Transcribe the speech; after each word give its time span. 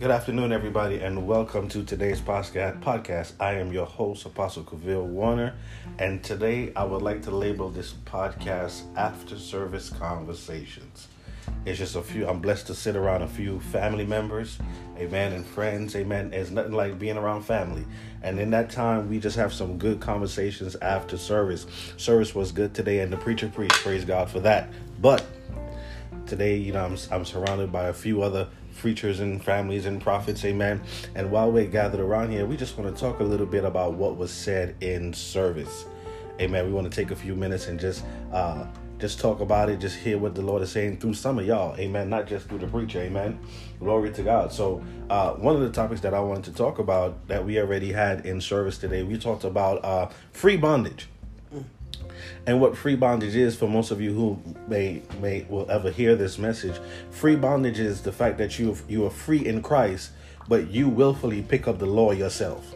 Good 0.00 0.10
afternoon, 0.10 0.50
everybody, 0.50 1.00
and 1.00 1.26
welcome 1.26 1.68
to 1.68 1.84
today's 1.84 2.22
podcast. 2.22 3.32
I 3.38 3.56
am 3.56 3.70
your 3.70 3.84
host, 3.84 4.24
Apostle 4.24 4.62
Kavil 4.64 5.04
Warner, 5.04 5.52
and 5.98 6.24
today 6.24 6.72
I 6.74 6.84
would 6.84 7.02
like 7.02 7.20
to 7.24 7.30
label 7.30 7.68
this 7.68 7.92
podcast 8.06 8.84
After 8.96 9.36
Service 9.36 9.90
Conversations. 9.90 11.08
It's 11.66 11.78
just 11.78 11.96
a 11.96 12.02
few, 12.02 12.26
I'm 12.26 12.40
blessed 12.40 12.68
to 12.68 12.74
sit 12.74 12.96
around 12.96 13.20
a 13.20 13.28
few 13.28 13.60
family 13.60 14.06
members, 14.06 14.58
amen, 14.96 15.34
and 15.34 15.44
friends, 15.44 15.94
amen. 15.94 16.32
It's 16.32 16.48
nothing 16.48 16.72
like 16.72 16.98
being 16.98 17.18
around 17.18 17.42
family. 17.42 17.84
And 18.22 18.40
in 18.40 18.48
that 18.52 18.70
time, 18.70 19.10
we 19.10 19.20
just 19.20 19.36
have 19.36 19.52
some 19.52 19.76
good 19.76 20.00
conversations 20.00 20.76
after 20.76 21.18
service. 21.18 21.66
Service 21.98 22.34
was 22.34 22.52
good 22.52 22.72
today, 22.72 23.00
and 23.00 23.12
the 23.12 23.18
preacher 23.18 23.50
preached, 23.54 23.74
praise 23.74 24.06
God 24.06 24.30
for 24.30 24.40
that. 24.40 24.72
But 24.98 25.26
today, 26.24 26.56
you 26.56 26.72
know, 26.72 26.86
I'm, 26.86 26.96
I'm 27.10 27.26
surrounded 27.26 27.70
by 27.70 27.88
a 27.88 27.92
few 27.92 28.22
other 28.22 28.48
preachers 28.80 29.20
and 29.20 29.44
families 29.44 29.86
and 29.86 30.00
prophets, 30.00 30.44
amen. 30.44 30.80
And 31.14 31.30
while 31.30 31.52
we're 31.52 31.66
gathered 31.66 32.00
around 32.00 32.30
here, 32.30 32.46
we 32.46 32.56
just 32.56 32.78
want 32.78 32.94
to 32.94 33.00
talk 33.00 33.20
a 33.20 33.24
little 33.24 33.46
bit 33.46 33.64
about 33.64 33.94
what 33.94 34.16
was 34.16 34.30
said 34.30 34.74
in 34.80 35.12
service, 35.12 35.84
amen. 36.40 36.66
We 36.66 36.72
want 36.72 36.90
to 36.90 36.94
take 36.94 37.10
a 37.10 37.16
few 37.16 37.36
minutes 37.36 37.68
and 37.68 37.78
just 37.78 38.04
uh, 38.32 38.66
just 38.98 39.20
talk 39.20 39.40
about 39.40 39.70
it, 39.70 39.80
just 39.80 39.96
hear 39.98 40.18
what 40.18 40.34
the 40.34 40.42
Lord 40.42 40.62
is 40.62 40.70
saying 40.70 40.98
through 40.98 41.14
some 41.14 41.38
of 41.38 41.46
y'all, 41.46 41.76
amen. 41.78 42.10
Not 42.10 42.26
just 42.26 42.48
through 42.48 42.58
the 42.58 42.66
preacher, 42.66 43.00
amen. 43.00 43.38
Glory 43.78 44.10
to 44.12 44.22
God. 44.22 44.52
So, 44.52 44.82
uh, 45.08 45.32
one 45.34 45.56
of 45.56 45.62
the 45.62 45.70
topics 45.70 46.00
that 46.02 46.14
I 46.14 46.20
wanted 46.20 46.44
to 46.44 46.52
talk 46.52 46.78
about 46.78 47.28
that 47.28 47.44
we 47.44 47.58
already 47.58 47.92
had 47.92 48.26
in 48.26 48.40
service 48.40 48.78
today, 48.78 49.02
we 49.02 49.18
talked 49.18 49.44
about 49.44 49.84
uh, 49.84 50.08
free 50.32 50.56
bondage 50.56 51.08
and 52.46 52.60
what 52.60 52.76
free 52.76 52.96
bondage 52.96 53.36
is 53.36 53.56
for 53.56 53.68
most 53.68 53.90
of 53.90 54.00
you 54.00 54.12
who 54.12 54.42
may 54.68 55.02
may 55.20 55.46
will 55.48 55.70
ever 55.70 55.90
hear 55.90 56.16
this 56.16 56.38
message 56.38 56.80
free 57.10 57.36
bondage 57.36 57.78
is 57.78 58.02
the 58.02 58.12
fact 58.12 58.38
that 58.38 58.58
you 58.58 58.76
you 58.88 59.04
are 59.04 59.10
free 59.10 59.46
in 59.46 59.62
christ 59.62 60.10
but 60.48 60.68
you 60.70 60.88
willfully 60.88 61.42
pick 61.42 61.68
up 61.68 61.78
the 61.78 61.86
law 61.86 62.12
yourself 62.12 62.74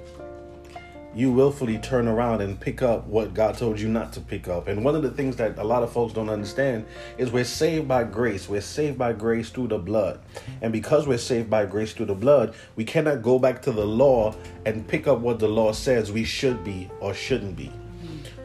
you 1.16 1.30
willfully 1.30 1.78
turn 1.78 2.08
around 2.08 2.40
and 2.40 2.58
pick 2.58 2.82
up 2.82 3.06
what 3.06 3.34
God 3.34 3.56
told 3.56 3.78
you 3.78 3.88
not 3.88 4.12
to 4.14 4.20
pick 4.20 4.48
up. 4.48 4.66
And 4.66 4.84
one 4.84 4.96
of 4.96 5.02
the 5.02 5.10
things 5.10 5.36
that 5.36 5.58
a 5.58 5.64
lot 5.64 5.84
of 5.84 5.92
folks 5.92 6.12
don't 6.12 6.28
understand 6.28 6.86
is 7.18 7.30
we're 7.30 7.44
saved 7.44 7.86
by 7.86 8.02
grace. 8.02 8.48
We're 8.48 8.60
saved 8.60 8.98
by 8.98 9.12
grace 9.12 9.50
through 9.50 9.68
the 9.68 9.78
blood. 9.78 10.20
And 10.60 10.72
because 10.72 11.06
we're 11.06 11.18
saved 11.18 11.48
by 11.48 11.66
grace 11.66 11.92
through 11.92 12.06
the 12.06 12.14
blood, 12.14 12.54
we 12.74 12.84
cannot 12.84 13.22
go 13.22 13.38
back 13.38 13.62
to 13.62 13.72
the 13.72 13.86
law 13.86 14.34
and 14.66 14.86
pick 14.86 15.06
up 15.06 15.20
what 15.20 15.38
the 15.38 15.48
law 15.48 15.72
says 15.72 16.10
we 16.10 16.24
should 16.24 16.64
be 16.64 16.90
or 17.00 17.14
shouldn't 17.14 17.56
be 17.56 17.70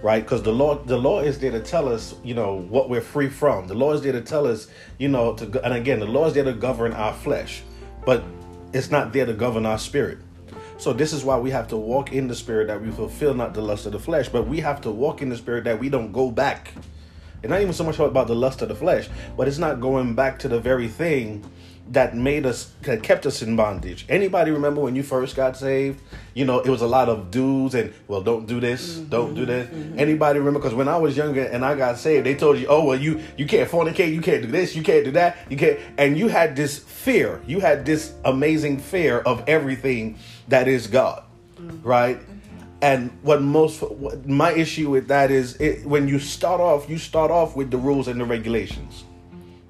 right? 0.01 0.23
Because 0.23 0.43
the 0.43 0.51
law 0.51 0.75
the 0.75 0.97
law 0.97 1.21
is 1.21 1.39
there 1.39 1.51
to 1.51 1.59
tell 1.59 1.89
us 1.89 2.15
you 2.23 2.33
know 2.33 2.61
what 2.69 2.89
we're 2.89 3.01
free 3.01 3.29
from. 3.29 3.67
The 3.67 3.75
law 3.75 3.93
is 3.93 4.01
there 4.01 4.13
to 4.13 4.21
tell 4.21 4.47
us 4.47 4.67
you 4.97 5.09
know 5.09 5.33
to 5.35 5.63
and 5.63 5.73
again 5.73 5.99
the 5.99 6.05
law 6.05 6.27
is 6.27 6.33
there 6.33 6.43
to 6.43 6.53
govern 6.53 6.93
our 6.93 7.13
flesh 7.13 7.63
but 8.05 8.23
it's 8.73 8.91
not 8.91 9.13
there 9.13 9.25
to 9.25 9.33
govern 9.33 9.65
our 9.65 9.77
spirit. 9.77 10.19
So 10.77 10.93
this 10.93 11.11
is 11.11 11.25
why 11.25 11.37
we 11.37 11.51
have 11.51 11.67
to 11.69 11.77
walk 11.77 12.13
in 12.13 12.27
the 12.27 12.35
spirit 12.35 12.67
that 12.67 12.81
we 12.81 12.89
fulfill 12.91 13.33
not 13.33 13.53
the 13.53 13.61
lust 13.61 13.85
of 13.85 13.91
the 13.91 13.99
flesh 13.99 14.29
but 14.29 14.47
we 14.47 14.59
have 14.61 14.81
to 14.81 14.91
walk 14.91 15.21
in 15.21 15.29
the 15.29 15.37
spirit 15.37 15.65
that 15.65 15.79
we 15.79 15.89
don't 15.89 16.11
go 16.11 16.31
back. 16.31 16.73
And 17.41 17.51
not 17.51 17.61
even 17.61 17.73
so 17.73 17.85
much 17.85 17.99
about 17.99 18.27
the 18.27 18.35
lust 18.35 18.61
of 18.61 18.69
the 18.69 18.75
flesh 18.75 19.09
but 19.35 19.47
it's 19.47 19.57
not 19.57 19.81
going 19.81 20.15
back 20.15 20.39
to 20.39 20.47
the 20.47 20.59
very 20.59 20.87
thing 20.87 21.43
that 21.89 22.15
made 22.15 22.45
us 22.45 22.71
that 22.83 23.01
kept 23.01 23.25
us 23.25 23.41
in 23.41 23.55
bondage. 23.55 24.05
Anybody 24.09 24.51
remember 24.51 24.81
when 24.81 24.95
you 24.95 25.03
first 25.03 25.35
got 25.35 25.57
saved? 25.57 26.01
You 26.33 26.45
know, 26.45 26.59
it 26.59 26.69
was 26.69 26.81
a 26.81 26.87
lot 26.87 27.09
of 27.09 27.31
do's 27.31 27.73
and 27.73 27.93
well, 28.07 28.21
don't 28.21 28.45
do 28.45 28.59
this, 28.59 28.97
mm-hmm, 28.97 29.09
don't 29.09 29.33
do 29.33 29.45
this. 29.45 29.67
Mm-hmm. 29.67 29.99
Anybody 29.99 30.39
remember? 30.39 30.59
Because 30.59 30.75
when 30.75 30.87
I 30.87 30.97
was 30.97 31.17
younger 31.17 31.43
and 31.43 31.65
I 31.65 31.75
got 31.75 31.97
saved, 31.97 32.25
they 32.25 32.35
told 32.35 32.59
you, 32.59 32.67
oh 32.67 32.85
well, 32.85 32.99
you 32.99 33.21
you 33.37 33.45
can't 33.45 33.69
fornicate, 33.69 34.13
you 34.13 34.21
can't 34.21 34.43
do 34.43 34.51
this, 34.51 34.75
you 34.75 34.83
can't 34.83 35.03
do 35.03 35.11
that, 35.11 35.37
you 35.49 35.57
can't, 35.57 35.79
and 35.97 36.17
you 36.17 36.27
had 36.27 36.55
this 36.55 36.77
fear, 36.77 37.41
you 37.47 37.59
had 37.59 37.85
this 37.85 38.13
amazing 38.23 38.79
fear 38.79 39.19
of 39.19 39.43
everything 39.47 40.17
that 40.47 40.67
is 40.67 40.87
God, 40.87 41.23
mm-hmm. 41.55 41.81
right? 41.87 42.19
And 42.81 43.11
what 43.23 43.41
most 43.41 43.81
what 43.81 44.27
my 44.27 44.53
issue 44.53 44.89
with 44.89 45.07
that 45.07 45.31
is 45.31 45.55
it, 45.55 45.85
when 45.85 46.07
you 46.07 46.19
start 46.19 46.61
off, 46.61 46.87
you 46.89 46.97
start 46.97 47.31
off 47.31 47.55
with 47.55 47.71
the 47.71 47.77
rules 47.77 48.07
and 48.07 48.21
the 48.21 48.25
regulations 48.25 49.03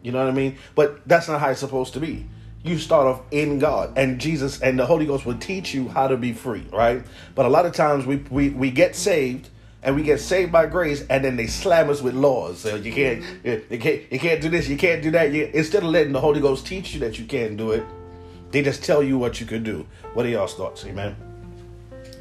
you 0.01 0.11
know 0.11 0.19
what 0.19 0.27
I 0.27 0.35
mean? 0.35 0.57
But 0.75 1.07
that's 1.07 1.27
not 1.27 1.39
how 1.39 1.49
it's 1.49 1.59
supposed 1.59 1.93
to 1.93 1.99
be. 1.99 2.25
You 2.63 2.77
start 2.77 3.07
off 3.07 3.21
in 3.31 3.59
God, 3.59 3.97
and 3.97 4.19
Jesus 4.19 4.61
and 4.61 4.77
the 4.77 4.85
Holy 4.85 5.05
Ghost 5.05 5.25
will 5.25 5.37
teach 5.37 5.73
you 5.73 5.87
how 5.87 6.07
to 6.07 6.17
be 6.17 6.33
free, 6.33 6.65
right? 6.73 7.03
But 7.33 7.45
a 7.45 7.49
lot 7.49 7.65
of 7.65 7.73
times 7.73 8.05
we 8.05 8.17
we, 8.29 8.49
we 8.49 8.71
get 8.71 8.95
saved 8.95 9.49
and 9.81 9.95
we 9.95 10.03
get 10.03 10.19
saved 10.19 10.51
by 10.51 10.65
grace, 10.65 11.05
and 11.09 11.23
then 11.23 11.37
they 11.37 11.47
slam 11.47 11.89
us 11.89 12.01
with 12.01 12.13
laws. 12.13 12.59
So 12.59 12.75
you 12.75 12.91
can't 12.91 13.23
you 13.43 13.79
can't 13.79 14.11
you 14.11 14.19
can't 14.19 14.41
do 14.41 14.49
this, 14.49 14.67
you 14.67 14.77
can't 14.77 15.01
do 15.01 15.11
that. 15.11 15.31
You, 15.31 15.49
instead 15.53 15.83
of 15.83 15.89
letting 15.89 16.11
the 16.11 16.19
Holy 16.19 16.41
Ghost 16.41 16.67
teach 16.67 16.93
you 16.93 16.99
that 16.99 17.17
you 17.17 17.25
can't 17.25 17.55
do 17.55 17.71
it, 17.71 17.83
they 18.51 18.61
just 18.61 18.83
tell 18.83 19.01
you 19.01 19.17
what 19.17 19.39
you 19.39 19.45
could 19.45 19.63
do. 19.63 19.85
What 20.13 20.25
are 20.25 20.29
y'all's 20.29 20.55
thoughts? 20.55 20.85
Amen. 20.85 21.15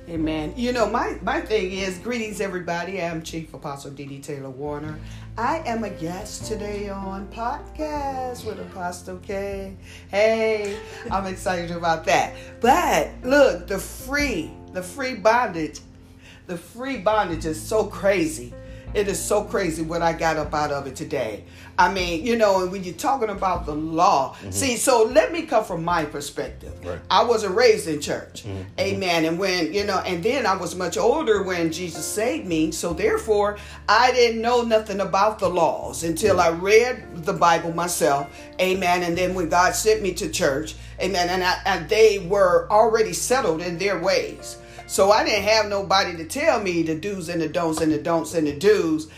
Amen. 0.09 0.55
You 0.57 0.73
know, 0.73 0.89
my, 0.89 1.19
my 1.21 1.43
thing 1.43 1.73
is 1.73 1.99
greetings, 1.99 2.41
everybody. 2.41 3.03
I'm 3.03 3.23
Chief 3.23 3.53
Apostle 3.53 3.91
D.D. 3.91 4.21
Taylor 4.21 4.49
Warner. 4.49 4.99
I 5.39 5.63
am 5.67 5.85
a 5.85 5.91
guest 5.91 6.47
today 6.47 6.89
on 6.89 7.29
podcast 7.29 8.45
with 8.45 8.59
Apostle 8.59 9.19
K. 9.19 9.77
Hey, 10.11 10.77
I'm 11.13 11.27
excited 11.27 11.71
about 11.71 12.05
that. 12.07 12.35
But 12.61 13.13
look, 13.23 13.69
the 13.69 13.79
free, 13.79 14.51
the 14.73 14.83
free 14.83 15.15
bondage, 15.15 15.79
the 16.49 16.57
free 16.57 16.97
bondage 16.97 17.47
is 17.47 17.63
so 17.63 17.85
crazy. 17.87 18.53
It 18.95 19.09
is 19.09 19.23
so 19.23 19.45
crazy 19.45 19.83
what 19.83 20.03
I 20.03 20.13
got 20.13 20.37
up 20.37 20.55
out 20.55 20.73
of 20.73 20.87
it 20.87 20.97
today. 20.97 21.45
I 21.79 21.93
mean, 21.93 22.27
you 22.27 22.37
know, 22.37 22.67
when 22.67 22.83
you're 22.83 22.95
talking 22.95 23.29
about 23.29 23.65
the 23.65 23.75
law, 23.75 24.35
mm-hmm. 24.35 24.51
see, 24.51 24.77
so 24.77 25.05
let 25.05 25.31
me 25.31 25.43
come 25.43 25.65
from 25.65 25.85
my 25.85 26.05
perspective. 26.05 26.73
Right. 26.85 26.99
I 27.09 27.25
wasn't 27.25 27.55
raised 27.55 27.87
in 27.87 28.01
church. 28.01 28.45
Mm-hmm. 28.45 28.81
Amen. 28.81 29.25
And 29.27 29.39
when, 29.39 29.73
you 29.73 29.85
know, 29.85 29.99
and 29.99 30.23
then 30.23 30.45
I 30.45 30.57
was 30.57 30.75
much 30.75 30.97
older 30.97 31.45
when 31.45 31.71
Jesus 31.71 32.05
saved 32.05 32.47
me. 32.47 32.73
So 32.73 32.93
therefore, 32.93 33.59
I 33.89 34.11
didn't 34.11 34.43
know 34.43 34.63
nothing 34.63 35.01
about 35.01 35.39
the 35.39 35.49
laws 35.49 36.03
until 36.03 36.39
mm-hmm. 36.39 36.57
I 36.57 36.59
read 36.59 37.25
the 37.25 37.35
Bible 37.35 37.73
myself. 37.73 38.29
Amen. 38.61 39.05
And 39.05 39.17
then 39.17 39.35
when 39.35 39.49
God 39.49 39.75
sent 39.75 40.03
me 40.03 40.15
to 40.15 40.29
church, 40.29 40.75
amen, 41.01 41.29
and, 41.29 41.45
I, 41.45 41.61
and 41.65 41.89
they 41.89 42.19
were 42.19 42.67
already 42.71 43.13
settled 43.13 43.61
in 43.61 43.79
their 43.79 44.01
ways. 44.01 44.59
So 44.89 45.11
I 45.11 45.23
didn't 45.23 45.45
have 45.45 45.69
nobody 45.69 46.17
to 46.17 46.25
tell 46.25 46.61
me 46.61 46.83
the 46.83 46.95
do's 46.95 47.29
and 47.29 47.43
the 47.43 47.49
don'ts 47.49 47.83
and 47.83 47.93
the 47.93 47.99
don'ts 47.99 48.35
and 48.35 48.47
the 48.47 48.59
do's, 48.59 49.09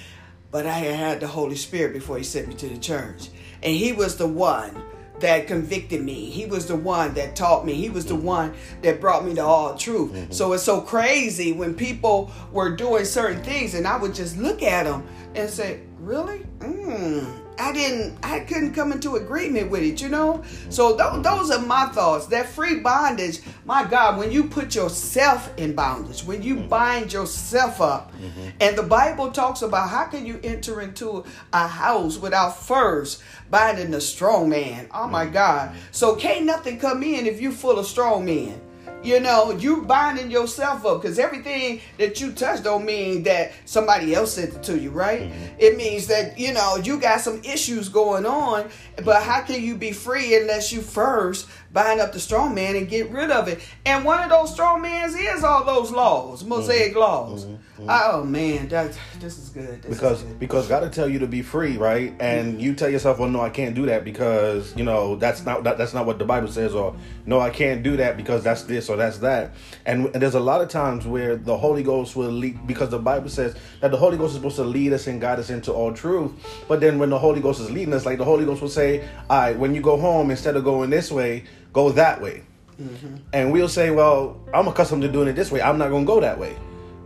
but 0.51 0.67
I 0.67 0.73
had 0.73 1.21
the 1.21 1.29
Holy 1.29 1.55
Spirit 1.55 1.93
before 1.93 2.19
He 2.19 2.25
sent 2.25 2.49
me 2.49 2.55
to 2.55 2.69
the 2.69 2.77
church. 2.77 3.29
And 3.63 3.75
He 3.75 3.93
was 3.93 4.17
the 4.17 4.27
one 4.27 4.83
that 5.21 5.47
convicted 5.47 6.03
me. 6.03 6.29
He 6.29 6.45
was 6.45 6.67
the 6.67 6.75
one 6.75 7.15
that 7.15 7.37
taught 7.37 7.65
me. 7.65 7.75
He 7.75 7.89
was 7.89 8.07
the 8.07 8.17
one 8.17 8.53
that 8.83 9.01
brought 9.01 9.25
me 9.25 9.35
to 9.35 9.45
all 9.45 9.77
truth. 9.77 10.13
Mm-hmm. 10.13 10.33
So 10.33 10.53
it's 10.55 10.65
so 10.65 10.81
crazy 10.81 11.53
when 11.53 11.75
people 11.75 12.33
were 12.51 12.75
doing 12.75 13.05
certain 13.05 13.43
things 13.45 13.75
and 13.75 13.87
I 13.87 13.97
would 13.97 14.15
just 14.15 14.37
look 14.39 14.63
at 14.63 14.85
them 14.85 15.07
and 15.37 15.49
say, 15.49 15.83
Really? 16.01 16.41
Mm 16.59 17.50
I 17.61 17.73
didn't, 17.73 18.19
I 18.25 18.41
couldn't 18.41 18.75
come 18.75 18.91
into 18.93 19.17
agreement 19.17 19.71
with 19.71 19.83
it, 19.83 20.01
you 20.01 20.09
know? 20.09 20.43
So 20.71 20.97
th- 20.97 21.23
those 21.23 21.51
are 21.51 21.61
my 21.61 21.87
thoughts. 21.87 22.27
That 22.27 22.49
free 22.49 22.81
bondage, 22.81 23.41
my 23.65 23.85
God, 23.85 24.19
when 24.19 24.33
you 24.33 24.45
put 24.45 24.75
yourself 24.75 25.53
in 25.57 25.75
bondage, 25.75 26.25
when 26.25 26.43
you 26.43 26.57
bind 26.57 27.13
yourself 27.13 27.81
up, 27.81 28.13
mm-hmm. 28.13 28.49
and 28.61 28.77
the 28.77 28.83
Bible 28.83 29.31
talks 29.31 29.63
about 29.63 29.91
how 29.91 30.07
can 30.07 30.25
you 30.25 30.41
enter 30.43 30.81
into 30.81 31.25
a 31.53 31.67
house 31.67 32.19
without 32.19 32.57
first 32.57 33.23
binding 33.51 33.91
the 33.91 34.01
strong 34.01 34.49
man? 34.49 34.89
Oh 34.93 35.07
my 35.07 35.25
mm-hmm. 35.25 35.35
God. 35.35 35.73
So 35.91 36.17
can't 36.17 36.47
nothing 36.47 36.79
come 36.79 37.03
in 37.03 37.27
if 37.27 37.41
you 37.41 37.53
full 37.53 37.79
of 37.79 37.87
strong 37.87 38.25
men. 38.25 38.61
You 39.03 39.19
know, 39.21 39.53
you 39.53 39.83
binding 39.83 40.31
yourself 40.31 40.85
up 40.85 41.01
because 41.01 41.19
everything 41.19 41.81
that 41.97 42.21
you 42.21 42.33
touch 42.33 42.63
don't 42.63 42.85
mean 42.85 43.23
that 43.23 43.53
somebody 43.65 44.15
else 44.15 44.35
sent 44.35 44.55
it 44.55 44.63
to 44.65 44.79
you, 44.79 44.91
right? 44.91 45.23
Mm-hmm. 45.23 45.55
It 45.59 45.77
means 45.77 46.07
that, 46.09 46.39
you 46.39 46.53
know, 46.53 46.77
you 46.77 47.01
got 47.01 47.21
some 47.23 47.41
issues 47.43 47.89
going 47.89 48.27
on, 48.27 48.69
but 49.05 49.23
how 49.23 49.41
can 49.41 49.63
you 49.63 49.77
be 49.77 49.93
free 49.93 50.37
unless 50.37 50.71
you 50.71 50.83
first 50.83 51.49
bind 51.73 52.01
up 52.01 52.13
the 52.13 52.21
strong 52.21 52.55
man 52.55 52.77
and 52.77 52.89
get 52.89 53.11
rid 53.11 53.31
of 53.31 53.49
it? 53.49 53.61
And 53.87 54.05
one 54.05 54.23
of 54.23 54.29
those 54.29 54.53
strong 54.53 54.83
men 54.83 55.11
is 55.17 55.45
all 55.45 55.65
those 55.65 55.91
laws, 55.91 56.45
Mosaic 56.45 56.91
mm-hmm. 56.91 57.01
laws. 57.01 57.47
Mm-hmm. 57.47 57.70
Oh 57.89 58.25
man, 58.25 58.69
that 58.69 58.97
this 59.21 59.39
is 59.39 59.49
good. 59.51 59.83
This 59.83 59.97
because 59.97 60.23
is 60.23 60.29
good. 60.29 60.39
because 60.39 60.69
God 60.69 60.83
will 60.83 60.91
tell 60.91 61.09
you 61.09 61.21
to 61.21 61.27
be 61.27 61.43
free, 61.43 61.77
right? 61.77 62.15
And 62.21 62.61
you 62.61 62.75
tell 62.75 62.89
yourself, 62.89 63.19
well, 63.19 63.29
no, 63.29 63.41
I 63.41 63.51
can't 63.51 63.75
do 63.75 63.87
that 63.87 64.05
because 64.05 64.77
you 64.77 64.85
know 64.85 65.17
that's 65.17 65.45
not 65.45 65.65
that, 65.65 65.79
that's 65.79 65.95
not 65.95 66.07
what 66.07 66.19
the 66.19 66.25
Bible 66.25 66.49
says, 66.49 66.75
or 66.75 66.95
no, 67.27 67.41
I 67.41 67.51
can't 67.51 67.83
do 67.83 67.97
that 67.97 68.17
because 68.17 68.43
that's 68.43 68.65
this 68.65 68.89
or 68.89 68.97
that's 68.97 69.19
that. 69.19 69.55
And, 69.87 70.07
and 70.07 70.23
there's 70.23 70.35
a 70.35 70.41
lot 70.41 70.61
of 70.61 70.69
times 70.69 71.07
where 71.07 71.37
the 71.37 71.57
Holy 71.57 71.83
Ghost 71.83 72.17
will 72.17 72.31
lead 72.31 72.67
because 72.67 72.91
the 72.91 72.99
Bible 72.99 73.29
says 73.29 73.57
that 73.81 73.91
the 73.91 73.97
Holy 73.97 74.17
Ghost 74.17 74.31
is 74.31 74.37
supposed 74.37 74.57
to 74.57 74.65
lead 74.65 74.93
us 74.93 75.07
and 75.07 75.21
guide 75.21 75.39
us 75.39 75.51
into 75.51 75.73
all 75.73 75.93
truth. 75.93 76.33
But 76.69 76.81
then 76.81 76.99
when 76.99 77.11
the 77.11 77.19
Holy 77.19 77.41
Ghost 77.41 77.61
is 77.61 77.71
leading 77.71 77.95
us, 77.95 78.05
like 78.05 78.19
the 78.19 78.25
Holy 78.25 78.45
Ghost 78.45 78.63
will 78.63 78.69
say, 78.69 79.09
"All 79.29 79.39
right, 79.39 79.59
when 79.59 79.75
you 79.75 79.81
go 79.81 79.97
home, 79.97 80.31
instead 80.31 80.57
of 80.57 80.65
going 80.65 80.91
this 80.91 81.11
way, 81.11 81.45
go 81.73 81.91
that 81.93 82.21
way." 82.21 82.43
Mm-hmm. 82.81 83.17
And 83.33 83.53
we'll 83.53 83.69
say, 83.69 83.91
"Well, 83.91 84.41
I'm 84.55 84.69
accustomed 84.69 85.03
to 85.03 85.09
doing 85.09 85.29
it 85.29 85.35
this 85.35 85.51
way. 85.51 85.61
I'm 85.63 85.79
not 85.79 85.91
going 85.91 86.05
to 86.05 86.07
go 86.07 86.21
that 86.21 86.39
way." 86.39 86.57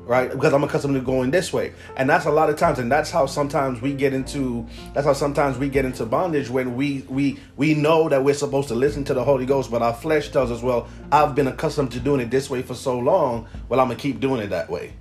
Right? 0.07 0.31
Because 0.31 0.53
I'm 0.53 0.65
accustomed 0.65 0.95
to 0.95 1.01
going 1.01 1.31
this 1.31 1.53
way. 1.53 1.73
And 1.97 2.09
that's 2.09 2.27
a 2.27 2.31
lot 2.31 2.51
of 2.51 2.57
times 2.57 2.79
and 2.79 2.91
that's 2.91 3.11
how 3.11 3.27
sometimes 3.27 3.81
we 3.81 3.93
get 3.93 4.13
into 4.13 4.67
that's 4.93 5.07
how 5.07 5.13
sometimes 5.13 5.59
we 5.59 5.69
get 5.69 5.85
into 5.85 6.07
bondage 6.07 6.51
when 6.51 6.77
we 6.77 7.05
we 7.09 7.39
we 7.57 7.75
know 7.75 8.09
that 8.09 8.23
we're 8.23 8.35
supposed 8.35 8.69
to 8.69 8.75
listen 8.75 9.05
to 9.05 9.15
the 9.15 9.25
Holy 9.25 9.47
Ghost, 9.47 9.71
but 9.71 9.83
our 9.83 9.95
flesh 9.95 10.31
tells 10.31 10.51
us, 10.51 10.63
well, 10.63 10.89
I've 11.11 11.35
been 11.35 11.47
accustomed 11.47 11.93
to 11.93 12.01
doing 12.01 12.21
it 12.21 12.31
this 12.31 12.51
way 12.51 12.63
for 12.63 12.75
so 12.75 12.99
long, 12.99 13.47
well, 13.69 13.81
I'm 13.81 13.89
going 13.89 13.97
to 13.97 14.03
keep 14.03 14.21
doing 14.21 14.41
it 14.41 14.49
that 14.49 14.71
way. 14.71 14.95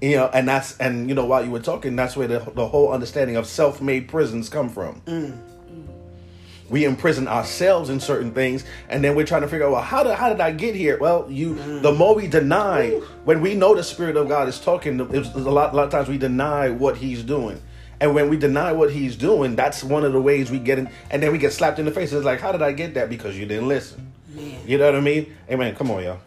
You 0.00 0.16
know, 0.16 0.30
and 0.32 0.46
that's 0.46 0.76
and 0.78 1.08
you 1.08 1.14
know 1.14 1.24
while 1.24 1.44
you 1.44 1.50
were 1.50 1.60
talking, 1.60 1.96
that's 1.96 2.16
where 2.16 2.28
the 2.28 2.38
the 2.54 2.66
whole 2.66 2.92
understanding 2.92 3.36
of 3.36 3.46
self-made 3.46 4.08
prisons 4.08 4.48
come 4.48 4.68
from. 4.68 5.00
Mm 5.02 5.55
we 6.68 6.84
imprison 6.84 7.28
ourselves 7.28 7.90
in 7.90 8.00
certain 8.00 8.32
things 8.32 8.64
and 8.88 9.02
then 9.02 9.14
we're 9.14 9.26
trying 9.26 9.42
to 9.42 9.48
figure 9.48 9.66
out 9.66 9.72
well 9.72 9.82
how 9.82 10.02
did, 10.02 10.14
how 10.14 10.28
did 10.28 10.40
i 10.40 10.50
get 10.50 10.74
here? 10.74 10.98
Well 10.98 11.26
you 11.30 11.54
mm. 11.54 11.82
the 11.82 11.92
more 11.92 12.14
we 12.14 12.26
deny 12.26 12.90
when 13.24 13.40
we 13.40 13.54
know 13.54 13.74
the 13.74 13.82
spirit 13.82 14.16
of 14.16 14.28
god 14.28 14.48
is 14.48 14.58
talking 14.60 15.00
it's 15.12 15.34
a 15.34 15.38
lot, 15.38 15.72
a 15.72 15.76
lot 15.76 15.84
of 15.84 15.90
times 15.90 16.08
we 16.08 16.18
deny 16.18 16.70
what 16.70 16.96
he's 16.96 17.22
doing. 17.22 17.60
And 17.98 18.14
when 18.14 18.28
we 18.28 18.36
deny 18.36 18.72
what 18.72 18.92
he's 18.92 19.16
doing 19.16 19.56
that's 19.56 19.84
one 19.84 20.04
of 20.04 20.12
the 20.12 20.20
ways 20.20 20.50
we 20.50 20.58
get 20.58 20.78
in 20.78 20.90
and 21.10 21.22
then 21.22 21.32
we 21.32 21.38
get 21.38 21.52
slapped 21.52 21.78
in 21.78 21.84
the 21.84 21.92
face. 21.92 22.12
It's 22.12 22.24
like 22.24 22.40
how 22.40 22.52
did 22.52 22.62
i 22.62 22.72
get 22.72 22.94
that? 22.94 23.08
Because 23.08 23.38
you 23.38 23.46
didn't 23.46 23.68
listen. 23.68 24.12
Man. 24.28 24.60
you 24.66 24.76
know 24.76 24.86
what 24.86 24.96
i 24.96 25.00
mean? 25.00 25.34
Amen. 25.50 25.74
Come 25.74 25.90
on 25.90 26.02
y'all 26.02 26.20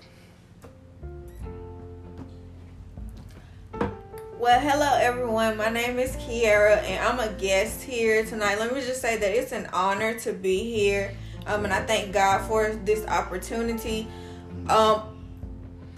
Well, 4.39 4.61
hello 4.61 4.97
everyone. 4.97 5.57
My 5.57 5.67
name 5.67 5.99
is 5.99 6.15
Kiera, 6.15 6.81
and 6.83 7.05
I'm 7.05 7.19
a 7.19 7.29
guest 7.33 7.83
here 7.83 8.23
tonight. 8.23 8.57
Let 8.57 8.73
me 8.73 8.79
just 8.79 9.01
say 9.01 9.17
that 9.17 9.31
it's 9.31 9.51
an 9.51 9.67
honor 9.73 10.17
to 10.19 10.31
be 10.31 10.63
here, 10.73 11.13
um, 11.45 11.65
and 11.65 11.73
I 11.73 11.85
thank 11.85 12.13
God 12.13 12.47
for 12.47 12.69
this 12.85 13.05
opportunity. 13.07 14.07
Um, 14.69 15.01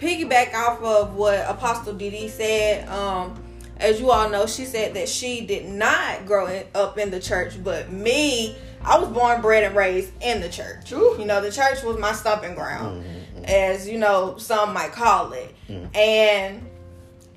piggyback 0.00 0.54
off 0.54 0.82
of 0.82 1.14
what 1.14 1.48
Apostle 1.48 1.94
Didi 1.94 2.26
said. 2.26 2.88
Um, 2.88 3.40
as 3.76 4.00
you 4.00 4.10
all 4.10 4.28
know, 4.28 4.46
she 4.46 4.64
said 4.64 4.94
that 4.94 5.08
she 5.08 5.46
did 5.46 5.66
not 5.66 6.26
grow 6.26 6.64
up 6.74 6.98
in 6.98 7.12
the 7.12 7.20
church, 7.20 7.62
but 7.62 7.92
me, 7.92 8.56
I 8.84 8.98
was 8.98 9.08
born, 9.10 9.40
bred, 9.40 9.62
and 9.62 9.76
raised 9.76 10.12
in 10.20 10.40
the 10.40 10.48
church. 10.48 10.90
Ooh. 10.90 11.14
You 11.16 11.26
know, 11.26 11.40
the 11.40 11.52
church 11.52 11.84
was 11.84 11.96
my 11.96 12.12
stomping 12.12 12.56
ground, 12.56 13.04
mm-hmm. 13.04 13.44
as 13.44 13.88
you 13.88 13.98
know, 13.98 14.36
some 14.36 14.74
might 14.74 14.90
call 14.90 15.32
it, 15.32 15.54
mm-hmm. 15.68 15.96
and 15.96 16.68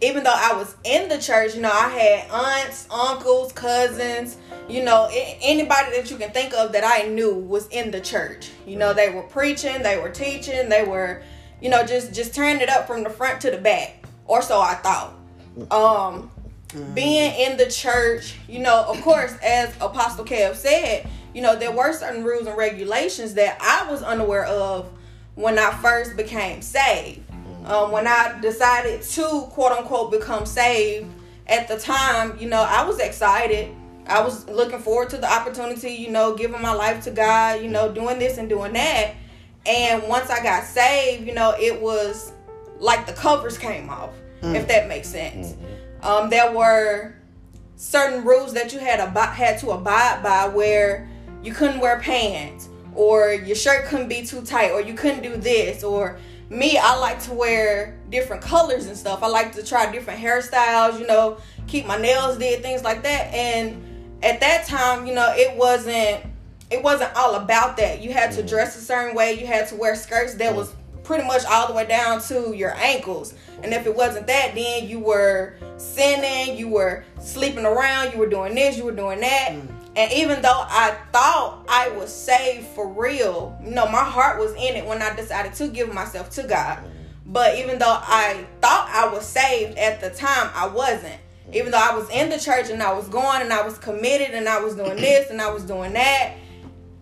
even 0.02 0.24
though 0.24 0.36
I 0.36 0.54
was 0.54 0.76
in 0.84 1.08
the 1.08 1.18
church, 1.18 1.56
you 1.56 1.62
know, 1.62 1.72
I 1.72 1.90
had 1.90 2.30
aunts, 2.30 2.88
uncles, 2.92 3.54
cousins, 3.54 4.38
you 4.68 4.84
know, 4.84 5.10
anybody 5.12 5.92
that 5.92 6.12
you 6.12 6.18
can 6.18 6.32
think 6.32 6.54
of 6.54 6.74
that 6.74 6.84
I 6.84 7.08
knew 7.08 7.34
was 7.34 7.68
in 7.68 7.92
the 7.92 8.02
church. 8.02 8.52
You 8.68 8.78
know, 8.78 8.94
they 8.94 9.10
were 9.10 9.24
preaching, 9.24 9.82
they 9.84 9.98
were 9.98 10.10
teaching, 10.10 10.70
they 10.70 10.84
were, 10.84 11.22
you 11.62 11.70
know, 11.70 11.86
just 11.86 12.14
just 12.14 12.36
turning 12.36 12.62
it 12.62 12.70
up 12.70 12.88
from 12.88 13.04
the 13.04 13.10
front 13.10 13.42
to 13.42 13.52
the 13.52 13.58
back, 13.58 14.06
or 14.26 14.42
so 14.42 14.60
I 14.60 14.76
thought. 14.76 15.14
Um, 15.72 16.30
being 16.94 17.34
in 17.40 17.58
the 17.58 17.68
church, 17.68 18.36
you 18.50 18.60
know, 18.60 18.86
of 18.88 19.02
course, 19.02 19.34
as 19.44 19.74
Apostle 19.80 20.26
Kev 20.26 20.56
said, 20.56 21.08
you 21.34 21.42
know, 21.42 21.56
there 21.56 21.72
were 21.72 21.94
certain 21.94 22.24
rules 22.24 22.48
and 22.48 22.58
regulations 22.58 23.36
that 23.36 23.58
I 23.62 23.90
was 23.90 24.04
unaware 24.04 24.46
of 24.46 24.90
when 25.36 25.58
I 25.58 25.72
first 25.72 26.18
became 26.18 26.62
saved 26.62 27.25
um, 27.66 27.92
when 27.92 28.08
I 28.08 28.40
decided 28.42 29.02
to 29.02 29.48
quote 29.50 29.72
unquote 29.72 30.12
become 30.12 30.46
saved 30.46 31.08
at 31.48 31.68
the 31.68 31.78
time, 31.78 32.38
you 32.40 32.48
know, 32.48 32.62
I 32.62 32.86
was 32.86 33.00
excited. 33.00 33.76
I 34.08 34.22
was 34.22 34.48
looking 34.48 34.80
forward 34.80 35.10
to 35.12 35.18
the 35.18 35.32
opportunity, 35.32 35.94
you 35.94 36.12
know, 36.12 36.36
giving 36.36 36.62
my 36.62 36.74
life 36.74 37.04
to 37.06 37.12
God, 37.12 37.64
you 37.64 37.70
know, 37.70 37.92
doing 37.92 38.20
this 38.20 38.38
and 38.38 38.48
doing 38.48 38.74
that. 38.74 39.16
And 39.66 40.04
once 40.04 40.30
I 40.30 40.44
got 40.44 40.64
saved, 40.64 41.26
you 41.26 41.34
know, 41.34 41.56
it 41.60 41.82
was 41.82 42.34
like 42.78 43.08
the 43.08 43.14
covers 43.14 43.58
came 43.58 43.90
off, 43.90 44.12
mm. 44.42 44.54
if 44.54 44.68
that 44.68 44.88
makes 44.88 45.08
sense. 45.08 45.54
Mm-hmm. 45.54 46.06
Um, 46.06 46.30
there 46.30 46.52
were 46.52 47.16
certain 47.78 48.24
rules 48.24 48.54
that 48.54 48.74
you 48.74 48.80
had 48.80 49.00
ab- 49.00 49.34
had 49.34 49.58
to 49.60 49.72
abide 49.72 50.22
by 50.22 50.48
where 50.48 51.10
you 51.42 51.52
couldn't 51.52 51.80
wear 51.80 52.00
pants 52.00 52.70
or 52.94 53.34
your 53.34 53.56
shirt 53.56 53.86
couldn't 53.86 54.08
be 54.08 54.24
too 54.24 54.44
tight 54.44 54.72
or 54.72 54.82
you 54.82 54.94
couldn't 54.94 55.24
do 55.24 55.36
this 55.36 55.84
or 55.84 56.20
me, 56.50 56.78
I 56.78 56.98
like 56.98 57.22
to 57.24 57.34
wear 57.34 57.98
different 58.10 58.42
colors 58.42 58.86
and 58.86 58.96
stuff. 58.96 59.24
I 59.24 59.28
like 59.28 59.54
to 59.54 59.64
try 59.64 59.92
different 59.92 60.20
hairstyles, 60.20 61.00
you 61.00 61.08
know, 61.08 61.38
keep 61.68 61.86
my 61.86 61.98
nails 61.98 62.38
did, 62.38 62.62
things 62.62 62.84
like 62.84 63.04
that. 63.04 63.34
And 63.34 63.82
at 64.24 64.40
that 64.42 64.66
time, 64.66 65.06
you 65.06 65.14
know, 65.14 65.34
it 65.36 65.56
wasn't 65.58 66.24
it 66.72 66.82
wasn't 66.82 67.14
all 67.16 67.36
about 67.36 67.78
that. 67.78 68.02
You 68.02 68.12
had 68.12 68.32
to 68.34 68.44
mm. 68.44 68.50
dress 68.50 68.76
a 68.76 68.82
certain 68.82 69.16
way, 69.16 69.40
you 69.40 69.46
had 69.46 69.68
to 69.70 69.76
wear 69.76 69.96
skirts 69.96 70.36
that 70.36 70.56
was 70.56 70.74
pretty 71.06 71.26
much 71.26 71.46
all 71.46 71.68
the 71.68 71.74
way 71.74 71.86
down 71.86 72.20
to 72.24 72.54
your 72.56 72.76
ankles. 72.76 73.34
And 73.64 73.74
if 73.74 73.86
it 73.86 73.96
wasn't 73.96 74.28
that, 74.28 74.56
then 74.56 74.88
you 74.88 75.00
were 75.00 75.56
sinning, 75.78 76.58
you 76.58 76.68
were 76.68 77.06
sleeping 77.20 77.66
around, 77.66 78.12
you 78.12 78.20
were 78.20 78.30
doing 78.30 78.56
this, 78.56 78.78
you 78.78 78.84
were 78.84 78.92
doing 78.92 79.22
that. 79.22 79.50
Mm. 79.52 79.68
And 79.96 80.12
even 80.12 80.42
though 80.42 80.66
I 80.68 80.98
thought 81.14 81.66
I 81.70 81.90
was 81.90 82.14
saved 82.14 82.68
for 82.68 82.88
real, 82.88 83.58
you 83.64 83.72
know, 83.72 83.86
my 83.86 84.04
heart 84.04 84.40
was 84.40 84.52
in 84.52 84.76
it 84.76 84.86
when 84.86 85.02
I 85.02 85.16
decided 85.16 85.54
to 85.54 85.70
give 85.70 85.94
myself 85.94 86.30
to 86.32 86.44
God. 86.44 86.80
But 87.26 87.58
even 87.58 87.80
though 87.80 87.98
I 88.02 88.46
thought 88.62 88.90
I 88.92 89.12
was 89.12 89.26
saved 89.26 89.78
at 89.78 90.02
the 90.02 90.10
time, 90.10 90.52
I 90.54 90.68
wasn't. 90.68 91.16
Even 91.54 91.72
though 91.72 91.82
I 91.82 91.96
was 91.96 92.10
in 92.10 92.30
the 92.30 92.40
church 92.40 92.70
and 92.70 92.84
I 92.84 92.94
was 92.94 93.08
going 93.08 93.42
and 93.42 93.54
I 93.54 93.64
was 93.64 93.78
committed 93.78 94.32
and 94.32 94.50
I 94.50 94.60
was 94.60 94.76
doing 94.76 94.98
this 94.98 95.30
and 95.30 95.42
I 95.42 95.52
was 95.52 95.64
doing 95.64 95.94
that, 95.94 96.34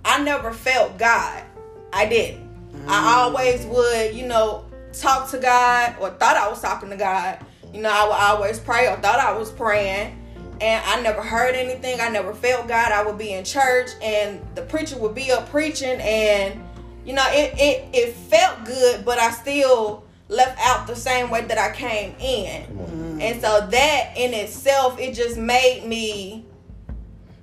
I 0.05 0.21
never 0.23 0.53
felt 0.53 0.97
God. 0.97 1.43
I 1.91 2.05
didn't. 2.05 2.42
I 2.87 3.21
always 3.21 3.65
would, 3.65 4.15
you 4.15 4.27
know, 4.27 4.65
talk 4.93 5.29
to 5.31 5.37
God 5.37 5.95
or 5.99 6.09
thought 6.11 6.37
I 6.37 6.49
was 6.49 6.61
talking 6.61 6.89
to 6.89 6.97
God. 6.97 7.39
You 7.73 7.81
know, 7.81 7.89
I 7.89 8.03
would 8.05 8.37
always 8.37 8.59
pray 8.59 8.87
or 8.87 8.97
thought 8.97 9.19
I 9.19 9.35
was 9.37 9.51
praying 9.51 10.19
and 10.61 10.85
I 10.85 11.01
never 11.01 11.21
heard 11.21 11.55
anything. 11.55 11.99
I 11.99 12.09
never 12.09 12.33
felt 12.33 12.67
God. 12.67 12.91
I 12.91 13.03
would 13.03 13.17
be 13.17 13.33
in 13.33 13.43
church 13.43 13.89
and 14.01 14.41
the 14.55 14.61
preacher 14.61 14.97
would 14.97 15.15
be 15.15 15.31
up 15.31 15.49
preaching 15.49 15.99
and 15.99 16.63
you 17.05 17.13
know 17.13 17.25
it 17.27 17.53
it, 17.59 17.85
it 17.93 18.13
felt 18.13 18.63
good, 18.65 19.03
but 19.03 19.19
I 19.19 19.31
still 19.31 20.05
left 20.29 20.59
out 20.61 20.87
the 20.87 20.95
same 20.95 21.29
way 21.29 21.41
that 21.41 21.57
I 21.57 21.75
came 21.75 22.15
in. 22.19 22.63
Mm-hmm. 22.63 23.21
And 23.21 23.41
so 23.41 23.67
that 23.67 24.13
in 24.15 24.33
itself 24.33 24.99
it 24.99 25.13
just 25.15 25.37
made 25.37 25.85
me 25.85 26.45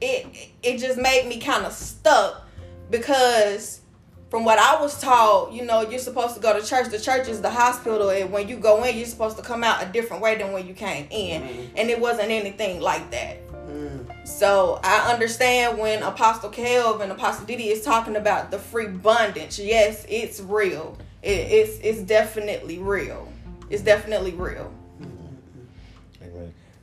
it 0.00 0.50
it 0.62 0.78
just 0.78 0.98
made 0.98 1.26
me 1.26 1.38
kind 1.40 1.66
of 1.66 1.72
stuck 1.72 2.46
because 2.90 3.79
from 4.30 4.44
what 4.44 4.60
I 4.60 4.80
was 4.80 4.98
taught, 5.00 5.52
you 5.52 5.64
know, 5.64 5.82
you're 5.82 5.98
supposed 5.98 6.36
to 6.36 6.40
go 6.40 6.58
to 6.58 6.64
church. 6.64 6.88
The 6.88 7.00
church 7.00 7.28
is 7.28 7.42
the 7.42 7.50
hospital, 7.50 8.10
and 8.10 8.30
when 8.30 8.48
you 8.48 8.56
go 8.56 8.84
in, 8.84 8.96
you're 8.96 9.06
supposed 9.06 9.36
to 9.38 9.42
come 9.42 9.64
out 9.64 9.82
a 9.82 9.86
different 9.86 10.22
way 10.22 10.38
than 10.38 10.52
when 10.52 10.68
you 10.68 10.72
came 10.72 11.08
in. 11.10 11.42
Mm-hmm. 11.42 11.76
And 11.76 11.90
it 11.90 12.00
wasn't 12.00 12.30
anything 12.30 12.80
like 12.80 13.10
that. 13.10 13.46
Mm. 13.66 14.26
So 14.26 14.78
I 14.84 15.12
understand 15.12 15.78
when 15.78 16.04
Apostle 16.04 16.50
Kelv 16.50 17.00
and 17.00 17.10
Apostle 17.10 17.44
Didi 17.44 17.70
is 17.70 17.82
talking 17.82 18.14
about 18.14 18.52
the 18.52 18.58
free 18.58 18.86
bondage. 18.86 19.58
Yes, 19.58 20.06
it's 20.08 20.40
real. 20.40 20.96
It, 21.22 21.30
it's 21.30 21.78
it's 21.80 22.00
definitely 22.00 22.78
real. 22.78 23.28
It's 23.68 23.82
definitely 23.82 24.32
real. 24.32 24.72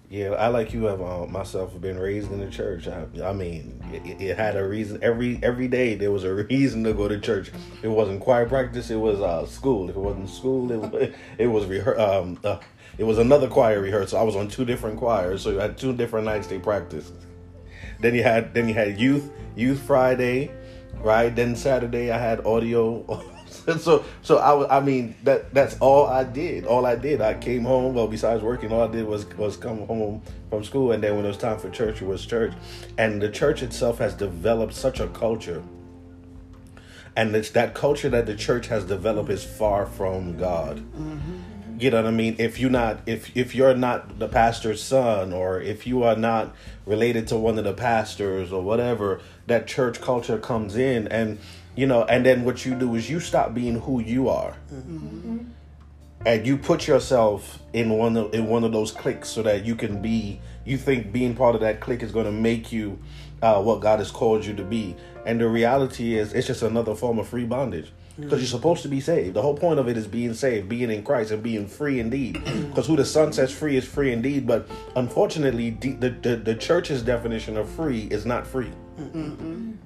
Yeah, 0.09 0.29
I 0.31 0.47
like 0.47 0.73
you 0.73 0.85
have 0.85 1.01
uh, 1.01 1.25
myself 1.25 1.79
been 1.81 1.99
raised 1.99 2.31
in 2.31 2.39
the 2.39 2.49
church. 2.49 2.87
I, 2.87 3.05
I 3.21 3.33
mean, 3.33 3.83
it, 3.91 4.21
it, 4.21 4.37
had 4.37 4.55
a 4.55 4.65
reason. 4.65 4.99
Every 5.01 5.37
every 5.43 5.67
day 5.67 5.95
there 5.95 6.11
was 6.11 6.23
a 6.23 6.33
reason 6.49 6.85
to 6.85 6.93
go 6.93 7.09
to 7.09 7.19
church. 7.19 7.51
It 7.81 7.89
wasn't 7.89 8.21
choir 8.21 8.47
practice. 8.47 8.89
It 8.89 8.95
was 8.95 9.19
uh, 9.19 9.45
school. 9.45 9.89
If 9.89 9.97
it 9.97 9.99
wasn't 9.99 10.29
school, 10.29 10.71
it 10.71 10.77
was 10.77 11.09
it 11.37 11.47
was 11.47 11.65
rehe- 11.65 11.99
um, 11.99 12.39
uh, 12.45 12.59
it 12.97 13.03
was 13.03 13.17
another 13.17 13.49
choir 13.49 13.81
rehearsal. 13.81 14.17
I 14.17 14.23
was 14.23 14.37
on 14.37 14.47
two 14.47 14.63
different 14.63 14.97
choirs, 14.97 15.41
so 15.41 15.49
you 15.49 15.59
had 15.59 15.77
two 15.77 15.91
different 15.93 16.25
nights 16.25 16.47
they 16.47 16.59
practiced. 16.59 17.13
Then 17.99 18.15
you 18.15 18.23
had 18.23 18.53
then 18.53 18.69
you 18.69 18.75
had 18.75 18.97
youth 18.97 19.29
youth 19.57 19.81
Friday, 19.81 20.51
right? 21.01 21.35
Then 21.35 21.53
Saturday 21.53 22.11
I 22.11 22.17
had 22.17 22.45
audio 22.45 23.03
so 23.79 24.05
so 24.21 24.38
I 24.38 24.77
I 24.77 24.79
mean 24.79 25.15
that 25.24 25.53
that's 25.53 25.77
all 25.79 26.07
I 26.07 26.24
did. 26.24 26.65
All 26.65 26.86
I 26.86 26.95
did. 26.95 27.21
I 27.21 27.33
came 27.33 27.63
home. 27.63 27.93
Well, 27.93 28.07
besides 28.07 28.41
working, 28.43 28.71
all 28.71 28.88
I 28.88 28.91
did 28.91 29.05
was 29.05 29.25
was 29.36 29.57
come 29.57 29.86
home 29.88 30.21
from 30.50 30.63
school, 30.63 30.91
and 30.91 31.03
then 31.03 31.15
when 31.15 31.25
it 31.25 31.29
was 31.29 31.38
time 31.38 31.59
for 31.59 31.69
church, 31.69 32.01
it 32.01 32.05
was 32.05 32.25
church. 32.25 32.53
And 32.97 33.21
the 33.21 33.29
church 33.29 33.62
itself 33.62 34.00
has 34.00 34.13
developed 34.13 34.74
such 34.74 35.00
a 35.00 35.07
culture. 35.07 35.63
And 37.15 37.36
it's 37.36 37.50
that 37.51 37.74
culture 37.74 38.09
that 38.09 38.27
the 38.27 38.36
church 38.36 38.67
has 38.67 38.86
developed 38.86 39.31
is 39.31 39.43
far 39.43 39.86
from 39.88 40.38
God. 40.38 40.77
Mm-hmm 40.77 41.38
you 41.79 41.91
know 41.91 42.01
what 42.01 42.07
I 42.07 42.12
mean? 42.12 42.36
If 42.39 42.59
you're 42.59 42.71
not 42.71 43.01
if 43.05 43.36
if 43.38 43.53
you're 43.53 43.75
not 43.75 44.17
the 44.19 44.27
pastor's 44.27 44.81
son 44.81 45.31
or 45.31 45.62
if 45.62 45.86
you 45.86 46.03
are 46.03 46.15
not 46.15 46.55
related 46.86 47.27
to 47.27 47.38
one 47.38 47.57
of 47.57 47.65
the 47.65 47.74
pastors 47.74 48.51
or 48.51 48.63
whatever, 48.63 49.21
that 49.45 49.67
church 49.67 50.01
culture 50.01 50.39
comes 50.39 50.75
in 50.75 51.07
and 51.09 51.38
you 51.77 51.86
know 51.88 52.03
and 52.05 52.25
then 52.25 52.43
what 52.43 52.65
you 52.65 52.75
do 52.75 52.96
is 52.96 53.10
you 53.10 53.22
stop 53.22 53.53
being 53.53 53.79
who 53.79 54.01
you 54.01 54.27
are 54.27 54.57
mm-hmm. 54.74 55.38
and 56.25 56.46
you 56.46 56.57
put 56.57 56.88
yourself 56.88 57.60
in 57.72 57.91
one 57.91 58.17
of 58.17 58.34
in 58.34 58.48
one 58.48 58.65
of 58.65 58.74
those 58.74 58.91
cliques 58.91 59.29
so 59.29 59.41
that 59.43 59.63
you 59.63 59.75
can 59.75 60.01
be 60.01 60.41
you 60.65 60.77
think 60.77 61.13
being 61.13 61.36
part 61.36 61.55
of 61.55 61.62
that 61.62 61.79
clique 61.79 62.03
is 62.03 62.12
going 62.12 62.25
to 62.25 62.31
make 62.31 62.72
you 62.72 63.00
uh, 63.41 63.62
what 63.62 63.79
god 63.79 64.00
has 64.00 64.12
called 64.12 64.43
you 64.43 64.53
to 64.55 64.63
be 64.63 64.96
and 65.25 65.39
the 65.39 65.48
reality 65.48 66.17
is 66.17 66.34
it's 66.34 66.48
just 66.48 66.63
another 66.63 66.96
form 66.96 67.19
of 67.19 67.27
free 67.27 67.46
bondage 67.46 67.93
because 68.19 68.39
you're 68.39 68.48
supposed 68.48 68.81
to 68.81 68.88
be 68.88 69.00
saved. 69.00 69.36
The 69.36 69.43
whole 69.43 69.55
point 69.55 69.79
of 69.79 69.88
it 69.88 69.96
is 69.96 70.07
being 70.07 70.34
saved, 70.34 70.67
being 70.67 70.89
in 70.89 71.03
Christ, 71.03 71.29
and 71.29 71.43
being 71.43 71.67
free 71.67 72.00
indeed. 72.00 72.43
Because 72.43 72.88
who 72.88 72.96
the 72.96 73.05
Son 73.05 73.31
sets 73.31 73.51
free 73.51 73.77
is 73.77 73.86
free 73.86 74.12
indeed. 74.12 74.48
But 74.48 74.67
unfortunately, 74.96 75.69
the 75.69 75.91
the, 75.91 76.10
the, 76.10 76.36
the 76.38 76.55
church's 76.55 77.03
definition 77.03 77.57
of 77.57 77.69
free 77.69 78.07
is 78.10 78.25
not 78.25 78.48
free. 78.48 78.72
It- 78.98 79.77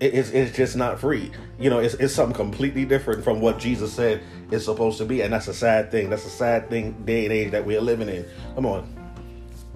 it's, 0.00 0.30
it's 0.30 0.56
just 0.56 0.76
not 0.76 0.98
free. 0.98 1.30
You 1.58 1.70
know, 1.70 1.78
it's, 1.78 1.94
it's 1.94 2.14
something 2.14 2.34
completely 2.34 2.84
different 2.84 3.24
from 3.24 3.40
what 3.40 3.58
Jesus 3.58 3.92
said 3.92 4.22
it's 4.50 4.64
supposed 4.64 4.98
to 4.98 5.04
be, 5.04 5.22
and 5.22 5.32
that's 5.32 5.48
a 5.48 5.54
sad 5.54 5.90
thing. 5.90 6.10
That's 6.10 6.26
a 6.26 6.30
sad 6.30 6.68
thing 6.68 7.04
day 7.04 7.24
and 7.24 7.32
age 7.32 7.50
that 7.52 7.64
we're 7.64 7.80
living 7.80 8.08
in. 8.08 8.26
Come 8.54 8.66
on. 8.66 8.94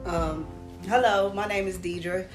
Um, 0.05 0.47
hello, 0.87 1.33
my 1.33 1.47
name 1.47 1.67
is 1.67 1.79
Deidre. 1.79 2.27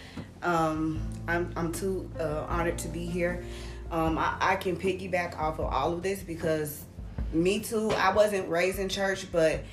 Um, 0.41 1.01
I'm, 1.27 1.51
I'm 1.55 1.71
too 1.71 2.09
uh, 2.19 2.45
honored 2.49 2.77
to 2.79 2.87
be 2.87 3.05
here. 3.05 3.43
Um, 3.91 4.17
I, 4.17 4.35
I 4.39 4.55
can 4.55 4.75
piggyback 4.75 5.37
off 5.37 5.59
of 5.59 5.65
all 5.65 5.93
of 5.93 6.03
this 6.03 6.21
because 6.21 6.83
me 7.31 7.59
too, 7.59 7.91
I 7.91 8.13
wasn't 8.13 8.49
raised 8.49 8.79
in 8.79 8.89
church, 8.89 9.31
but 9.31 9.63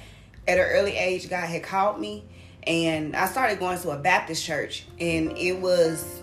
at 0.47 0.59
an 0.59 0.64
early 0.64 0.97
age, 0.97 1.29
God 1.29 1.47
had 1.47 1.62
called 1.62 2.00
me 2.00 2.25
and 2.64 3.17
I 3.17 3.26
started 3.26 3.59
going 3.59 3.79
to 3.79 3.90
a 3.90 3.99
Baptist 3.99 4.45
church, 4.45 4.85
and 4.99 5.37
it 5.37 5.55
was, 5.55 6.21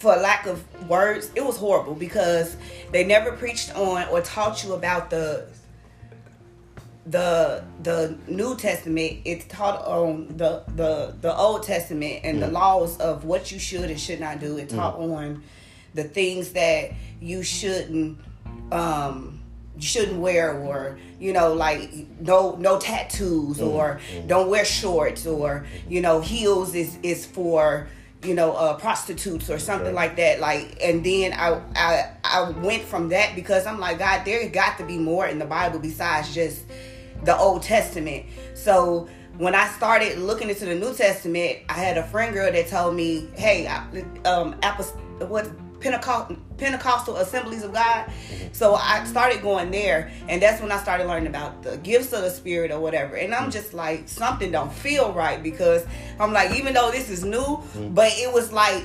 for 0.00 0.16
lack 0.16 0.46
of 0.46 0.64
words, 0.88 1.30
it 1.34 1.44
was 1.44 1.56
horrible 1.58 1.94
because 1.94 2.56
they 2.90 3.04
never 3.04 3.32
preached 3.32 3.76
on 3.76 4.08
or 4.08 4.22
taught 4.22 4.64
you 4.64 4.72
about 4.72 5.10
the 5.10 5.46
the 7.06 7.64
the 7.82 8.16
New 8.26 8.56
Testament, 8.56 9.18
it's 9.24 9.44
taught 9.46 9.84
on 9.86 10.28
the 10.36 10.64
the 10.74 11.14
the 11.20 11.36
Old 11.36 11.62
Testament 11.62 12.20
and 12.24 12.42
the 12.42 12.46
mm. 12.46 12.52
laws 12.52 12.98
of 12.98 13.24
what 13.24 13.52
you 13.52 13.58
should 13.58 13.90
and 13.90 14.00
should 14.00 14.20
not 14.20 14.40
do. 14.40 14.56
It 14.56 14.68
mm. 14.68 14.76
taught 14.76 14.96
on 14.96 15.42
the 15.94 16.04
things 16.04 16.52
that 16.52 16.92
you 17.20 17.42
shouldn't 17.42 18.18
um 18.72 19.40
you 19.76 19.82
shouldn't 19.82 20.18
wear 20.18 20.58
or 20.58 20.98
you 21.18 21.32
know 21.32 21.52
like 21.52 21.90
no 22.20 22.54
no 22.56 22.78
tattoos 22.78 23.58
mm. 23.58 23.66
or 23.66 24.00
don't 24.26 24.48
wear 24.48 24.64
shorts 24.64 25.26
or 25.26 25.66
you 25.88 26.00
know 26.00 26.20
heels 26.20 26.74
is 26.74 26.96
is 27.02 27.26
for 27.26 27.88
you 28.22 28.34
know 28.34 28.52
uh 28.52 28.76
prostitutes 28.76 29.48
or 29.48 29.58
something 29.58 29.88
Okay. 29.88 29.96
like 29.96 30.16
that 30.16 30.40
like 30.40 30.76
and 30.82 31.02
then 31.04 31.32
I, 31.32 31.60
I 31.74 32.10
i 32.24 32.50
went 32.50 32.82
from 32.82 33.08
that 33.08 33.34
because 33.34 33.66
i'm 33.66 33.80
like 33.80 33.98
god 33.98 34.24
there 34.26 34.46
got 34.50 34.76
to 34.78 34.84
be 34.84 34.98
more 34.98 35.26
in 35.26 35.38
the 35.38 35.46
bible 35.46 35.78
besides 35.78 36.34
just 36.34 36.62
the 37.24 37.34
old 37.36 37.62
testament 37.62 38.26
so 38.54 39.08
when 39.38 39.54
i 39.54 39.66
started 39.68 40.18
looking 40.18 40.50
into 40.50 40.66
the 40.66 40.74
new 40.74 40.92
testament 40.92 41.60
i 41.70 41.74
had 41.74 41.96
a 41.96 42.02
friend 42.08 42.34
girl 42.34 42.52
that 42.52 42.66
told 42.68 42.94
me 42.94 43.26
hey 43.36 43.66
um 44.26 44.52
apost- 44.60 44.96
what 45.28 45.50
Pentecostal 45.80 46.36
Pentecostal 46.58 47.16
Assemblies 47.16 47.62
of 47.62 47.72
God. 47.72 48.10
So 48.52 48.74
I 48.74 49.04
started 49.04 49.42
going 49.42 49.70
there, 49.70 50.10
and 50.28 50.40
that's 50.40 50.60
when 50.60 50.70
I 50.70 50.78
started 50.78 51.06
learning 51.06 51.28
about 51.28 51.62
the 51.62 51.78
gifts 51.78 52.12
of 52.12 52.22
the 52.22 52.30
Spirit 52.30 52.70
or 52.70 52.80
whatever. 52.80 53.16
And 53.16 53.34
I'm 53.34 53.50
just 53.50 53.74
like, 53.74 54.08
something 54.08 54.52
don't 54.52 54.72
feel 54.72 55.12
right 55.12 55.42
because 55.42 55.86
I'm 56.18 56.32
like, 56.32 56.58
even 56.58 56.74
though 56.74 56.90
this 56.90 57.08
is 57.08 57.24
new, 57.24 57.38
mm-hmm. 57.38 57.94
but 57.94 58.12
it 58.16 58.32
was 58.32 58.52
like 58.52 58.84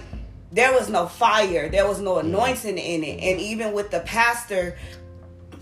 there 0.51 0.71
was 0.73 0.89
no 0.89 1.05
fire, 1.05 1.69
there 1.69 1.87
was 1.87 1.99
no 1.99 2.15
mm-hmm. 2.15 2.27
anointing 2.27 2.77
in 2.77 3.03
it, 3.03 3.19
and 3.21 3.39
even 3.39 3.73
with 3.73 3.91
the 3.91 3.99
pastor 4.01 4.77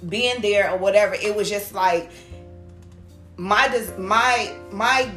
being 0.07 0.41
there 0.41 0.71
or 0.71 0.77
whatever, 0.77 1.15
it 1.15 1.35
was 1.35 1.49
just 1.49 1.73
like 1.73 2.11
my 3.37 3.67
des- 3.69 3.97
my 3.97 4.53
my 4.71 5.09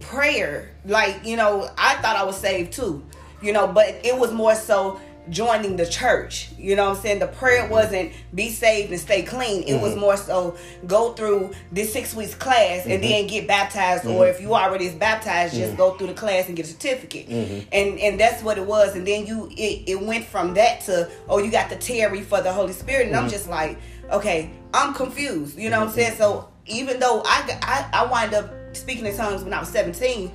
prayer 0.00 0.70
like 0.84 1.24
you 1.24 1.36
know 1.36 1.68
i 1.76 1.94
thought 1.96 2.16
i 2.16 2.22
was 2.22 2.36
saved 2.36 2.72
too 2.72 3.04
you 3.42 3.52
know 3.52 3.66
but 3.66 3.88
it 4.04 4.16
was 4.16 4.32
more 4.32 4.54
so 4.54 5.00
joining 5.30 5.76
the 5.76 5.86
church. 5.86 6.50
You 6.58 6.76
know 6.76 6.88
what 6.88 6.96
i'm 6.96 7.02
saying? 7.02 7.18
The 7.18 7.26
prayer 7.26 7.62
mm-hmm. 7.62 7.72
wasn't 7.72 8.12
be 8.34 8.50
saved 8.50 8.90
and 8.90 9.00
stay 9.00 9.22
clean. 9.22 9.62
It 9.64 9.80
was 9.80 9.92
mm-hmm. 9.92 10.00
more 10.00 10.16
so 10.16 10.56
go 10.86 11.12
through 11.12 11.52
this 11.72 11.92
six 11.92 12.14
weeks 12.14 12.34
class 12.34 12.84
and 12.86 13.02
then 13.02 13.22
mm-hmm. 13.24 13.28
get 13.28 13.48
baptized 13.48 14.06
or 14.06 14.26
if 14.26 14.40
you 14.40 14.54
already 14.54 14.86
is 14.86 14.94
baptized 14.94 15.54
just 15.54 15.76
go 15.76 15.92
through 15.92 16.08
the 16.08 16.14
class 16.14 16.48
and 16.48 16.56
get 16.56 16.66
a 16.66 16.68
certificate. 16.68 17.28
And 17.72 17.98
and 17.98 18.20
that's 18.20 18.42
what 18.42 18.58
it 18.58 18.66
was. 18.66 18.94
And 18.94 19.06
then 19.06 19.26
you 19.26 19.48
it, 19.52 19.88
it 19.88 20.00
went 20.00 20.24
from 20.24 20.54
that 20.54 20.82
to 20.82 21.10
oh 21.28 21.38
you 21.38 21.50
got 21.50 21.70
the 21.70 21.76
tarry 21.76 22.22
for 22.22 22.40
the 22.40 22.52
holy 22.52 22.72
spirit. 22.72 23.06
And 23.06 23.16
i'm 23.16 23.28
just 23.28 23.48
like 23.48 23.78
okay 24.10 24.50
i'm 24.74 24.94
confused. 24.94 25.58
You 25.58 25.70
know 25.70 25.80
what 25.80 25.88
i'm 25.88 25.94
saying? 25.94 26.16
So 26.16 26.48
even 26.66 26.98
though 27.00 27.22
I, 27.24 27.58
I 27.62 28.04
I 28.04 28.06
wind 28.06 28.34
up 28.34 28.52
speaking 28.76 29.06
in 29.06 29.16
tongues 29.16 29.42
when 29.42 29.52
I 29.52 29.60
was 29.60 29.68
17, 29.70 30.30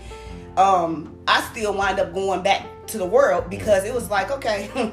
um, 0.58 1.18
I 1.28 1.42
still 1.42 1.74
wind 1.74 2.00
up 2.00 2.14
going 2.14 2.44
back 2.44 2.68
to 2.88 2.98
the 2.98 3.06
world 3.06 3.50
because 3.50 3.84
it 3.84 3.94
was 3.94 4.10
like, 4.10 4.32
okay, 4.32 4.70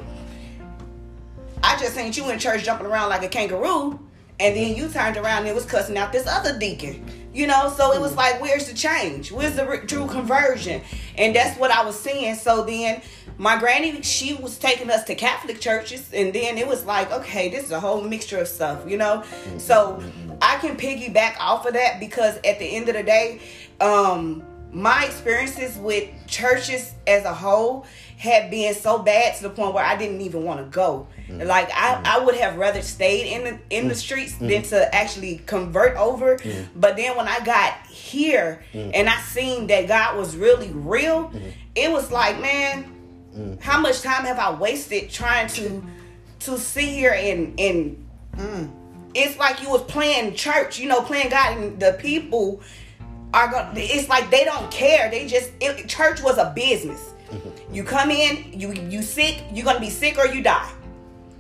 I 1.62 1.79
just 1.79 1.95
seen 1.95 2.12
you 2.12 2.31
in 2.31 2.38
church 2.38 2.65
jumping 2.65 2.87
around 2.87 3.11
like 3.11 3.23
a 3.23 3.29
kangaroo, 3.29 3.99
and 4.41 4.57
then 4.57 4.77
you 4.77 4.88
turned 4.88 5.17
around 5.17 5.41
and 5.41 5.49
it 5.49 5.55
was 5.55 5.65
cussing 5.67 5.97
out 5.97 6.12
this 6.12 6.27
other 6.27 6.59
deacon. 6.59 7.05
You 7.33 7.47
know, 7.47 7.73
so 7.77 7.93
it 7.93 8.00
was 8.00 8.17
like, 8.17 8.41
where's 8.41 8.69
the 8.69 8.75
change? 8.75 9.31
Where's 9.31 9.55
the 9.55 9.67
re- 9.67 9.87
true 9.87 10.07
conversion? 10.07 10.81
And 11.17 11.37
that's 11.37 11.59
what 11.59 11.71
I 11.71 11.85
was 11.85 11.99
seeing. 11.99 12.35
So 12.35 12.65
then 12.65 13.03
my 13.37 13.59
granny, 13.59 14.03
she 14.03 14.35
was 14.35 14.59
taking 14.59 14.91
us 14.91 15.05
to 15.05 15.15
Catholic 15.15 15.61
churches, 15.61 16.12
and 16.12 16.33
then 16.33 16.59
it 16.59 16.67
was 16.67 16.85
like, 16.85 17.12
okay, 17.12 17.49
this 17.49 17.65
is 17.65 17.71
a 17.71 17.79
whole 17.79 18.00
mixture 18.00 18.38
of 18.38 18.49
stuff, 18.49 18.88
you 18.88 18.97
know? 18.97 19.23
So 19.59 20.03
I 20.43 20.57
can 20.57 20.77
piggyback 20.77 21.37
off 21.38 21.65
of 21.67 21.75
that 21.75 22.00
because 22.00 22.37
at 22.38 22.59
the 22.59 22.65
end 22.65 22.88
of 22.88 22.97
the 22.97 23.05
day, 23.05 23.41
um, 23.81 24.43
my 24.72 25.06
experiences 25.06 25.78
with 25.78 26.08
churches 26.26 26.94
as 27.06 27.25
a 27.25 27.32
whole 27.32 27.87
had 28.18 28.50
been 28.50 28.75
so 28.75 28.98
bad 28.98 29.37
to 29.37 29.44
the 29.44 29.50
point 29.50 29.72
where 29.72 29.84
I 29.84 29.96
didn't 29.96 30.20
even 30.20 30.42
want 30.42 30.60
to 30.60 30.66
go. 30.66 31.06
Mm. 31.28 31.46
Like 31.46 31.70
I, 31.72 31.94
mm. 31.94 32.04
I 32.04 32.18
would 32.18 32.34
have 32.34 32.56
rather 32.56 32.82
stayed 32.82 33.32
in 33.32 33.44
the 33.44 33.58
in 33.70 33.88
the 33.88 33.94
mm. 33.94 33.98
streets 33.98 34.37
than 34.37 34.62
to 34.64 34.94
actually 34.94 35.40
convert 35.46 35.96
over. 35.96 36.38
But 36.75 36.96
then 36.96 37.16
when 37.16 37.28
I 37.28 37.40
got 37.44 37.87
here 37.87 38.62
and 38.72 39.08
I 39.08 39.18
seen 39.20 39.68
that 39.68 39.88
God 39.88 40.16
was 40.16 40.37
really 40.37 40.70
real, 40.70 41.32
it 41.75 41.90
was 41.90 42.10
like, 42.10 42.40
man, 42.40 43.58
how 43.60 43.80
much 43.80 44.02
time 44.02 44.25
have 44.25 44.38
I 44.38 44.58
wasted 44.58 45.10
trying 45.10 45.48
to 45.48 45.82
to 46.40 46.58
sit 46.58 46.84
here 46.84 47.14
and 47.16 47.58
and 47.58 48.04
it's 49.14 49.38
like 49.38 49.62
you 49.62 49.70
was 49.70 49.82
playing 49.82 50.34
church, 50.34 50.78
you 50.78 50.88
know, 50.88 51.02
playing 51.02 51.30
God, 51.30 51.56
and 51.56 51.80
the 51.80 51.96
people 51.98 52.60
are 53.35 53.50
going. 53.50 53.68
It's 53.76 54.08
like 54.08 54.30
they 54.30 54.44
don't 54.44 54.70
care. 54.70 55.11
They 55.11 55.26
just 55.26 55.50
it, 55.61 55.88
church 55.88 56.23
was 56.23 56.38
a 56.38 56.52
business. 56.54 57.12
You 57.70 57.85
come 57.85 58.11
in, 58.11 58.58
you 58.58 58.73
you 58.73 59.02
sick, 59.02 59.44
you're 59.52 59.66
gonna 59.66 59.78
be 59.78 59.90
sick 59.90 60.16
or 60.16 60.26
you 60.26 60.42
die. 60.42 60.73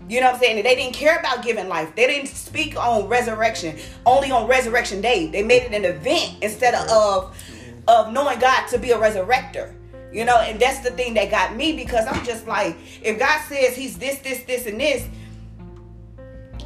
You 0.08 0.20
know 0.20 0.26
what 0.26 0.34
I'm 0.34 0.40
saying? 0.40 0.56
And 0.58 0.66
they 0.66 0.74
didn't 0.74 0.94
care 0.94 1.18
about 1.18 1.42
giving 1.42 1.68
life. 1.68 1.94
They 1.94 2.06
didn't 2.06 2.28
speak 2.28 2.76
on 2.76 3.08
resurrection. 3.08 3.78
Only 4.04 4.30
on 4.30 4.46
resurrection 4.46 5.00
day. 5.00 5.28
They 5.28 5.42
made 5.42 5.62
it 5.62 5.72
an 5.72 5.86
event 5.86 6.36
instead 6.42 6.74
of 6.74 6.88
of, 6.90 7.44
of 7.88 8.12
knowing 8.12 8.38
God 8.38 8.66
to 8.68 8.78
be 8.78 8.90
a 8.90 8.98
resurrector. 8.98 9.74
You 10.12 10.24
know, 10.24 10.38
and 10.38 10.58
that's 10.58 10.80
the 10.80 10.90
thing 10.90 11.14
that 11.14 11.30
got 11.30 11.54
me 11.54 11.74
because 11.74 12.06
I'm 12.06 12.24
just 12.24 12.46
like, 12.46 12.76
if 13.02 13.18
God 13.18 13.40
says 13.48 13.76
He's 13.76 13.98
this, 13.98 14.18
this, 14.20 14.42
this, 14.44 14.66
and 14.66 14.80
this, 14.80 15.06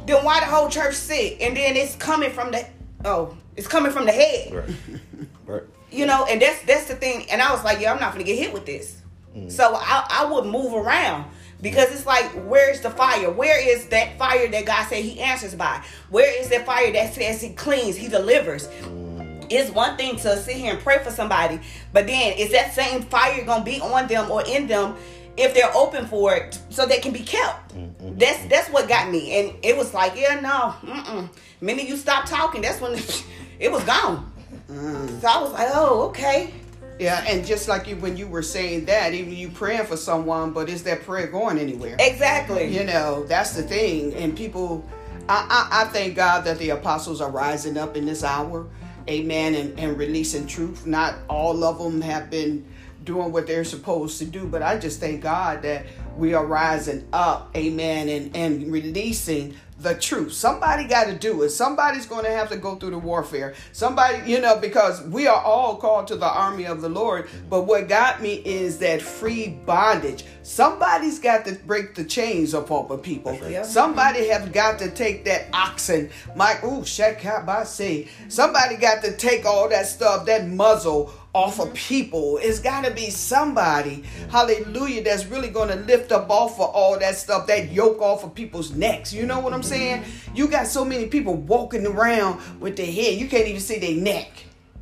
then 0.05 0.23
why 0.23 0.39
the 0.39 0.45
whole 0.45 0.69
church 0.69 0.95
sick? 0.95 1.41
And 1.41 1.55
then 1.55 1.75
it's 1.75 1.95
coming 1.95 2.31
from 2.31 2.51
the 2.51 2.65
oh, 3.03 3.35
it's 3.55 3.67
coming 3.67 3.91
from 3.91 4.05
the 4.05 4.11
head. 4.11 4.53
Right. 4.53 5.01
right. 5.45 5.63
You 5.91 6.05
know, 6.05 6.25
and 6.25 6.41
that's 6.41 6.61
that's 6.63 6.85
the 6.85 6.95
thing. 6.95 7.29
And 7.29 7.41
I 7.41 7.51
was 7.51 7.63
like, 7.63 7.79
yeah, 7.79 7.93
I'm 7.93 7.99
not 7.99 8.13
gonna 8.13 8.23
get 8.23 8.37
hit 8.37 8.53
with 8.53 8.65
this. 8.65 9.01
Mm. 9.35 9.51
So 9.51 9.75
I 9.75 10.07
I 10.09 10.25
would 10.31 10.45
move 10.45 10.73
around 10.73 11.25
because 11.61 11.91
it's 11.91 12.05
like, 12.05 12.25
where's 12.45 12.81
the 12.81 12.89
fire? 12.89 13.31
Where 13.31 13.59
is 13.59 13.87
that 13.87 14.17
fire 14.17 14.49
that 14.49 14.65
God 14.65 14.87
said 14.87 15.03
He 15.03 15.19
answers 15.19 15.55
by? 15.55 15.83
Where 16.09 16.39
is 16.39 16.49
that 16.49 16.65
fire 16.65 16.91
that 16.91 17.13
says 17.13 17.41
He 17.41 17.49
cleans, 17.49 17.95
He 17.95 18.07
delivers? 18.07 18.67
Mm. 18.67 19.13
It's 19.49 19.69
one 19.71 19.97
thing 19.97 20.15
to 20.17 20.37
sit 20.37 20.55
here 20.55 20.73
and 20.73 20.79
pray 20.79 21.03
for 21.03 21.11
somebody, 21.11 21.59
but 21.91 22.07
then 22.07 22.33
is 22.33 22.51
that 22.51 22.73
same 22.73 23.01
fire 23.03 23.43
gonna 23.45 23.63
be 23.63 23.79
on 23.79 24.07
them 24.07 24.29
or 24.31 24.43
in 24.45 24.67
them 24.67 24.95
if 25.37 25.53
they're 25.53 25.73
open 25.75 26.05
for 26.05 26.35
it, 26.35 26.59
so 26.69 26.85
they 26.85 26.99
can 26.99 27.11
be 27.11 27.19
kept? 27.19 27.75
Mm-hmm. 27.75 28.17
That's 28.17 28.45
that's 28.45 28.69
what 28.69 28.87
got 28.87 29.09
me, 29.11 29.39
and 29.39 29.55
it 29.63 29.75
was 29.75 29.93
like, 29.93 30.15
yeah, 30.15 30.39
no, 30.39 30.89
mm-mm. 30.89 31.29
minute 31.61 31.87
you 31.87 31.97
stop 31.97 32.25
talking, 32.25 32.61
that's 32.61 32.81
when 32.81 32.93
it 33.59 33.71
was 33.71 33.83
gone. 33.83 34.32
Mm. 34.73 35.21
So 35.21 35.27
I 35.27 35.41
was 35.41 35.51
like, 35.53 35.69
oh, 35.73 36.09
okay. 36.09 36.53
Yeah, 36.99 37.23
and 37.27 37.45
just 37.45 37.67
like 37.67 37.87
you 37.87 37.95
when 37.97 38.17
you 38.17 38.27
were 38.27 38.43
saying 38.43 38.85
that, 38.85 39.13
even 39.13 39.33
you 39.33 39.49
praying 39.49 39.85
for 39.85 39.97
someone, 39.97 40.51
but 40.51 40.69
is 40.69 40.83
that 40.83 41.03
prayer 41.03 41.27
going 41.27 41.57
anywhere? 41.57 41.95
Exactly. 41.99 42.67
You 42.67 42.83
know, 42.83 43.23
that's 43.25 43.55
the 43.55 43.63
thing. 43.63 44.13
And 44.13 44.37
people, 44.37 44.87
I, 45.27 45.69
I, 45.71 45.81
I 45.81 45.85
thank 45.85 46.15
God 46.15 46.45
that 46.45 46.59
the 46.59 46.69
apostles 46.69 47.19
are 47.19 47.31
rising 47.31 47.77
up 47.77 47.97
in 47.97 48.05
this 48.05 48.23
hour, 48.23 48.67
amen, 49.09 49.55
and, 49.55 49.79
and 49.79 49.97
releasing 49.97 50.45
truth. 50.45 50.85
Not 50.85 51.15
all 51.29 51.63
of 51.63 51.79
them 51.79 52.01
have 52.01 52.29
been 52.29 52.65
doing 53.03 53.31
what 53.31 53.47
they're 53.47 53.65
supposed 53.65 54.19
to 54.19 54.25
do, 54.25 54.45
but 54.45 54.61
I 54.61 54.77
just 54.77 54.99
thank 54.99 55.21
God 55.21 55.63
that 55.63 55.85
we 56.15 56.33
are 56.33 56.45
rising 56.45 57.05
up, 57.11 57.55
amen, 57.57 58.07
and, 58.07 58.35
and 58.35 58.71
releasing 58.71 59.55
the 59.79 59.95
truth. 59.95 60.33
Somebody 60.33 60.85
got 60.85 61.05
to 61.05 61.15
do 61.15 61.41
it. 61.43 61.49
Somebody's 61.49 62.05
going 62.05 62.25
to 62.25 62.31
have 62.31 62.49
to 62.49 62.57
go 62.57 62.75
through 62.75 62.91
the 62.91 62.97
warfare. 62.97 63.53
Somebody, 63.71 64.29
you 64.29 64.39
know, 64.39 64.57
because 64.57 65.01
we 65.03 65.27
are 65.27 65.41
all 65.41 65.77
called 65.77 66.07
to 66.07 66.15
the 66.15 66.27
army 66.27 66.65
of 66.65 66.81
the 66.81 66.89
Lord. 66.89 67.27
Mm-hmm. 67.27 67.49
But 67.49 67.63
what 67.63 67.87
got 67.87 68.21
me 68.21 68.35
is 68.45 68.77
that 68.79 69.01
free 69.01 69.49
bondage. 69.65 70.25
Somebody's 70.43 71.19
got 71.19 71.45
to 71.45 71.53
break 71.53 71.95
the 71.95 72.03
chains 72.03 72.53
up 72.53 72.71
off 72.71 72.89
of 72.91 73.01
people. 73.01 73.37
Right. 73.39 73.65
Somebody 73.65 74.27
have 74.27 74.51
got 74.51 74.79
to 74.79 74.89
take 74.89 75.25
that 75.25 75.47
oxen. 75.53 76.09
My 76.35 76.57
ooh, 76.63 76.83
say. 76.85 78.07
Somebody 78.27 78.75
got 78.77 79.03
to 79.03 79.15
take 79.15 79.45
all 79.45 79.69
that 79.69 79.87
stuff, 79.87 80.25
that 80.25 80.47
muzzle 80.47 81.13
off 81.33 81.59
of 81.59 81.73
people. 81.73 82.37
It's 82.41 82.59
got 82.59 82.85
to 82.85 82.91
be 82.91 83.09
somebody, 83.09 84.03
hallelujah, 84.29 85.03
that's 85.03 85.25
really 85.25 85.49
going 85.49 85.69
to 85.69 85.75
lift 85.75 86.11
up 86.11 86.29
off 86.29 86.59
of 86.59 86.69
all 86.69 86.97
that 86.99 87.15
stuff, 87.15 87.47
that 87.47 87.71
yoke 87.71 88.01
off 88.01 88.23
of 88.23 88.35
people's 88.35 88.71
necks. 88.71 89.11
You 89.11 89.25
know 89.25 89.39
what 89.39 89.53
I'm 89.53 89.63
saying? 89.63 90.05
You 90.35 90.47
got 90.47 90.67
so 90.67 90.85
many 90.85 91.07
people 91.07 91.33
walking 91.35 91.87
around 91.87 92.39
with 92.59 92.77
their 92.77 92.91
head, 92.91 93.15
you 93.15 93.27
can't 93.27 93.47
even 93.47 93.61
see 93.61 93.79
their 93.79 93.95
neck. 93.95 94.31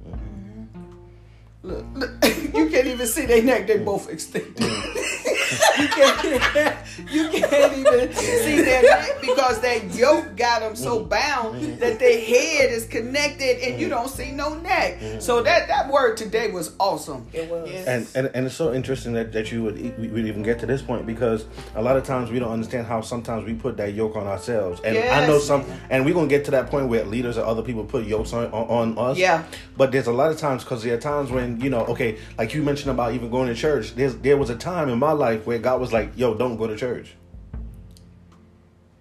Mm-hmm. 0.06 0.64
Look, 1.64 1.86
look, 1.94 2.12
you 2.54 2.70
can't 2.70 2.88
even 2.88 3.08
see 3.08 3.26
their 3.26 3.42
neck, 3.42 3.68
they 3.68 3.78
both 3.78 4.10
extended. 4.10 4.56
Mm. 4.58 5.38
you, 5.80 5.88
can't, 5.88 6.78
you 7.12 7.30
can't 7.30 7.78
even 7.78 8.14
see 8.14 8.62
their 8.62 8.82
neck 8.84 9.22
because 9.22 9.62
that 9.62 9.94
yoke 9.96 10.36
got 10.36 10.62
them 10.62 10.76
so 10.76 11.00
mm-hmm. 11.00 11.10
bound 11.10 11.62
mm-hmm. 11.62 11.80
that 11.80 12.00
their 12.00 12.20
head 12.20 12.72
is 12.72 12.86
connected 12.86 13.60
and 13.62 13.80
you 13.80 13.90
don't 13.90 14.10
see 14.10 14.32
no 14.32 14.56
neck. 14.56 15.00
Mm-hmm. 15.00 15.20
So 15.20 15.42
that, 15.44 15.68
that 15.68 15.92
word 15.92 16.18
today 16.18 16.52
was 16.52 16.76
awesome. 16.80 17.28
It 17.34 17.50
was. 17.50 17.70
And, 17.86 18.08
and 18.16 18.32
and 18.34 18.46
it's 18.46 18.56
so 18.56 18.74
interesting 18.74 19.14
that, 19.14 19.32
that 19.34 19.52
you 19.52 19.64
would 19.64 19.78
e- 19.78 19.94
we 19.98 20.08
would 20.08 20.26
even 20.26 20.44
get 20.44 20.60
to 20.60 20.66
this 20.66 20.82
point 20.82 21.06
because 21.06 21.46
a 21.76 21.82
lot 21.82 21.98
of 21.98 22.04
times 22.04 22.32
we 22.32 22.40
don't 22.40 22.52
understand 22.52 22.88
how 22.88 23.02
sometimes 23.02 23.46
we 23.46 23.54
put 23.54 23.78
that 23.78 23.94
yoke 23.94 24.16
on 24.16 24.28
ourselves. 24.28 24.82
And 24.82 24.98
I 24.98 25.28
know 25.28 25.40
some, 25.40 25.66
and 25.90 26.06
we're 26.06 26.14
gonna 26.14 26.28
get 26.28 26.46
to 26.46 26.52
that 26.52 26.70
point 26.70 26.88
where 26.88 27.04
leaders 27.06 27.38
or 27.38 27.46
other 27.46 27.62
people 27.62 27.84
put 27.84 28.06
yokes 28.06 28.34
on 28.34 28.46
on, 28.52 28.98
on 28.98 29.12
us. 29.12 29.18
Yeah. 29.18 29.44
But 29.78 29.92
there's 29.92 30.08
a 30.08 30.14
lot 30.14 30.32
of 30.32 30.38
times 30.38 30.64
because 30.64 30.84
there 30.84 30.96
are 30.96 31.00
times 31.00 31.32
when 31.32 31.60
you 31.62 31.70
know, 31.70 31.86
okay, 31.86 32.18
like 32.38 32.54
you 32.54 32.64
mentioned 32.64 32.92
about 32.92 33.14
even 33.14 33.30
going 33.30 33.48
to 33.48 33.56
church. 33.56 33.96
There's 33.96 34.16
there 34.18 34.38
was 34.38 34.50
a 34.50 34.56
time 34.56 34.90
in 34.90 35.00
my 35.00 35.12
life 35.12 35.41
where 35.46 35.60
God 35.60 35.80
was 35.80 35.92
like, 35.94 36.12
"Yo, 36.16 36.34
don't 36.34 36.58
go 36.58 36.68
to 36.68 36.76
church." 36.76 37.16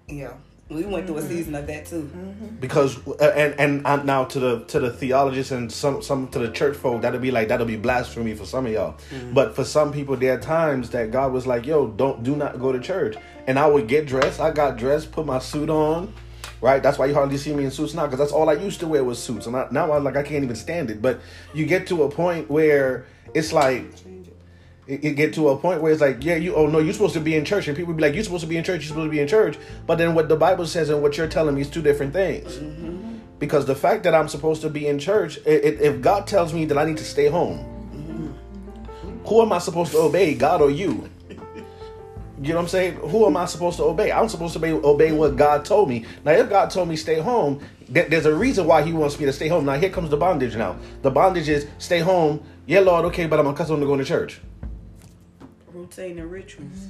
Yeah. 0.09 0.35
We 0.69 0.85
went 0.85 1.09
through 1.09 1.17
a 1.17 1.23
season 1.23 1.57
of 1.57 1.67
that 1.67 1.87
too. 1.87 2.09
because 2.61 2.97
uh, 3.09 3.33
and 3.35 3.59
and 3.59 3.87
uh, 3.87 4.03
now 4.05 4.25
to 4.27 4.39
the 4.39 4.61
to 4.67 4.79
the 4.79 4.93
theologists 4.93 5.51
and 5.51 5.71
some 5.71 6.01
some 6.01 6.29
to 6.29 6.39
the 6.39 6.49
church 6.53 6.77
folk 6.77 7.03
that'll 7.03 7.19
be 7.19 7.33
like 7.33 7.49
that'll 7.49 7.67
be 7.67 7.77
blasphemy 7.77 8.35
for 8.35 8.47
some 8.47 8.67
of 8.67 8.73
y'all. 8.73 8.97
But 9.33 9.57
for 9.57 9.65
some 9.65 9.93
people 9.93 10.17
there 10.17 10.35
are 10.35 10.41
times 10.41 10.91
that 10.91 11.11
god 11.11 11.33
was 11.33 11.45
like 11.45 11.67
yo 11.67 11.89
don't 11.89 12.23
do 12.23 12.37
not 12.37 12.61
go 12.61 12.71
to 12.71 12.79
church. 12.79 13.17
And 13.49 13.59
i 13.59 13.67
would 13.67 13.89
get 13.89 14.07
dressed. 14.07 14.39
I 14.39 14.53
got 14.53 14.77
dressed 14.79 15.11
put 15.11 15.27
my 15.27 15.41
suit 15.41 15.71
on 15.71 16.15
right? 16.61 16.83
That's 16.83 16.99
why 16.99 17.07
you 17.07 17.15
hardly 17.15 17.39
see 17.39 17.55
me 17.55 17.65
in 17.65 17.71
suits 17.71 17.95
now 17.95 18.05
because 18.05 18.19
that's 18.19 18.33
all 18.33 18.51
i 18.51 18.53
used 18.53 18.81
to 18.81 18.87
wear 18.87 19.03
was 19.03 19.19
suits. 19.21 19.47
And 19.47 19.57
I, 19.57 19.67
now 19.73 19.93
i'm 19.93 20.05
like 20.05 20.17
i 20.17 20.23
can't 20.23 20.45
even 20.45 20.57
stand 20.57 20.91
it. 20.91 21.03
But 21.03 21.21
you 21.53 21.67
get 21.67 21.89
to 21.89 22.05
a 22.05 22.11
point 22.11 22.49
where 22.49 23.07
it's 23.35 23.53
like 23.53 23.93
it, 24.91 25.05
it 25.05 25.13
get 25.17 25.35
to 25.35 25.49
a 25.51 25.57
point 25.57 25.81
where 25.81 25.93
it's 25.93 26.01
like, 26.01 26.25
yeah, 26.25 26.35
you 26.37 26.55
oh 26.55 26.67
no, 26.67 26.79
you're 26.79 26.93
supposed 26.93 27.15
to 27.15 27.21
be 27.21 27.37
in 27.37 27.45
church, 27.45 27.69
and 27.69 27.77
people 27.77 27.95
be 27.95 28.03
like, 28.03 28.15
you're 28.15 28.25
supposed 28.25 28.43
to 28.43 28.49
be 28.49 28.57
in 28.57 28.65
church, 28.65 28.81
you're 28.83 28.89
supposed 28.89 29.07
to 29.07 29.11
be 29.11 29.21
in 29.21 29.29
church. 29.29 29.57
But 29.87 29.97
then 29.99 30.15
what 30.15 30.29
the 30.29 30.37
Bible 30.37 30.67
says 30.67 30.91
and 30.91 31.01
what 31.03 31.17
you're 31.17 31.29
telling 31.29 31.55
me 31.55 31.61
is 31.61 31.71
two 31.71 31.83
different 31.83 32.13
things. 32.13 32.59
Because 33.39 33.65
the 33.67 33.75
fact 33.75 34.03
that 34.03 34.15
I'm 34.15 34.29
supposed 34.29 34.63
to 34.63 34.69
be 34.69 34.87
in 34.87 34.99
church, 34.99 35.39
i- 35.47 35.51
i- 35.51 35.79
if 35.89 36.03
God 36.03 36.27
tells 36.27 36.53
me 36.53 36.67
that 36.67 36.77
I 36.77 36.85
need 36.85 36.99
to 36.99 37.05
stay 37.05 37.29
home, 37.29 38.35
who 39.25 39.43
am 39.43 39.53
I 39.53 39.59
supposed 39.59 39.93
to 39.93 39.99
obey, 39.99 40.35
God 40.35 40.61
or 40.61 40.71
you? 40.71 41.09
You 42.43 42.49
know 42.51 42.55
what 42.57 42.63
I'm 42.63 42.69
saying? 42.69 42.95
Who 42.95 43.27
am 43.27 43.37
I 43.37 43.45
supposed 43.45 43.77
to 43.77 43.85
obey? 43.85 44.11
I'm 44.11 44.29
supposed 44.29 44.55
to 44.55 44.59
obey, 44.59 44.73
obey 44.73 45.13
what 45.13 45.37
God 45.37 45.65
told 45.65 45.91
me. 45.91 46.07
Now, 46.25 46.33
if 46.33 46.49
God 46.49 46.71
told 46.71 46.89
me 46.89 46.97
stay 46.97 47.21
home, 47.21 47.61
th- 47.93 48.09
there's 48.09 48.25
a 48.25 48.35
reason 48.35 48.67
why 48.67 48.83
He 48.83 48.95
wants 48.95 49.21
me 49.21 49.27
to 49.27 49.33
stay 49.33 49.49
home. 49.49 49.67
Now, 49.67 49.75
here 49.75 49.91
comes 49.91 50.09
the 50.09 50.17
bondage. 50.17 50.57
Now, 50.57 50.77
the 51.03 51.11
bondage 51.11 51.51
is 51.51 51.67
stay 51.79 51.99
home. 52.01 52.41
Yeah, 52.67 52.81
Lord, 52.81 53.05
okay, 53.07 53.27
but 53.27 53.39
I'm 53.39 53.47
accustomed 53.47 53.81
to 53.83 53.87
going 53.87 53.99
to 53.99 54.07
church. 54.07 54.41
Routine 55.73 56.19
and 56.19 56.31
rituals. 56.31 56.89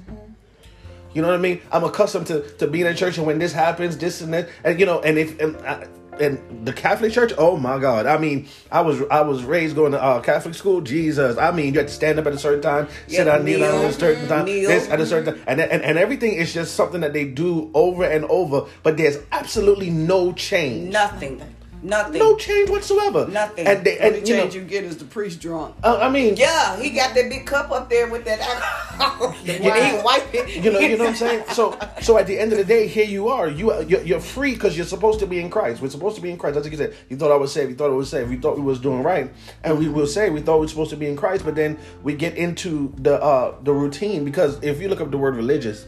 You 1.13 1.23
know 1.23 1.29
what 1.29 1.35
I 1.35 1.43
mean? 1.43 1.61
I'm 1.73 1.85
accustomed 1.85 2.29
to, 2.29 2.49
to 2.59 2.67
being 2.69 2.87
in 2.87 2.95
church, 2.97 3.19
and 3.19 3.27
when 3.27 3.39
this 3.39 3.53
happens, 3.53 3.97
this 3.99 4.21
and 4.21 4.33
that, 4.33 4.49
and 4.65 4.79
you 4.79 4.87
know, 4.87 5.01
and 5.01 5.19
if 5.19 5.39
and, 5.41 5.57
I- 5.59 5.87
and 6.21 6.67
the 6.67 6.73
Catholic 6.73 7.13
Church, 7.13 7.33
oh 7.39 7.57
my 7.57 7.79
God! 7.79 8.05
I 8.07 8.19
mean, 8.19 8.47
I 8.71 8.83
was 8.83 9.01
I 9.11 9.23
was 9.23 9.43
raised 9.43 9.75
going 9.75 9.93
to 9.93 10.03
uh, 10.03 10.21
Catholic 10.21 10.55
school. 10.55 10.81
Jesus, 10.83 11.37
I 11.39 11.51
mean, 11.51 11.73
you 11.73 11.81
had 11.81 11.89
to 11.89 11.95
stand 11.95 12.19
up 12.19 12.27
at 12.27 12.33
a 12.35 12.39
certain 12.39 12.61
time, 12.63 12.89
sit 13.09 13.19
Yeah, 13.19 13.25
down, 13.25 13.45
kneel 13.45 13.61
down 13.61 13.85
at 13.85 13.91
a 13.91 13.93
certain 13.93 14.29
time, 14.29 14.45
Kneel. 14.45 14.69
this 14.69 14.89
at 14.89 15.01
a 15.01 15.07
certain 15.07 15.35
time, 15.35 15.45
and, 15.49 15.61
and 15.61 15.83
and 15.83 15.99
everything 15.99 16.35
is 16.35 16.53
just 16.55 16.75
something 16.77 17.01
that 17.01 17.13
they 17.13 17.25
do 17.25 17.71
over 17.75 18.05
and 18.05 18.25
over. 18.27 18.67
But 18.83 18.97
there's 18.99 19.19
absolutely 19.33 19.91
no 19.91 20.33
change, 20.33 20.93
Nothing. 20.93 21.43
Nothing. 21.83 22.19
no 22.19 22.37
change 22.37 22.69
whatsoever, 22.71 23.27
Nothing. 23.29 23.67
And 23.67 23.85
they, 23.85 23.97
The 23.97 24.05
only 24.07 24.19
and 24.19 24.29
you 24.29 24.37
know, 24.37 24.43
change 24.43 24.55
you 24.55 24.63
get 24.63 24.85
is 24.85 24.99
the 24.99 25.05
priest 25.07 25.41
drunk. 25.41 25.75
uh, 25.83 25.99
I 26.01 26.11
mean, 26.11 26.37
Yeah, 26.37 26.79
he 26.81 26.91
got 26.91 27.15
that 27.15 27.29
big 27.31 27.47
cup 27.47 27.71
up 27.71 27.89
there 27.89 28.09
with 28.09 28.25
that 28.27 28.41
alcohol. 28.41 29.31
He 29.45 29.59
wipe 30.05 30.35
it. 30.35 30.63
you 30.63 30.71
know, 30.73 30.79
you 30.79 30.97
know 30.99 31.05
what 31.05 31.11
I'm 31.11 31.17
saying. 31.17 31.45
So, 31.53 31.79
so 32.03 32.19
at 32.19 32.27
the 32.27 32.39
end 32.39 32.53
of 32.53 32.59
the 32.59 32.65
day, 32.65 32.87
here 32.87 33.05
you 33.07 33.29
are. 33.29 33.49
You 33.49 33.83
you're, 33.85 34.03
you're 34.03 34.21
free 34.21 34.53
because 34.53 34.77
you're 34.77 34.87
supposed 34.87 35.21
to 35.21 35.27
be 35.27 35.41
in 35.41 35.49
Christ. 35.49 35.81
We're 35.81 35.89
supposed 35.89 36.17
to 36.17 36.23
be 36.23 36.31
in 36.31 36.37
Christ. 36.37 36.55
That's 36.55 36.67
what 36.67 36.73
you 36.73 36.79
said. 36.79 36.95
You 37.09 37.17
thought 37.17 37.33
I 37.33 37.37
was 37.37 37.51
saved. 37.53 37.71
You 37.71 37.77
thought 37.77 37.91
I 37.91 37.95
was 37.95 38.11
saved. 38.11 38.29
We 38.29 38.37
thought 38.37 38.57
we 38.57 38.63
was 38.63 38.79
doing 38.79 39.03
right, 39.03 39.33
and 39.65 39.79
we 39.79 39.89
will 39.89 40.07
say 40.07 40.29
we 40.31 40.41
thought 40.43 40.57
we 40.57 40.67
were 40.67 40.69
supposed 40.69 40.91
to 40.91 40.97
be 40.97 41.07
in 41.07 41.17
Christ. 41.17 41.45
But 41.47 41.55
then 41.55 41.79
we 42.03 42.15
get 42.15 42.37
into 42.37 42.93
the 42.99 43.23
uh 43.23 43.55
the 43.63 43.73
routine 43.73 44.25
because 44.25 44.63
if 44.63 44.81
you 44.83 44.89
look 44.89 45.01
up 45.01 45.11
the 45.11 45.19
word 45.19 45.35
religious, 45.37 45.87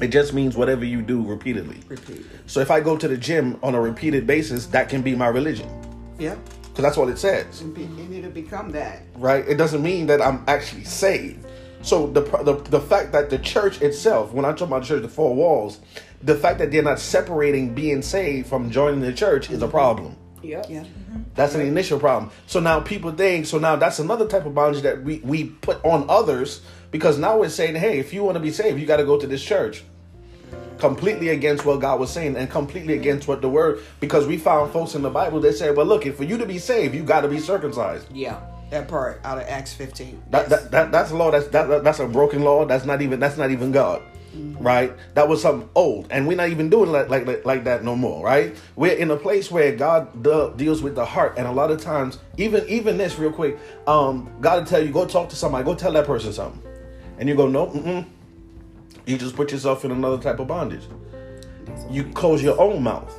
it 0.00 0.08
just 0.08 0.32
means 0.32 0.56
whatever 0.56 0.84
you 0.84 1.02
do 1.02 1.22
repeatedly. 1.22 1.80
Repeat. 1.88 2.24
So 2.46 2.60
if 2.60 2.70
I 2.70 2.80
go 2.80 2.96
to 2.96 3.08
the 3.08 3.16
gym 3.16 3.58
on 3.62 3.74
a 3.74 3.80
repeated 3.80 4.26
basis, 4.26 4.66
that 4.66 4.88
can 4.88 5.02
be 5.02 5.14
my 5.14 5.28
religion 5.28 5.68
Yeah. 6.18 6.36
because 6.62 6.82
that's 6.82 6.96
what 6.96 7.08
it 7.08 7.18
says 7.18 7.60
And, 7.60 7.74
be, 7.74 7.84
and 7.84 8.14
it'll 8.14 8.30
become 8.30 8.70
that. 8.70 9.02
right? 9.16 9.44
It 9.48 9.56
doesn't 9.56 9.82
mean 9.82 10.06
that 10.06 10.22
I'm 10.22 10.44
actually 10.46 10.84
saved. 10.84 11.46
So 11.82 12.08
the, 12.08 12.20
the 12.20 12.54
the 12.68 12.80
fact 12.80 13.10
that 13.12 13.30
the 13.30 13.38
church 13.38 13.80
itself, 13.80 14.32
when 14.32 14.44
I 14.44 14.52
talk 14.52 14.68
about 14.68 14.82
the 14.82 14.88
church, 14.88 15.02
the 15.02 15.08
four 15.08 15.34
walls, 15.34 15.80
the 16.22 16.34
fact 16.34 16.58
that 16.58 16.70
they're 16.70 16.82
not 16.82 16.98
separating 17.00 17.74
being 17.74 18.02
saved 18.02 18.48
from 18.48 18.70
joining 18.70 19.00
the 19.00 19.14
church 19.14 19.48
is 19.50 19.62
a 19.62 19.64
mm-hmm. 19.64 19.70
problem. 19.70 20.16
Yep. 20.42 20.66
Yeah. 20.68 20.80
Mm-hmm. 20.80 21.22
That's 21.34 21.54
an 21.54 21.62
initial 21.62 21.98
problem. 21.98 22.32
So 22.46 22.60
now 22.60 22.80
people 22.80 23.12
think. 23.12 23.46
So 23.46 23.58
now 23.58 23.76
that's 23.76 23.98
another 23.98 24.26
type 24.28 24.44
of 24.44 24.54
bondage 24.54 24.82
that 24.82 25.02
we 25.02 25.20
we 25.24 25.44
put 25.44 25.82
on 25.84 26.04
others 26.10 26.60
because 26.90 27.18
now 27.18 27.38
we're 27.38 27.48
saying, 27.48 27.76
hey, 27.76 27.98
if 27.98 28.12
you 28.12 28.24
want 28.24 28.36
to 28.36 28.40
be 28.40 28.50
saved, 28.50 28.78
you 28.80 28.86
got 28.86 28.96
to 28.98 29.04
go 29.04 29.18
to 29.18 29.26
this 29.26 29.42
church. 29.44 29.84
Completely 30.78 31.28
against 31.28 31.66
what 31.66 31.78
God 31.80 32.00
was 32.00 32.10
saying 32.10 32.36
and 32.36 32.48
completely 32.50 32.94
against 32.94 33.28
what 33.28 33.42
the 33.42 33.48
word 33.50 33.82
because 34.00 34.26
we 34.26 34.38
found 34.38 34.72
folks 34.72 34.94
in 34.94 35.02
the 35.02 35.10
Bible 35.10 35.38
that 35.40 35.54
said, 35.54 35.76
well, 35.76 35.84
look, 35.84 36.06
if 36.06 36.16
for 36.16 36.24
you 36.24 36.38
to 36.38 36.46
be 36.46 36.58
saved, 36.58 36.94
you 36.94 37.02
got 37.02 37.20
to 37.20 37.28
be 37.28 37.38
circumcised. 37.38 38.06
Yeah. 38.14 38.40
That 38.70 38.88
part 38.88 39.20
out 39.22 39.36
of 39.36 39.44
Acts 39.46 39.74
15. 39.74 40.22
That, 40.30 40.48
that, 40.48 40.70
that 40.70 40.90
that's 40.92 41.10
a 41.10 41.16
law. 41.16 41.30
That's 41.30 41.48
that, 41.48 41.68
that- 41.68 41.84
that's 41.84 41.98
a 41.98 42.06
broken 42.06 42.42
law. 42.42 42.64
That's 42.64 42.86
not 42.86 43.02
even 43.02 43.20
that's 43.20 43.36
not 43.36 43.50
even 43.50 43.72
God, 43.72 44.00
right? 44.60 44.92
That 45.14 45.28
was 45.28 45.42
something 45.42 45.68
old, 45.74 46.06
and 46.10 46.26
we're 46.28 46.36
not 46.36 46.50
even 46.50 46.70
doing 46.70 46.90
like 46.92 47.08
like 47.10 47.26
like, 47.26 47.44
like 47.44 47.64
that 47.64 47.82
no 47.84 47.96
more, 47.96 48.24
right? 48.24 48.56
We're 48.76 48.92
in 48.96 49.10
a 49.10 49.16
place 49.16 49.50
where 49.50 49.74
God 49.74 50.22
de- 50.22 50.52
deals 50.56 50.82
with 50.82 50.94
the 50.94 51.04
heart, 51.04 51.34
and 51.36 51.48
a 51.48 51.52
lot 51.52 51.72
of 51.72 51.80
times, 51.82 52.18
even 52.38 52.64
even 52.68 52.96
this 52.96 53.18
real 53.18 53.32
quick, 53.32 53.58
um, 53.88 54.30
God 54.40 54.60
will 54.60 54.66
tell 54.66 54.82
you 54.86 54.92
go 54.92 55.04
talk 55.04 55.28
to 55.30 55.36
somebody, 55.36 55.64
go 55.64 55.74
tell 55.74 55.90
that 55.94 56.06
person 56.06 56.32
something, 56.32 56.62
and 57.20 57.28
you 57.28 57.34
go 57.36 57.46
no, 57.46 57.66
mm-mm. 57.66 58.04
you 59.04 59.18
just 59.18 59.36
put 59.36 59.52
yourself 59.52 59.84
in 59.84 59.90
another 59.90 60.20
type 60.20 60.40
of 60.40 60.48
bondage. 60.48 60.84
You 61.90 62.04
close 62.04 62.42
your 62.42 62.58
own 62.58 62.82
mouth, 62.82 63.14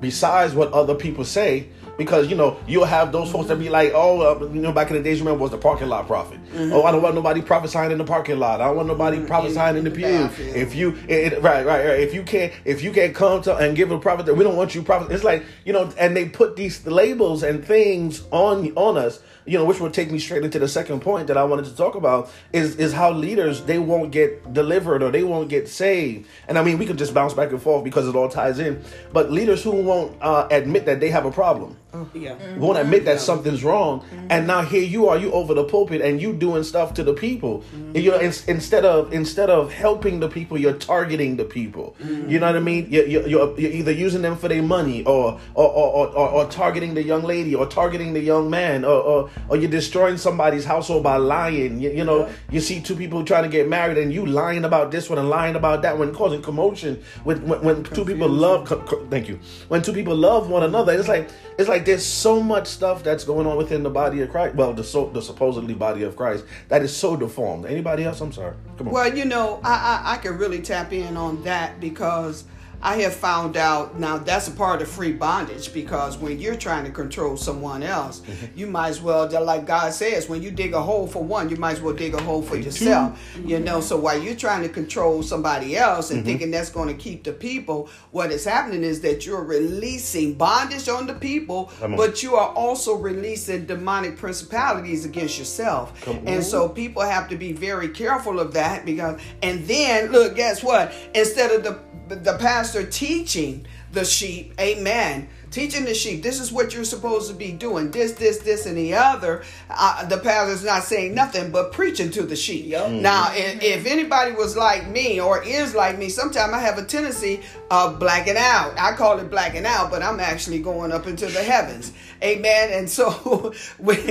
besides 0.00 0.52
what 0.52 0.72
other 0.72 0.96
people 0.96 1.24
say. 1.24 1.68
Because 1.98 2.28
you 2.28 2.36
know 2.36 2.58
you'll 2.66 2.84
have 2.84 3.10
those 3.12 3.30
folks 3.30 3.48
that 3.48 3.58
be 3.58 3.68
like, 3.70 3.92
oh, 3.94 4.20
uh, 4.20 4.46
you 4.52 4.60
know, 4.60 4.72
back 4.72 4.90
in 4.90 4.96
the 4.96 5.02
days, 5.02 5.20
remember 5.20 5.40
was 5.40 5.50
the 5.50 5.58
parking 5.58 5.88
lot 5.88 6.06
prophet. 6.06 6.38
Oh, 6.54 6.84
I 6.84 6.92
don't 6.92 7.02
want 7.02 7.14
nobody 7.14 7.40
prophesying 7.40 7.90
in 7.90 7.98
the 7.98 8.04
parking 8.04 8.38
lot. 8.38 8.60
I 8.60 8.66
don't 8.66 8.76
want 8.76 8.88
nobody 8.88 9.24
prophesying 9.24 9.76
in 9.76 9.84
the 9.84 9.90
in 9.90 9.94
the 9.94 9.98
pew. 10.06 10.06
bathroom. 10.06 10.48
If 10.54 10.74
you, 10.74 10.90
it, 11.08 11.32
it- 11.32 11.42
right, 11.42 11.64
right, 11.64 11.86
right. 11.86 12.00
If 12.00 12.12
you 12.14 12.22
can't, 12.22 12.52
if 12.64 12.82
you 12.82 12.92
can't 12.92 13.14
come 13.14 13.40
to 13.42 13.56
and 13.56 13.74
give 13.76 13.90
a 13.90 13.98
prophet, 13.98 14.26
that 14.26 14.34
we 14.34 14.44
don't 14.44 14.56
want 14.56 14.74
you 14.74 14.82
prophet. 14.82 15.10
It's 15.12 15.24
like 15.24 15.44
you 15.64 15.72
know, 15.72 15.90
and 15.98 16.16
they 16.16 16.28
put 16.28 16.56
these 16.56 16.86
labels 16.86 17.42
and 17.42 17.64
things 17.64 18.22
on 18.30 18.72
on 18.76 18.96
us. 18.98 19.20
You 19.48 19.56
know, 19.56 19.64
which 19.64 19.78
would 19.78 19.94
take 19.94 20.10
me 20.10 20.18
straight 20.18 20.42
into 20.44 20.58
the 20.58 20.66
second 20.66 21.02
point 21.02 21.28
that 21.28 21.36
I 21.36 21.44
wanted 21.44 21.66
to 21.66 21.76
talk 21.76 21.94
about 21.94 22.30
is 22.52 22.76
is 22.76 22.92
how 22.92 23.12
leaders 23.12 23.62
they 23.62 23.78
won't 23.78 24.10
get 24.10 24.52
delivered 24.52 25.04
or 25.04 25.12
they 25.12 25.22
won't 25.22 25.48
get 25.48 25.68
saved. 25.68 26.26
And 26.48 26.58
I 26.58 26.64
mean, 26.64 26.78
we 26.78 26.84
could 26.86 26.98
just 26.98 27.14
bounce 27.14 27.32
back 27.32 27.52
and 27.52 27.62
forth 27.62 27.84
because 27.84 28.08
it 28.08 28.16
all 28.16 28.28
ties 28.28 28.58
in. 28.58 28.82
But 29.12 29.30
leaders 29.30 29.62
who 29.62 29.70
won't 29.70 30.20
uh, 30.20 30.48
admit 30.50 30.84
that 30.86 30.98
they 30.98 31.10
have 31.10 31.26
a 31.26 31.30
problem. 31.30 31.76
Yeah. 32.14 32.34
Mm-hmm. 32.34 32.60
won't 32.60 32.78
admit 32.78 33.04
that 33.04 33.20
something's 33.20 33.64
wrong, 33.64 34.04
and 34.12 34.30
mm-hmm. 34.30 34.46
now 34.46 34.62
here 34.62 34.82
you 34.82 35.08
are, 35.08 35.16
you 35.18 35.32
over 35.32 35.54
the 35.54 35.64
pulpit, 35.64 36.00
and 36.00 36.20
you 36.20 36.32
doing 36.32 36.62
stuff 36.62 36.94
to 36.94 37.04
the 37.04 37.14
people. 37.14 37.60
Mm-hmm. 37.60 37.96
You 37.96 38.10
know, 38.12 38.18
in, 38.18 38.32
instead 38.48 38.84
of 38.84 39.12
instead 39.12 39.50
of 39.50 39.72
helping 39.72 40.20
the 40.20 40.28
people, 40.28 40.58
you're 40.58 40.74
targeting 40.74 41.36
the 41.36 41.44
people. 41.44 41.96
You 42.28 42.38
know 42.38 42.46
what 42.46 42.56
I 42.56 42.60
mean? 42.60 42.86
You're, 42.90 43.06
you're, 43.06 43.26
you're 43.26 43.60
you're 43.60 43.72
either 43.72 43.92
using 43.92 44.22
them 44.22 44.36
for 44.36 44.48
their 44.48 44.62
money, 44.62 45.04
or 45.04 45.40
or, 45.54 45.68
or, 45.68 46.08
or 46.08 46.28
or 46.28 46.46
targeting 46.46 46.94
the 46.94 47.02
young 47.02 47.22
lady, 47.22 47.54
or 47.54 47.66
targeting 47.66 48.12
the 48.12 48.20
young 48.20 48.50
man, 48.50 48.84
or 48.84 49.00
or, 49.00 49.30
or 49.48 49.56
you're 49.56 49.70
destroying 49.70 50.16
somebody's 50.18 50.64
household 50.64 51.02
by 51.02 51.16
lying. 51.16 51.80
You, 51.80 51.90
you 51.90 52.04
know, 52.04 52.28
you 52.50 52.60
see 52.60 52.80
two 52.80 52.96
people 52.96 53.24
trying 53.24 53.44
to 53.44 53.48
get 53.48 53.68
married, 53.68 53.98
and 53.98 54.12
you 54.12 54.26
lying 54.26 54.64
about 54.64 54.90
this 54.90 55.08
one 55.08 55.18
and 55.18 55.28
lying 55.28 55.56
about 55.56 55.82
that 55.82 55.98
one, 55.98 56.14
causing 56.14 56.42
commotion. 56.42 57.02
When 57.24 57.46
when, 57.46 57.62
when 57.62 57.84
two 57.84 58.04
people 58.04 58.28
love, 58.28 58.66
co- 58.66 58.80
co- 58.80 59.06
thank 59.06 59.28
you. 59.28 59.38
When 59.68 59.82
two 59.82 59.92
people 59.92 60.16
love 60.16 60.50
one 60.50 60.62
another, 60.62 60.92
it's 60.92 61.08
like 61.08 61.30
it's 61.58 61.68
like 61.68 61.85
there's 61.86 62.04
so 62.04 62.42
much 62.42 62.66
stuff 62.66 63.02
that's 63.02 63.24
going 63.24 63.46
on 63.46 63.56
within 63.56 63.82
the 63.82 63.90
body 63.90 64.20
of 64.20 64.30
Christ. 64.30 64.54
Well, 64.56 64.74
the 64.74 64.84
so 64.84 65.08
the 65.08 65.22
supposedly 65.22 65.74
body 65.74 66.02
of 66.02 66.16
Christ 66.16 66.44
that 66.68 66.82
is 66.82 66.94
so 66.94 67.16
deformed. 67.16 67.64
Anybody 67.64 68.04
else? 68.04 68.20
I'm 68.20 68.32
sorry. 68.32 68.54
Come 68.76 68.88
on. 68.88 68.94
Well, 68.94 69.16
you 69.16 69.24
know, 69.24 69.60
I, 69.64 70.02
I 70.04 70.14
I 70.14 70.16
can 70.18 70.36
really 70.36 70.60
tap 70.60 70.92
in 70.92 71.16
on 71.16 71.42
that 71.44 71.80
because 71.80 72.44
I 72.86 72.98
have 72.98 73.14
found 73.14 73.56
out 73.56 73.98
now 73.98 74.16
that's 74.16 74.46
a 74.46 74.52
part 74.52 74.80
of 74.80 74.86
free 74.88 75.10
bondage 75.12 75.72
because 75.74 76.16
when 76.18 76.38
you're 76.38 76.54
trying 76.54 76.84
to 76.84 76.92
control 76.92 77.36
someone 77.36 77.82
else, 77.82 78.20
Mm-hmm. 78.20 78.58
you 78.58 78.66
might 78.68 78.90
as 78.90 79.00
well, 79.02 79.28
like 79.44 79.66
God 79.66 79.92
says, 79.92 80.28
when 80.28 80.40
you 80.40 80.52
dig 80.52 80.72
a 80.72 80.80
hole 80.80 81.08
for 81.08 81.22
one, 81.22 81.48
you 81.48 81.56
might 81.56 81.72
as 81.72 81.80
well 81.80 81.94
dig 81.94 82.14
a 82.14 82.22
hole 82.22 82.42
for 82.42 82.56
yourself. 82.56 83.18
You 83.44 83.58
know, 83.58 83.80
so 83.80 83.96
while 83.96 84.16
you're 84.22 84.36
trying 84.36 84.62
to 84.62 84.68
control 84.68 85.22
somebody 85.24 85.76
else 85.76 86.06
Mm-hmm. 86.06 86.16
and 86.16 86.24
thinking 86.24 86.50
that's 86.52 86.70
going 86.70 86.86
to 86.88 86.94
keep 86.94 87.24
the 87.24 87.32
people, 87.32 87.88
what 88.12 88.30
is 88.30 88.44
happening 88.44 88.84
is 88.84 89.00
that 89.00 89.26
you're 89.26 89.42
releasing 89.42 90.34
bondage 90.34 90.88
on 90.88 91.08
the 91.08 91.14
people, 91.14 91.72
but 91.96 92.22
you 92.22 92.36
are 92.36 92.50
also 92.50 92.94
releasing 92.94 93.66
demonic 93.66 94.16
principalities 94.16 95.04
against 95.04 95.38
yourself. 95.40 96.06
And 96.24 96.44
so 96.44 96.68
people 96.68 97.02
have 97.02 97.28
to 97.30 97.36
be 97.36 97.52
very 97.52 97.88
careful 97.88 98.38
of 98.38 98.54
that 98.54 98.84
because 98.86 99.20
and 99.42 99.66
then 99.66 100.12
look, 100.12 100.36
guess 100.36 100.62
what? 100.62 100.92
Instead 101.14 101.50
of 101.50 101.64
the 101.64 101.72
the 102.14 102.36
pastor 102.38 102.84
teaching 102.84 103.66
the 103.92 104.04
sheep, 104.04 104.54
amen. 104.60 105.28
Teaching 105.56 105.86
the 105.86 105.94
sheep, 105.94 106.22
this 106.22 106.38
is 106.38 106.52
what 106.52 106.74
you're 106.74 106.84
supposed 106.84 107.30
to 107.30 107.34
be 107.34 107.50
doing. 107.50 107.90
This, 107.90 108.12
this, 108.12 108.40
this, 108.40 108.66
and 108.66 108.76
the 108.76 108.92
other. 108.92 109.42
Uh, 109.70 110.04
the 110.04 110.18
pastor's 110.18 110.62
not 110.62 110.82
saying 110.82 111.14
nothing 111.14 111.50
but 111.50 111.72
preaching 111.72 112.10
to 112.10 112.24
the 112.24 112.36
sheep. 112.36 112.66
Yup. 112.66 112.90
Now, 112.90 113.30
if, 113.32 113.62
if 113.62 113.86
anybody 113.86 114.32
was 114.32 114.54
like 114.54 114.86
me 114.86 115.18
or 115.18 115.42
is 115.42 115.74
like 115.74 115.96
me, 115.96 116.10
sometimes 116.10 116.52
I 116.52 116.58
have 116.60 116.76
a 116.76 116.84
tendency 116.84 117.40
of 117.70 117.98
blacking 117.98 118.36
out. 118.36 118.74
I 118.76 118.92
call 118.96 119.18
it 119.18 119.30
blacking 119.30 119.64
out, 119.64 119.90
but 119.90 120.02
I'm 120.02 120.20
actually 120.20 120.58
going 120.58 120.92
up 120.92 121.06
into 121.06 121.24
the 121.24 121.42
heavens. 121.42 121.94
Amen. 122.22 122.70
And 122.72 122.90
so, 122.90 123.54
because 123.78 124.06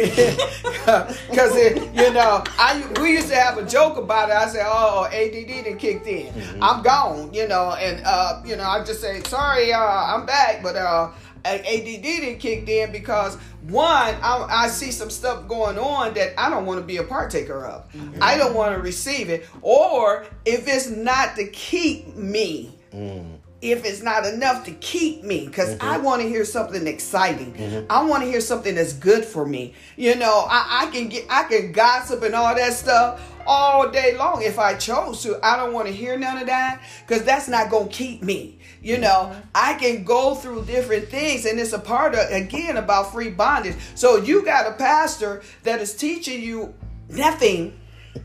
you 1.30 2.12
know, 2.12 2.44
I 2.58 2.92
we 3.00 3.12
used 3.12 3.30
to 3.30 3.36
have 3.36 3.60
a 3.60 3.66
joke 3.68 3.98
about 3.98 4.30
it. 4.30 4.36
I 4.36 4.48
said, 4.48 4.66
"Oh, 4.66 5.06
ADD 5.06 5.66
done 5.66 5.78
kicked 5.78 6.08
in. 6.08 6.34
I'm 6.60 6.82
gone." 6.82 7.34
You 7.36 7.48
know, 7.48 7.74
and 7.74 8.04
uh, 8.04 8.42
you 8.44 8.56
know, 8.56 8.64
I 8.64 8.84
just 8.84 9.00
say, 9.02 9.22
"Sorry, 9.24 9.72
uh, 9.72 9.80
I'm 9.80 10.26
back," 10.26 10.64
but 10.64 10.76
uh. 10.76 11.12
ADD 11.46 12.02
didn't 12.02 12.40
kick 12.40 12.68
in 12.68 12.92
because 12.92 13.38
one, 13.68 14.16
I, 14.22 14.46
I 14.50 14.68
see 14.68 14.92
some 14.92 15.10
stuff 15.10 15.48
going 15.48 15.78
on 15.78 16.14
that 16.16 16.40
I 16.40 16.50
don't 16.50 16.66
want 16.66 16.80
to 16.80 16.86
be 16.86 16.98
a 16.98 17.04
partaker 17.04 17.66
of. 17.66 17.92
Mm-hmm. 17.94 18.20
I 18.22 18.38
don't 18.38 18.54
want 18.54 18.76
to 18.76 18.82
receive 18.82 19.30
it, 19.30 19.48
or 19.62 20.26
if 20.46 20.68
it's 20.68 20.90
not 20.90 21.36
to 21.38 21.48
keep 21.48 22.16
me, 22.16 22.78
mm-hmm. 22.94 23.36
if 23.62 23.86
it's 23.86 24.04
not 24.04 24.26
enough 24.26 24.66
to 24.66 24.72
keep 24.72 25.24
me 25.24 25.48
because 25.48 25.74
i 25.74 25.96
mm-hmm. 25.96 26.04
want 26.04 26.22
to 26.22 26.28
hear 26.28 26.46
something 26.46 26.86
exciting. 26.86 27.86
I 27.90 28.04
want 28.06 28.24
to 28.24 28.30
hear 28.30 28.42
something 28.42 28.76
that's 28.76 28.94
good 28.94 29.26
for 29.26 29.46
me. 29.46 29.74
You 29.96 30.16
know 30.16 30.46
I, 30.48 30.84
I 30.84 30.92
can 30.92 31.10
get 31.10 31.26
i 31.30 31.44
can 31.44 31.72
gossip 31.72 32.22
and 32.22 32.36
all 32.36 32.54
that 32.54 32.74
stuff 32.74 33.32
all 33.48 33.90
day 33.90 34.16
long. 34.18 34.44
If 34.44 34.60
i 34.60 34.76
chose 34.76 35.24
to 35.24 35.40
i 35.44 35.58
don't 35.58 35.74
want 35.74 35.88
to 35.88 35.94
hear 35.94 36.20
none 36.20 36.38
of 36.38 36.48
that 36.48 36.82
because 37.08 37.24
that's 37.24 37.48
not 37.48 37.72
gonna 37.72 37.90
keep 37.90 38.22
me 38.22 38.55
you 38.86 39.00
know 39.00 39.36
i 39.56 39.74
can 39.74 40.04
go 40.04 40.36
through 40.36 40.64
different 40.66 41.10
things 41.10 41.46
and 41.46 41.60
it's 41.60 41.74
a 41.74 41.80
part 41.80 42.14
of 42.14 42.30
again 42.30 42.78
about 42.78 43.12
free 43.12 43.32
bondage. 43.32 43.76
So 43.96 44.18
you 44.18 44.46
got 44.46 44.68
a 44.68 44.74
pastor 44.74 45.42
that 45.64 45.82
is 45.82 45.96
teaching 45.96 46.42
you 46.42 46.74
nothing 47.10 47.78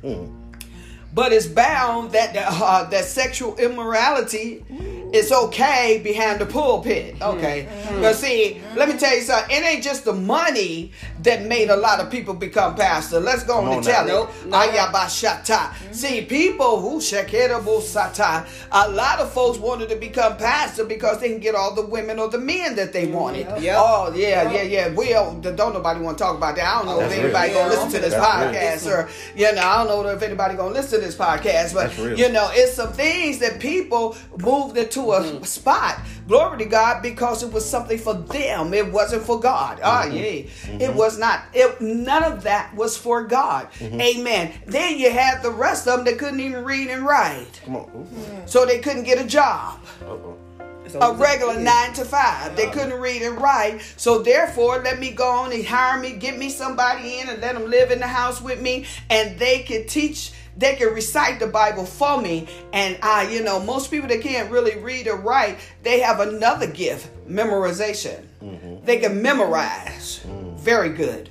but 1.15 1.33
it's 1.33 1.47
bound 1.47 2.13
that 2.13 2.37
uh, 2.37 2.85
that 2.91 3.05
sexual 3.05 3.57
immorality 3.57 4.65
is 5.13 5.33
okay 5.33 6.01
behind 6.03 6.41
the 6.41 6.47
pulpit. 6.47 7.17
Hmm. 7.17 7.23
Okay, 7.39 7.63
hmm. 7.65 8.01
but 8.01 8.15
see, 8.17 8.61
let 8.77 8.89
me 8.89 8.97
tell 8.99 9.15
you 9.15 9.23
something. 9.23 9.55
It 9.57 9.65
ain't 9.65 9.83
just 9.83 10.05
the 10.05 10.13
money 10.13 10.93
that 11.23 11.43
made 11.45 11.69
a 11.71 11.77
lot 11.77 12.01
of 12.01 12.11
people 12.11 12.35
become 12.35 12.75
pastor. 12.75 13.21
Let's 13.21 13.43
go 13.45 13.59
on 13.59 13.67
on 13.69 13.73
and 13.75 13.85
tell 13.85 14.07
Nope, 14.07 14.31
it. 14.43 14.47
no. 14.49 14.57
Ayabashata. 14.59 15.59
Hmm. 15.73 15.93
See, 15.93 16.23
people 16.23 16.81
who 16.81 16.99
shekerable 16.99 17.81
sata. 17.81 18.47
A 18.73 18.89
lot 18.91 19.19
of 19.21 19.33
folks 19.33 19.59
wanted 19.59 19.89
to 19.91 19.97
become 19.97 20.37
pastor 20.37 20.85
because 20.85 21.21
they 21.21 21.29
can 21.29 21.41
get 21.41 21.55
all 21.55 21.75
the 21.75 21.85
women 21.87 22.19
or 22.19 22.29
the 22.29 22.39
men 22.39 22.77
that 22.77 22.93
they 22.93 23.07
wanted. 23.07 23.47
Yep. 23.61 23.77
Oh 23.79 24.13
yeah, 24.15 24.51
yeah, 24.53 24.63
yeah. 24.63 24.95
We 24.95 25.11
don't, 25.11 25.41
don't 25.43 25.73
nobody 25.75 26.01
want 26.01 26.19
to 26.19 26.25
talk 26.25 26.37
about 26.37 26.57
that. 26.57 26.67
I 26.67 26.79
don't 26.79 26.87
know 26.87 26.99
That's 27.01 27.13
if 27.15 27.19
real. 27.19 27.27
anybody 27.37 27.53
gonna 27.53 27.65
Yeah. 27.75 27.81
listen 27.81 27.91
to 27.93 27.99
this 27.99 28.15
That's 28.15 28.83
real. 28.83 28.93
podcast 28.93 29.05
or 29.05 29.39
you 29.39 29.53
know, 29.55 29.63
I 29.63 29.85
don't 29.85 30.03
know 30.05 30.09
if 30.11 30.23
anybody 30.23 30.55
gonna 30.57 30.75
listen 30.75 31.01
to 31.01 31.07
this 31.07 31.17
podcast, 31.17 31.75
but 31.75 31.97
you 32.19 32.29
know, 32.31 32.49
it's 32.53 32.75
some 32.75 32.93
things 32.93 33.39
that 33.39 33.59
people 33.61 34.17
moved 34.39 34.77
into 34.77 35.00
a 35.13 35.21
Mm-hmm. 35.21 35.45
spot. 35.45 36.01
Glory 36.29 36.59
to 36.59 36.65
God 36.67 37.03
because 37.03 37.43
it 37.43 37.53
was 37.53 37.69
something 37.69 37.99
for 37.99 38.15
them. 38.15 38.73
It 38.75 38.91
wasn't 38.93 39.23
for 39.25 39.41
God. 39.41 39.81
Ah, 39.83 40.05
Mm-hmm. 40.07 40.79
yeah. 40.81 40.89
It 40.89 40.95
was 40.95 41.19
not. 41.19 41.43
It 41.53 41.81
none 41.81 42.23
of 42.25 42.43
that 42.45 42.75
was 42.75 42.97
for 42.97 43.25
God. 43.25 43.69
Mm-hmm. 43.79 44.01
Amen. 44.01 44.53
Then 44.67 44.99
you 44.99 45.11
had 45.11 45.43
the 45.43 45.51
rest 45.51 45.87
of 45.89 45.97
them 45.99 46.05
that 46.07 46.19
couldn't 46.19 46.41
even 46.41 46.65
read 46.65 46.89
and 46.89 47.05
write, 47.05 47.61
Come 47.65 47.77
on. 47.77 47.91
Ooh. 47.95 48.47
so 48.47 48.65
they 48.67 48.79
couldn't 48.79 49.05
get 49.05 49.19
a 49.19 49.27
job 49.27 49.81
Uh-oh. 50.03 50.37
a 51.01 51.15
regular 51.15 51.59
nine 51.59 51.93
to 51.95 52.05
five. 52.05 52.57
They 52.57 52.69
couldn't 52.71 52.99
read 53.01 53.23
and 53.23 53.41
write. 53.41 53.81
So 53.97 54.23
therefore, 54.23 54.79
let 54.79 54.99
me 54.99 55.11
go 55.13 55.29
on 55.29 55.53
and 55.53 55.65
hire 55.65 56.01
me, 56.01 56.13
get 56.15 56.37
me 56.39 56.49
somebody 56.51 57.19
in 57.21 57.29
and 57.29 57.41
let 57.41 57.55
them 57.55 57.71
live 57.71 57.91
in 57.93 58.01
the 58.01 58.09
house 58.09 58.41
with 58.41 58.61
me. 58.61 58.87
And 59.09 59.39
they 59.39 59.61
can 59.61 59.87
teach, 59.87 60.33
they 60.57 60.77
can 60.77 60.93
recite 60.95 61.41
the 61.41 61.47
Bible 61.47 61.85
for 61.85 62.21
me. 62.21 62.49
And 62.73 62.99
I, 63.03 63.31
you 63.31 63.43
know, 63.43 63.61
most 63.61 63.91
people 63.91 64.09
that 64.09 64.21
can't 64.21 64.51
really 64.51 64.79
read 64.79 65.09
or 65.09 65.17
write, 65.17 65.59
they 65.83 66.01
have 66.01 66.21
another 66.21 66.67
gift, 66.67 67.09
memorization. 67.29 68.25
Mm-hmm. 68.43 68.85
They 68.85 68.99
can 68.99 69.23
memorize. 69.23 70.21
Mm. 70.27 70.59
Very 70.59 70.91
good. 70.91 71.31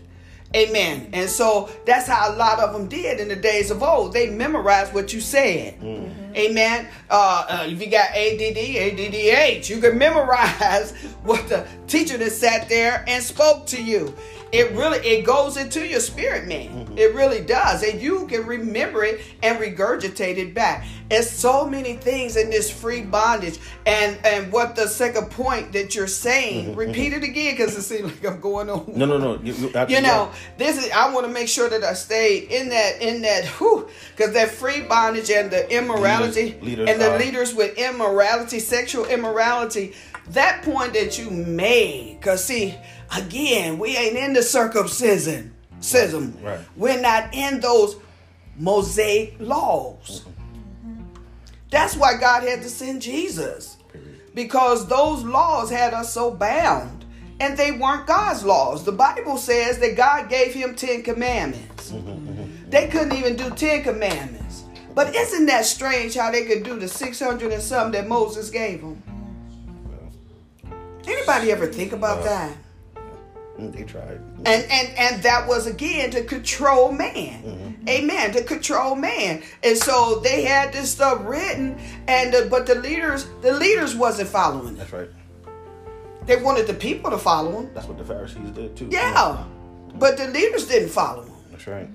Amen. 0.55 1.09
And 1.13 1.29
so 1.29 1.69
that's 1.85 2.07
how 2.07 2.33
a 2.33 2.35
lot 2.35 2.59
of 2.59 2.73
them 2.73 2.87
did 2.87 3.19
in 3.19 3.27
the 3.27 3.35
days 3.35 3.69
of 3.69 3.83
old. 3.83 4.13
They 4.13 4.29
memorized 4.29 4.93
what 4.93 5.13
you 5.13 5.21
said. 5.21 5.79
Mm. 5.79 5.83
Mm-hmm. 5.83 6.28
Amen. 6.35 6.87
Uh, 7.09 7.45
uh, 7.49 7.63
if 7.67 7.81
you 7.81 7.89
got 7.89 8.09
ADD, 8.11 8.57
ADDH, 8.57 9.69
you 9.69 9.79
can 9.79 9.97
memorize 9.97 10.91
what 11.23 11.47
the 11.49 11.67
teacher 11.87 12.17
that 12.17 12.31
sat 12.31 12.69
there 12.69 13.03
and 13.07 13.23
spoke 13.23 13.65
to 13.67 13.81
you. 13.83 14.13
It 14.51 14.71
really 14.71 14.97
it 14.99 15.25
goes 15.25 15.57
into 15.57 15.85
your 15.87 15.99
spirit, 15.99 16.47
man. 16.47 16.91
It 16.97 17.13
really 17.13 17.41
does, 17.41 17.83
and 17.83 18.01
you 18.01 18.25
can 18.25 18.47
remember 18.47 19.03
it 19.03 19.21
and 19.43 19.59
regurgitate 19.59 20.37
it 20.37 20.55
back. 20.55 20.85
It's 21.11 21.29
so 21.29 21.67
many 21.67 21.95
things 21.95 22.35
in 22.35 22.49
this 22.49 22.69
free 22.71 23.01
bondage, 23.01 23.59
and 23.85 24.17
and 24.25 24.51
what 24.51 24.75
the 24.75 24.87
second 24.87 25.29
point 25.29 25.71
that 25.73 25.93
you're 25.93 26.07
saying. 26.07 26.75
Repeat 26.75 27.13
it 27.13 27.23
again, 27.23 27.53
because 27.53 27.77
it 27.77 27.83
seems 27.83 28.05
like 28.05 28.25
I'm 28.25 28.41
going 28.41 28.69
on 28.71 28.91
No, 28.95 29.05
no, 29.05 29.17
no. 29.19 29.39
You, 29.43 29.53
you, 29.53 29.71
you 29.87 30.01
know 30.01 30.31
this 30.57 30.83
is 30.83 30.91
i 30.91 31.11
want 31.13 31.25
to 31.25 31.31
make 31.31 31.47
sure 31.47 31.69
that 31.69 31.83
i 31.83 31.93
stay 31.93 32.39
in 32.39 32.69
that 32.69 33.01
in 33.01 33.21
that 33.21 33.45
whoo, 33.59 33.87
because 34.15 34.33
that 34.33 34.49
free 34.49 34.81
bondage 34.81 35.29
and 35.29 35.51
the 35.51 35.71
immorality 35.75 36.18
Leaders- 36.21 36.61
leaders 36.63 36.89
and 36.89 37.01
the 37.01 37.11
are- 37.11 37.19
leaders 37.19 37.53
with 37.53 37.77
immorality 37.77 38.59
sexual 38.59 39.05
immorality 39.05 39.93
that 40.29 40.61
point 40.63 40.93
that 40.93 41.17
you 41.17 41.29
made 41.31 42.17
because 42.19 42.43
see 42.43 42.75
again 43.15 43.79
we 43.79 43.97
ain't 43.97 44.17
in 44.17 44.33
the 44.33 44.43
circumcision 44.43 45.53
Right. 46.43 46.59
we're 46.75 47.01
not 47.01 47.33
in 47.33 47.59
those 47.61 47.95
mosaic 48.57 49.35
laws 49.39 50.25
mm-hmm. 50.85 51.03
that's 51.71 51.95
why 51.95 52.17
god 52.17 52.43
had 52.43 52.61
to 52.61 52.69
send 52.69 53.01
jesus 53.01 53.77
because 54.35 54.87
those 54.87 55.23
laws 55.23 55.69
had 55.71 55.93
us 55.93 56.13
so 56.13 56.31
bound 56.31 56.99
and 57.39 57.57
they 57.57 57.71
weren't 57.71 58.05
God's 58.05 58.43
laws. 58.43 58.83
The 58.83 58.91
Bible 58.91 59.37
says 59.37 59.79
that 59.79 59.95
God 59.95 60.29
gave 60.29 60.53
him 60.53 60.75
10 60.75 61.03
commandments. 61.03 61.91
Mm-hmm. 61.91 62.69
They 62.69 62.87
couldn't 62.87 63.13
even 63.13 63.35
do 63.35 63.49
10 63.49 63.83
commandments. 63.83 64.48
But 64.99 65.15
isn't 65.15 65.45
that 65.45 65.65
strange 65.65 66.15
how 66.15 66.29
they 66.29 66.43
could 66.43 66.63
do 66.63 66.77
the 66.77 66.89
600 66.89 67.53
and 67.53 67.61
some 67.61 67.93
that 67.93 68.05
Moses 68.09 68.49
gave 68.49 68.81
them? 68.81 69.01
Anybody 71.07 71.53
ever 71.53 71.67
think 71.67 71.93
about 71.93 72.25
that? 72.25 72.57
Mm, 73.57 73.71
They 73.71 73.83
tried. 73.83 74.19
And 74.45 74.61
and 74.69 74.89
and 74.97 75.23
that 75.23 75.47
was 75.47 75.67
again 75.67 76.11
to 76.11 76.25
control 76.25 76.91
man. 76.91 77.77
Amen. 77.87 78.33
To 78.33 78.43
control 78.43 78.95
man. 78.95 79.41
And 79.63 79.77
so 79.77 80.19
they 80.19 80.43
had 80.43 80.73
this 80.73 80.91
stuff 80.91 81.21
written 81.21 81.79
and 82.09 82.33
the, 82.33 82.49
but 82.51 82.65
the 82.65 82.75
leaders 82.75 83.25
the 83.41 83.53
leaders 83.53 83.95
wasn't 83.95 84.27
following 84.27 84.73
it. 84.75 84.79
That's 84.79 84.91
right. 84.91 85.09
They 86.25 86.35
wanted 86.43 86.67
the 86.67 86.73
people 86.73 87.09
to 87.11 87.17
follow 87.17 87.53
them. 87.53 87.71
That's 87.73 87.87
what 87.87 87.97
the 87.97 88.03
Pharisees 88.03 88.51
did 88.51 88.75
too. 88.75 88.89
Yeah, 88.91 89.45
but 89.95 90.17
the 90.17 90.27
leaders 90.27 90.67
didn't 90.67 90.89
follow 90.89 91.23
him. 91.23 91.35
That's 91.51 91.67
right. 91.67 91.87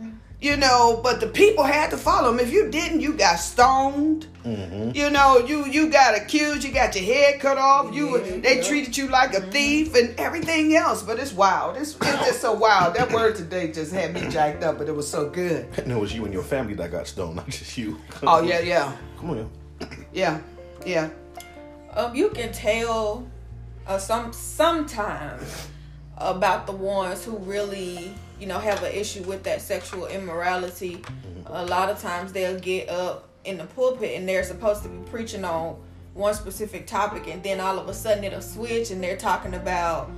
You 0.45 0.59
know, 0.59 1.01
but 1.03 1.21
the 1.21 1.27
people 1.27 1.65
had 1.65 1.89
to 1.89 1.97
follow 1.97 2.31
him. 2.31 2.39
If 2.39 2.53
you 2.53 2.69
didn't, 2.71 3.01
you 3.01 3.15
got 3.15 3.37
stoned. 3.37 4.27
Mm-hmm. 4.45 4.91
You 4.95 5.09
know, 5.09 5.39
you 5.39 5.65
you 5.65 5.89
got 5.89 6.15
accused. 6.15 6.65
You 6.65 6.71
got 6.71 6.95
your 6.95 7.03
head 7.03 7.41
cut 7.41 7.57
off. 7.57 7.95
You 7.95 8.19
Yeah, 8.19 8.41
they 8.41 8.57
yeah. 8.57 8.63
treated 8.63 8.95
you 8.95 9.09
like 9.09 9.33
a 9.33 9.41
thief 9.41 9.95
and 9.95 10.15
everything 10.21 10.77
else. 10.77 11.03
But 11.03 11.19
it's 11.19 11.33
wild. 11.33 11.79
It's, 11.79 11.95
it's 11.95 12.27
just 12.27 12.43
so 12.43 12.53
wild. 12.53 12.95
That 12.95 13.11
word 13.11 13.37
today 13.37 13.73
just 13.73 13.91
had 13.91 14.13
me 14.13 14.29
jacked 14.29 14.63
up, 14.63 14.77
but 14.77 14.87
it 14.87 14.95
was 14.95 15.09
so 15.11 15.31
good. 15.31 15.67
And 15.79 15.91
it 15.91 15.99
was 15.99 16.15
you 16.15 16.27
and 16.27 16.35
your 16.35 16.43
family 16.43 16.75
that 16.75 16.91
got 16.91 17.07
stoned, 17.07 17.37
not 17.37 17.49
just 17.49 17.79
you. 17.79 17.99
Oh 18.23 18.43
yeah, 18.43 18.61
yeah, 18.61 18.95
Come 19.19 19.31
on, 19.31 19.37
yo. 19.39 19.51
yeah, 20.13 20.41
yeah. 20.85 21.09
um, 21.95 22.15
you 22.15 22.29
can 22.29 22.53
tell 22.53 23.27
uh, 23.87 23.97
some 23.97 24.31
sometimes 24.35 25.69
about 26.19 26.67
the 26.67 26.73
ones 26.73 27.25
who 27.25 27.39
really 27.39 28.13
you 28.45 28.51
know 28.51 28.59
have 28.59 28.83
an 28.83 28.93
issue 28.93 29.23
with 29.23 29.43
that 29.45 29.63
sexual 29.63 30.05
immorality 30.05 31.03
a 31.47 31.65
lot 31.65 31.89
of 31.89 31.99
times 31.99 32.31
they'll 32.31 32.61
get 32.61 32.91
up 32.91 33.31
in 33.47 33.57
the 33.57 33.65
pulpit 33.65 34.19
and 34.19 34.29
they're 34.29 34.45
supposed 34.45 34.83
to 34.83 34.89
be 34.91 34.99
preaching 35.11 35.47
on 35.47 35.83
one 36.13 36.35
specific 36.35 36.87
topic 36.87 37.27
and 37.27 37.43
then 37.43 37.59
all 37.59 37.79
of 37.79 37.89
a 37.89 37.95
sudden 37.95 38.23
it'll 38.23 38.43
switch 38.43 38.91
and 38.91 39.03
they're 39.03 39.17
talking 39.17 39.55
about 39.55 40.11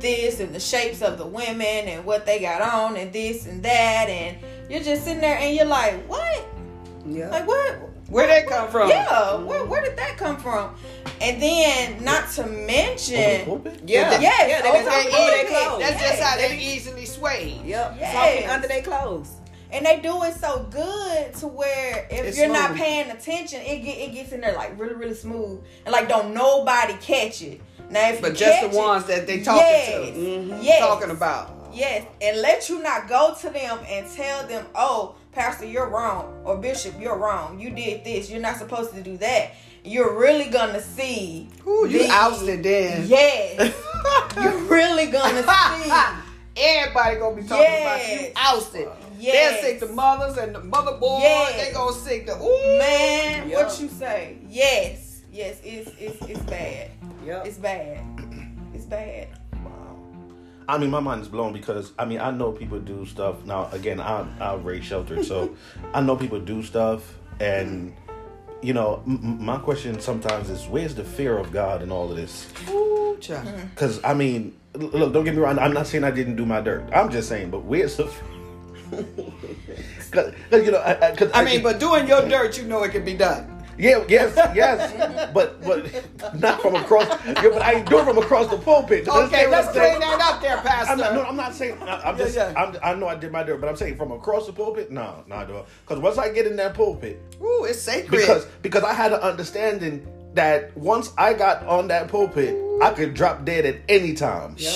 this 0.00 0.38
and 0.40 0.54
the 0.54 0.60
shapes 0.60 1.00
of 1.00 1.16
the 1.16 1.24
women 1.26 1.88
and 1.88 2.04
what 2.04 2.26
they 2.26 2.40
got 2.40 2.60
on 2.60 2.94
and 2.96 3.10
this 3.10 3.46
and 3.46 3.62
that 3.62 4.06
and 4.10 4.36
you're 4.68 4.82
just 4.82 5.04
sitting 5.04 5.22
there 5.22 5.38
and 5.38 5.56
you're 5.56 5.64
like 5.64 5.94
what 6.06 6.44
Yeah. 7.06 7.30
like 7.30 7.46
what 7.46 7.78
Where 8.12 8.26
that 8.26 8.46
come 8.46 8.68
from? 8.70 8.88
yeah, 8.90 9.36
where, 9.36 9.64
where 9.64 9.82
did 9.82 9.96
that 9.96 10.16
come 10.18 10.36
from? 10.36 10.74
And 11.20 11.40
then, 11.40 12.04
not 12.04 12.28
to 12.32 12.46
mention, 12.46 13.14
yeah, 13.14 13.46
Yeah. 13.86 14.20
Yes, 14.20 14.48
yeah, 14.50 14.62
they 14.62 14.68
over 14.68 14.76
been 14.78 14.84
the 14.84 14.90
talking 14.90 15.14
over 15.14 15.30
their 15.30 15.44
pulpit. 15.46 15.66
clothes. 15.66 15.80
That's 15.80 16.00
just 16.02 16.22
how 16.22 16.36
they 16.36 16.58
easily 16.58 17.06
sway. 17.06 17.60
Yep. 17.64 17.96
Yes. 17.98 18.50
Under 18.50 18.68
their 18.68 18.82
clothes. 18.82 19.30
and 19.70 19.86
they 19.86 20.00
do 20.00 20.22
it 20.24 20.34
so 20.34 20.66
good 20.70 21.32
to 21.36 21.46
where 21.46 22.06
if 22.10 22.26
It's 22.26 22.36
you're 22.38 22.48
not 22.52 22.74
paying 22.74 23.10
attention, 23.10 23.60
it 23.62 23.78
get 23.82 23.96
it 23.96 24.12
gets 24.12 24.32
in 24.32 24.42
there 24.42 24.52
like 24.54 24.78
really 24.78 24.94
really 24.94 25.14
smooth 25.14 25.64
and 25.86 25.92
like 25.94 26.08
don't 26.10 26.34
nobody 26.34 26.92
catch 27.00 27.40
it. 27.40 27.60
Now 27.88 28.10
if 28.10 28.20
But 28.20 28.32
you 28.32 28.36
just 28.36 28.60
the 28.60 28.66
catch 28.68 28.74
it- 28.76 28.78
ones 28.78 29.04
that 29.06 29.26
they 29.26 29.40
talking 29.40 29.62
yes, 29.62 29.88
to, 29.88 30.20
Mhm. 30.20 30.58
yes, 30.62 30.78
talking 30.80 31.10
about. 31.10 31.50
Yes, 31.72 32.04
and 32.20 32.42
let 32.42 32.68
you 32.68 32.82
not 32.82 33.08
go 33.08 33.34
to 33.40 33.48
them 33.48 33.78
and 33.88 34.06
tell 34.14 34.46
them, 34.46 34.66
oh, 34.74 35.14
Pastor, 35.32 35.64
you're 35.64 35.88
wrong, 35.88 36.42
or 36.44 36.58
Bishop, 36.58 36.94
you're 37.00 37.16
wrong. 37.16 37.58
You 37.58 37.70
did 37.70 38.04
this. 38.04 38.30
You're 38.30 38.40
not 38.40 38.56
supposed 38.58 38.92
to 38.94 39.02
do 39.02 39.16
that. 39.18 39.52
You're 39.84 40.16
really 40.18 40.48
gonna 40.50 40.80
see. 40.80 41.48
Ooh, 41.66 41.86
you 41.88 42.00
the- 42.00 42.10
ousted 42.10 42.62
then. 42.62 43.06
Yes, 43.08 43.74
you're 44.36 44.58
really 44.64 45.06
gonna 45.06 45.42
see. 45.42 45.92
Everybody 46.54 47.18
gonna 47.18 47.36
be 47.40 47.48
talking 47.48 47.64
about 47.64 48.08
you 48.08 48.28
ousted. 48.36 48.88
Yes. 49.18 49.62
They'll 49.62 49.70
sick 49.70 49.80
the 49.80 49.86
mothers 49.94 50.36
and 50.36 50.54
the 50.54 50.60
mother 50.60 50.92
boys. 50.98 51.22
Yes. 51.22 51.66
They 51.66 51.72
gonna 51.72 51.96
sick 51.96 52.26
the 52.26 52.34
ooh 52.36 52.78
Man, 52.78 53.48
Yeah. 53.48 53.56
what 53.64 53.80
you 53.80 53.88
say? 53.88 54.36
Yes, 54.48 55.22
yes, 55.32 55.56
it's 55.64 55.90
it's 55.98 56.20
it's 56.28 56.40
bad. 56.40 56.90
Yep. 57.24 57.46
It's 57.46 57.56
bad. 57.56 58.04
It's 58.74 58.84
bad. 58.84 59.28
I 60.68 60.78
mean, 60.78 60.90
my 60.90 61.00
mind 61.00 61.22
is 61.22 61.28
blown 61.28 61.52
because 61.52 61.92
I 61.98 62.04
mean, 62.04 62.20
I 62.20 62.30
know 62.30 62.52
people 62.52 62.78
do 62.80 63.04
stuff. 63.06 63.44
Now, 63.44 63.68
again, 63.72 64.00
I'm 64.00 64.34
I'm 64.40 64.62
raised 64.64 64.86
sheltered, 64.86 65.24
so 65.24 65.54
I 65.94 66.00
know 66.00 66.16
people 66.16 66.40
do 66.40 66.62
stuff, 66.62 67.14
and 67.40 67.94
you 68.62 68.72
know, 68.72 69.02
m- 69.06 69.20
m- 69.22 69.44
my 69.44 69.58
question 69.58 70.00
sometimes 70.00 70.48
is, 70.50 70.66
where's 70.68 70.94
the 70.94 71.04
fear 71.04 71.36
of 71.36 71.50
God 71.52 71.82
in 71.82 71.90
all 71.90 72.10
of 72.10 72.16
this? 72.16 72.46
Because 73.74 74.02
I 74.04 74.14
mean, 74.14 74.56
look, 74.74 75.12
don't 75.12 75.24
get 75.24 75.34
me 75.34 75.40
wrong. 75.40 75.58
I'm 75.58 75.72
not 75.72 75.86
saying 75.86 76.04
I 76.04 76.10
didn't 76.10 76.36
do 76.36 76.46
my 76.46 76.60
dirt. 76.60 76.84
I'm 76.94 77.10
just 77.10 77.28
saying, 77.28 77.50
but 77.50 77.64
where's 77.64 77.96
the? 77.96 78.04
Cause, 80.10 80.34
'cause, 80.50 80.64
you 80.66 80.70
know, 80.72 80.78
I, 80.78 81.08
I, 81.12 81.16
'cause 81.16 81.30
I 81.32 81.42
mean, 81.44 81.62
but 81.62 81.80
doing 81.80 82.06
your 82.06 82.28
dirt, 82.28 82.58
you 82.58 82.64
know 82.64 82.82
it 82.82 82.90
can 82.92 83.04
be 83.04 83.14
done. 83.14 83.61
Yeah, 83.82 84.04
yes, 84.08 84.36
yes, 84.54 85.30
but 85.34 85.60
but 85.62 85.84
not 86.38 86.62
from 86.62 86.76
across. 86.76 87.08
Yeah, 87.26 87.48
but 87.52 87.62
I 87.62 87.74
ain't 87.74 87.88
doing 87.88 88.04
from 88.04 88.18
across 88.18 88.48
the 88.48 88.58
pulpit. 88.58 89.08
Okay, 89.08 89.48
let's 89.48 89.68
clean 89.72 89.98
that 89.98 90.20
up 90.20 90.40
there, 90.40 90.56
Pastor. 90.58 90.92
I'm 90.92 90.98
not, 90.98 91.14
no, 91.14 91.22
I'm 91.24 91.36
not 91.36 91.52
saying. 91.52 91.82
I, 91.82 92.10
I'm 92.10 92.16
just. 92.16 92.36
yeah. 92.36 92.54
I'm, 92.56 92.76
I 92.82 92.94
know 92.94 93.08
I 93.08 93.16
did 93.16 93.32
my 93.32 93.42
dirt, 93.42 93.60
but 93.60 93.68
I'm 93.68 93.76
saying 93.76 93.96
from 93.96 94.12
across 94.12 94.46
the 94.46 94.52
pulpit. 94.52 94.92
No, 94.92 95.24
no, 95.26 95.44
no. 95.46 95.66
Because 95.84 96.00
once 96.00 96.16
I 96.16 96.30
get 96.32 96.46
in 96.46 96.54
that 96.56 96.74
pulpit, 96.74 97.20
Ooh, 97.42 97.66
it's 97.68 97.80
sacred. 97.80 98.20
because 98.20 98.44
because 98.62 98.84
I 98.84 98.94
had 98.94 99.12
an 99.12 99.20
understanding 99.20 100.06
that 100.34 100.76
once 100.76 101.12
I 101.18 101.34
got 101.34 101.66
on 101.66 101.88
that 101.88 102.08
pulpit, 102.08 102.56
I 102.82 102.92
could 102.92 103.14
drop 103.14 103.44
dead 103.44 103.66
at 103.66 103.76
any 103.88 104.14
time. 104.14 104.54
Yep. 104.58 104.74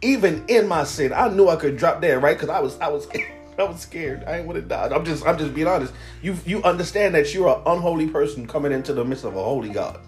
Even 0.00 0.44
in 0.48 0.68
my 0.68 0.84
sin, 0.84 1.12
I 1.12 1.28
knew 1.28 1.48
I 1.48 1.56
could 1.56 1.76
drop 1.76 2.00
dead, 2.00 2.22
right? 2.22 2.36
Because 2.36 2.48
I 2.48 2.60
was 2.60 2.78
I 2.80 2.88
was 2.88 3.06
I 3.58 3.64
was 3.64 3.80
scared. 3.80 4.24
I 4.24 4.38
ain't 4.38 4.46
want 4.46 4.56
to 4.56 4.62
die. 4.62 4.88
I'm 4.92 5.04
just 5.04 5.26
I'm 5.26 5.36
just 5.36 5.54
being 5.54 5.66
honest. 5.66 5.92
You 6.22 6.36
you 6.46 6.62
understand 6.62 7.14
that 7.14 7.32
you're 7.34 7.48
an 7.48 7.62
unholy 7.66 8.08
person 8.08 8.46
coming 8.46 8.72
into 8.72 8.92
the 8.92 9.04
midst 9.04 9.24
of 9.24 9.36
a 9.36 9.42
holy 9.42 9.70
God, 9.70 9.98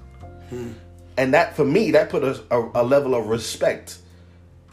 hmm. 0.49 0.73
and 1.17 1.35
that 1.35 1.57
for 1.57 1.65
me 1.65 1.91
that 1.93 2.11
put 2.11 2.23
a, 2.23 2.41
a, 2.51 2.83
a 2.83 2.85
level 2.85 3.15
of 3.15 3.27
respect 3.27 3.99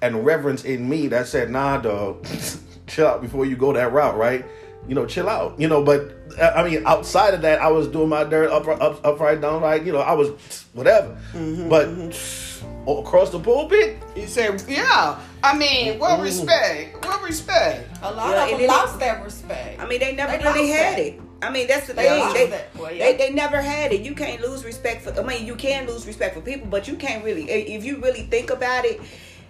and 0.02 0.26
reverence 0.26 0.64
in 0.64 0.88
me 0.88 1.08
that 1.08 1.28
said, 1.28 1.50
nah, 1.50 1.78
dog, 1.78 2.26
chill 2.88 3.08
out 3.08 3.22
before 3.22 3.46
you 3.46 3.56
go 3.56 3.74
that 3.74 3.92
route, 3.92 4.16
right? 4.18 4.46
You 4.88 4.96
know, 4.96 5.06
chill 5.06 5.28
out. 5.28 5.60
You 5.60 5.68
know, 5.68 5.84
but 5.84 6.16
uh, 6.40 6.54
I 6.56 6.70
mean, 6.70 6.86
outside 6.86 7.34
of 7.34 7.42
that, 7.42 7.60
I 7.60 7.70
was 7.70 7.88
doing 7.88 8.10
my 8.10 8.24
dirt 8.24 8.52
up, 8.52 8.68
up, 8.68 9.06
upright, 9.06 9.42
down, 9.42 9.62
right. 9.62 9.84
You 9.84 9.92
know, 9.92 10.00
I 10.00 10.14
was 10.14 10.66
whatever. 10.74 11.18
Mm-hmm, 11.34 11.70
but 11.70 11.88
mm-hmm. 11.88 12.47
Across 12.88 13.30
the 13.32 13.40
pulpit, 13.40 13.98
he 14.16 14.26
said, 14.26 14.64
"Yeah." 14.68 15.20
I 15.44 15.58
mean, 15.58 15.94
mm-hmm. 15.94 16.00
what 16.00 16.22
respect? 16.22 17.06
What 17.06 17.22
respect? 17.24 17.98
A 18.02 18.12
lot 18.12 18.32
Yeah, 18.32 18.46
of 18.46 18.52
and 18.52 18.60
them 18.62 18.68
lost 18.68 18.96
it- 18.96 19.00
that 19.00 19.24
respect. 19.24 19.80
I 19.82 19.86
mean, 19.88 20.00
they 20.00 20.16
never 20.16 20.38
They 20.38 20.44
really 20.44 20.68
had 20.70 20.94
that. 20.94 21.00
it. 21.00 21.22
I 21.42 21.52
mean, 21.52 21.68
that's 21.68 21.86
the 21.86 21.94
They 21.94 22.08
thing. 22.34 22.50
They. 22.50 22.66
Well, 22.76 22.92
yeah. 22.92 23.12
they, 23.12 23.18
they 23.18 23.30
never 23.32 23.62
had 23.62 23.92
it. 23.94 24.02
You 24.02 24.16
can't 24.16 24.42
lose 24.42 24.66
respect 24.66 25.04
for. 25.04 25.12
I 25.20 25.24
mean, 25.24 25.46
you 25.46 25.56
can 25.56 25.86
lose 25.86 26.08
respect 26.08 26.34
for 26.34 26.42
people, 26.42 26.68
but 26.68 26.88
you 26.88 26.96
can't 26.96 27.24
really. 27.24 27.50
Eh, 27.50 27.76
if 27.76 27.86
you 27.86 27.98
really 28.02 28.24
think 28.24 28.50
about 28.50 28.86
it, 28.86 29.00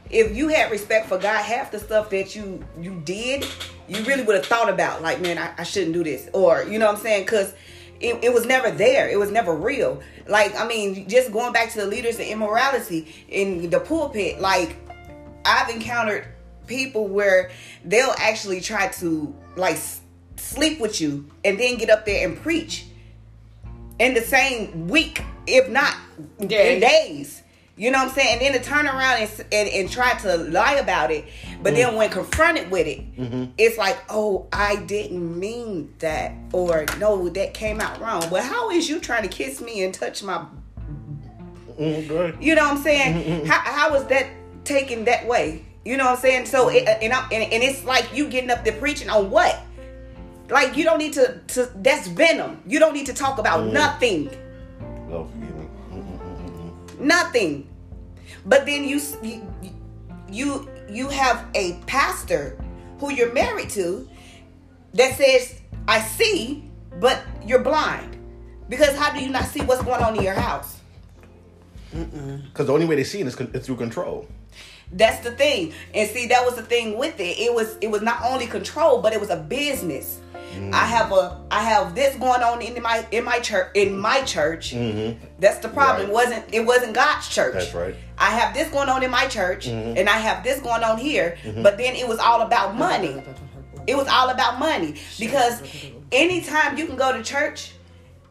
if 0.10 0.36
you 0.36 0.50
had 0.50 0.70
respect 0.70 1.08
for 1.08 1.18
God, 1.18 1.42
half 1.44 1.72
the 1.72 1.80
stuff 1.80 2.10
that 2.10 2.36
you 2.36 2.62
you 2.82 3.00
did, 3.06 3.46
you 3.88 4.04
really 4.04 4.24
would 4.24 4.36
have 4.36 4.46
thought 4.46 4.70
about. 4.70 5.02
Like, 5.02 5.22
man, 5.22 5.38
I, 5.38 5.54
I 5.58 5.64
shouldn't 5.64 5.94
do 5.94 6.04
this, 6.04 6.28
or 6.34 6.64
you 6.64 6.78
know 6.78 6.88
what 6.88 6.96
I'm 6.96 7.02
saying? 7.02 7.24
Because 7.24 7.54
it, 8.00 8.24
it 8.24 8.34
was 8.34 8.46
never 8.46 8.72
there. 8.72 9.10
It 9.10 9.18
was 9.18 9.32
never 9.32 9.54
real. 9.54 10.02
Like, 10.28 10.56
I 10.60 10.68
mean, 10.68 11.08
just 11.08 11.32
going 11.32 11.54
back 11.54 11.72
to 11.72 11.82
the 11.82 11.88
leaders 11.88 12.20
and 12.20 12.28
immorality 12.28 13.14
in 13.28 13.70
the 13.70 13.80
pulpit. 13.80 14.40
Like, 14.40 14.76
I've 15.46 15.70
encountered 15.70 16.28
people 16.68 17.08
where 17.08 17.50
they'll 17.86 18.16
actually 18.18 18.62
try 18.62 18.90
to 18.90 19.34
like 19.56 19.78
sleep 20.36 20.80
with 20.80 21.02
you 21.02 21.26
and 21.44 21.60
then 21.60 21.78
get 21.78 21.90
up 21.90 22.06
there 22.06 22.28
and 22.28 22.40
preach 22.42 22.86
in 24.00 24.14
the 24.14 24.22
same 24.22 24.88
week, 24.88 25.24
if 25.48 25.70
not 25.70 25.96
in 26.40 26.48
days. 26.48 27.42
You 27.78 27.92
know 27.92 28.00
what 28.00 28.08
I'm 28.08 28.14
saying? 28.14 28.34
And 28.34 28.42
then 28.42 28.54
to 28.54 28.68
turn 28.68 28.88
around 28.88 29.22
and, 29.22 29.46
and, 29.52 29.70
and 29.70 29.90
try 29.90 30.18
to 30.20 30.38
lie 30.38 30.74
about 30.74 31.12
it. 31.12 31.26
But 31.62 31.76
then 31.76 31.90
mm-hmm. 31.90 31.98
when 31.98 32.10
confronted 32.10 32.72
with 32.72 32.88
it, 32.88 33.16
mm-hmm. 33.16 33.52
it's 33.58 33.78
like, 33.78 34.00
oh, 34.10 34.48
I 34.52 34.78
didn't 34.78 35.40
mean 35.40 35.94
that. 36.00 36.34
Or 36.54 36.86
no, 36.98 37.30
that 37.30 37.54
came 37.54 37.80
out 37.80 38.02
wrong. 38.02 38.24
But 38.32 38.44
how 38.44 38.72
is 38.72 38.90
you 38.90 39.00
trying 39.00 39.24
to 39.24 39.30
kiss 39.30 39.62
me 39.62 39.84
and 39.84 39.94
touch 39.94 40.24
my 40.24 40.38
mm-hmm. 40.38 41.84
mm, 41.84 42.10
ahead. 42.10 42.38
you 42.44 42.56
know 42.56 42.64
what 42.64 42.78
I'm 42.78 42.84
saying? 42.84 43.46
How, 43.46 43.60
how 43.60 43.96
is 43.96 44.06
that 44.06 44.28
taken 44.66 45.06
that 45.06 45.28
way? 45.28 45.64
You 45.86 45.98
know 45.98 46.06
what 46.06 46.16
I'm 46.16 46.18
saying? 46.18 46.48
So, 46.48 46.70
it, 46.70 46.86
and, 46.86 47.14
I, 47.14 47.28
and 47.32 47.54
and 47.54 47.64
it's 47.64 47.84
like 47.86 48.14
you 48.14 48.28
getting 48.28 48.50
up 48.50 48.66
there 48.66 48.74
preaching 48.74 49.10
on 49.10 49.30
what? 49.30 49.58
Like 50.50 50.76
you 50.76 50.84
don't 50.84 50.98
need 50.98 51.14
to. 51.14 51.40
to 51.50 51.72
that's 51.76 52.08
venom. 52.08 52.62
You 52.68 52.80
don't 52.80 52.94
need 52.94 53.06
to 53.06 53.14
talk 53.14 53.38
about 53.38 53.72
nothing. 53.72 54.30
Lord 55.08 55.30
Nothing. 57.00 57.70
But 58.46 58.66
then 58.66 58.84
you 58.84 59.02
you 59.22 59.48
you 60.30 60.70
you 60.90 61.10
have 61.10 61.46
a 61.56 61.74
pastor 61.86 62.58
who 63.00 63.12
you're 63.12 63.34
married 63.34 63.70
to 63.72 64.08
that 64.94 65.16
says, 65.16 65.62
"I 65.88 66.02
see, 66.02 66.70
but 67.00 67.22
you're 67.46 67.64
blind." 67.64 68.18
Because 68.70 68.96
how 68.98 69.14
do 69.14 69.24
you 69.24 69.30
not 69.30 69.46
see 69.46 69.62
what's 69.62 69.82
going 69.84 70.02
on 70.02 70.18
in 70.18 70.24
your 70.24 70.34
house? 70.34 70.78
Because 71.92 72.68
the 72.68 72.74
only 72.74 72.86
way 72.86 72.96
they 72.96 73.04
see 73.04 73.22
it 73.22 73.28
is, 73.28 73.36
con- 73.36 73.50
is 73.54 73.66
through 73.66 73.78
control. 73.78 74.28
That's 74.92 75.24
the 75.24 75.32
thing. 75.32 75.74
And 75.94 76.10
see, 76.10 76.28
that 76.28 76.46
was 76.46 76.56
the 76.56 76.64
thing 76.64 76.98
with 76.98 77.20
it. 77.20 77.38
It 77.38 77.54
was 77.54 77.78
it 77.82 77.90
was 77.90 78.02
not 78.02 78.22
only 78.24 78.48
control, 78.48 79.02
but 79.02 79.14
it 79.14 79.20
was 79.20 79.30
a 79.30 79.38
business. 79.38 80.20
I 80.74 80.86
have 80.86 81.12
a 81.12 81.40
I 81.52 81.62
have 81.64 81.94
this 81.96 82.16
going 82.16 82.42
on 82.42 82.62
in 82.62 82.82
my 82.82 83.06
in 83.12 83.24
my 83.24 83.40
church 83.40 83.70
in 83.76 83.98
my 83.98 84.22
church. 84.22 84.74
Mm-hmm. 84.74 85.24
That's 85.40 85.60
the 85.60 85.70
problem. 85.70 86.02
Right. 86.02 86.10
It 86.10 86.14
wasn't 86.14 86.54
it 86.54 86.66
wasn't 86.66 86.94
God's 86.94 87.28
church. 87.30 87.54
That's 87.54 87.74
right. 87.74 87.96
I 88.18 88.32
have 88.32 88.54
this 88.54 88.70
going 88.70 88.90
on 88.90 89.04
in 89.04 89.12
my 89.12 89.28
church 89.28 89.68
mm-hmm. 89.68 89.98
and 89.98 90.10
I 90.10 90.18
have 90.18 90.44
this 90.44 90.60
going 90.60 90.84
on 90.84 90.98
here, 90.98 91.38
mm-hmm. 91.44 91.64
but 91.64 91.78
then 91.78 91.96
it 91.96 92.08
was 92.08 92.20
all 92.20 92.42
about 92.42 92.76
money. 92.76 93.22
It 93.86 93.96
was 93.96 94.08
all 94.08 94.30
about 94.30 94.60
money 94.60 94.96
because 95.20 95.62
anytime 96.12 96.78
you 96.78 96.88
can 96.88 96.96
go 96.96 97.16
to 97.16 97.24
church 97.24 97.74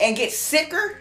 and 0.00 0.16
get 0.16 0.32
sicker 0.32 0.98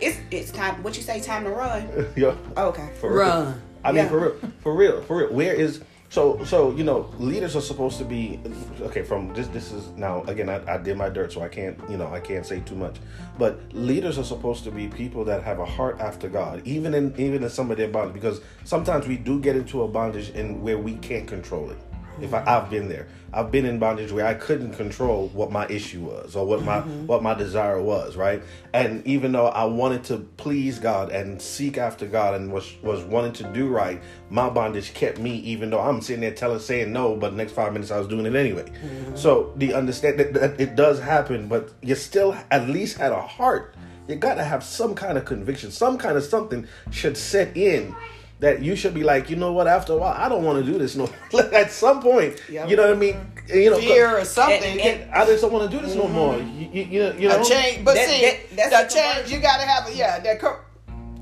it's 0.00 0.18
it's 0.30 0.50
time. 0.50 0.82
What 0.82 0.96
you 0.96 1.02
say? 1.02 1.20
Time 1.20 1.44
to 1.44 1.50
run. 1.50 1.88
Yo, 2.16 2.36
Oh, 2.56 2.68
okay. 2.68 2.90
for 3.00 3.10
real. 3.10 3.18
Run. 3.18 3.62
I 3.84 3.92
mean, 3.92 4.04
Yeah. 4.04 4.08
for 4.08 4.20
real, 4.20 4.36
for 4.60 4.74
real, 4.74 5.02
for 5.02 5.16
real. 5.18 5.32
Where 5.32 5.54
is 5.54 5.80
so 6.08 6.42
so? 6.44 6.72
You 6.72 6.84
know, 6.84 7.12
leaders 7.18 7.56
are 7.56 7.60
supposed 7.60 7.98
to 7.98 8.04
be 8.04 8.40
okay. 8.82 9.02
From 9.02 9.32
this, 9.34 9.48
this 9.48 9.72
is 9.72 9.88
now 9.90 10.22
again. 10.24 10.48
I, 10.48 10.74
I 10.74 10.78
did 10.78 10.96
my 10.96 11.08
dirt, 11.08 11.32
so 11.32 11.42
I 11.42 11.48
can't 11.48 11.78
you 11.88 11.96
know 11.96 12.12
I 12.12 12.20
can't 12.20 12.46
say 12.46 12.60
too 12.60 12.74
much. 12.74 12.96
But 13.38 13.60
leaders 13.72 14.18
are 14.18 14.24
supposed 14.24 14.64
to 14.64 14.70
be 14.70 14.88
people 14.88 15.24
that 15.24 15.42
have 15.42 15.58
a 15.58 15.66
heart 15.66 16.00
after 16.00 16.28
God, 16.28 16.62
even 16.64 16.94
in 16.94 17.14
even 17.18 17.42
in 17.42 17.50
some 17.50 17.70
of 17.70 17.76
their 17.76 17.88
bondage, 17.88 18.14
because 18.14 18.40
sometimes 18.64 19.06
we 19.06 19.16
do 19.16 19.40
get 19.40 19.56
into 19.56 19.82
a 19.82 19.88
bondage 19.88 20.30
in 20.30 20.62
where 20.62 20.78
we 20.78 20.94
can't 20.96 21.26
control 21.26 21.70
it. 21.70 21.78
If 22.20 22.34
I, 22.34 22.44
I've 22.46 22.70
been 22.70 22.88
there, 22.88 23.08
I've 23.32 23.50
been 23.50 23.66
in 23.66 23.78
bondage 23.78 24.12
where 24.12 24.26
I 24.26 24.34
couldn't 24.34 24.74
control 24.74 25.28
what 25.28 25.50
my 25.52 25.66
issue 25.68 26.00
was 26.00 26.34
or 26.36 26.46
what 26.46 26.62
my 26.62 26.78
mm-hmm. 26.78 27.06
what 27.06 27.22
my 27.22 27.34
desire 27.34 27.80
was, 27.80 28.16
right? 28.16 28.42
And 28.72 29.06
even 29.06 29.32
though 29.32 29.48
I 29.48 29.64
wanted 29.64 30.04
to 30.04 30.18
please 30.36 30.78
God 30.78 31.10
and 31.10 31.40
seek 31.40 31.76
after 31.76 32.06
God 32.06 32.34
and 32.34 32.52
was 32.52 32.74
was 32.82 33.02
wanting 33.04 33.32
to 33.34 33.44
do 33.52 33.68
right, 33.68 34.00
my 34.30 34.48
bondage 34.48 34.94
kept 34.94 35.18
me. 35.18 35.36
Even 35.36 35.70
though 35.70 35.80
I'm 35.80 36.00
sitting 36.00 36.22
there 36.22 36.32
telling 36.32 36.60
saying 36.60 36.92
no, 36.92 37.16
but 37.16 37.30
the 37.30 37.36
next 37.36 37.52
five 37.52 37.72
minutes 37.72 37.90
I 37.90 37.98
was 37.98 38.08
doing 38.08 38.26
it 38.26 38.34
anyway. 38.34 38.64
Mm-hmm. 38.64 39.16
So 39.16 39.52
the 39.56 39.74
understand 39.74 40.18
that, 40.18 40.32
that 40.34 40.60
it 40.60 40.76
does 40.76 41.00
happen, 41.00 41.48
but 41.48 41.72
you 41.82 41.94
still 41.94 42.36
at 42.50 42.68
least 42.68 42.96
had 42.96 43.12
a 43.12 43.20
heart. 43.20 43.74
You 44.08 44.14
got 44.14 44.36
to 44.36 44.44
have 44.44 44.62
some 44.62 44.94
kind 44.94 45.18
of 45.18 45.24
conviction, 45.24 45.70
some 45.70 45.98
kind 45.98 46.16
of 46.16 46.22
something 46.22 46.66
should 46.90 47.16
set 47.16 47.56
in 47.56 47.94
that 48.40 48.62
you 48.62 48.76
should 48.76 48.94
be 48.94 49.02
like, 49.02 49.30
you 49.30 49.36
know 49.36 49.52
what? 49.52 49.66
After 49.66 49.94
a 49.94 49.96
while, 49.96 50.14
I 50.16 50.28
don't 50.28 50.44
want 50.44 50.64
to 50.64 50.70
do 50.70 50.78
this 50.78 50.96
no. 50.96 51.08
At 51.52 51.70
some 51.70 52.02
point, 52.02 52.40
Yep. 52.48 52.68
you 52.68 52.76
know 52.76 52.82
what 52.82 52.96
I 52.96 52.98
mean. 52.98 53.32
You 53.48 53.70
know, 53.70 53.78
Fear 53.78 54.18
or 54.18 54.24
something. 54.24 54.62
And- 54.62 54.80
and- 54.80 55.10
I 55.12 55.24
just 55.24 55.42
don't 55.42 55.52
want 55.52 55.70
to 55.70 55.76
do 55.76 55.84
this 55.84 55.94
no 55.94 56.04
mm-hmm. 56.04 56.14
more. 56.14 56.36
You, 56.36 56.68
you, 56.72 56.82
you 56.82 57.00
know, 57.00 57.12
you 57.16 57.28
know. 57.28 57.40
a 57.40 57.44
change, 57.44 57.84
but 57.84 57.94
That- 57.94 58.08
see, 58.08 58.22
that- 58.22 58.70
that's 58.70 58.90
the 58.90 58.96
the 58.96 59.02
change 59.02 59.32
you 59.32 59.40
got 59.40 59.58
to 59.58 59.66
have. 59.66 59.88
A, 59.88 59.94
yeah, 59.94 60.18
that 60.20 60.40
co- 60.40 60.58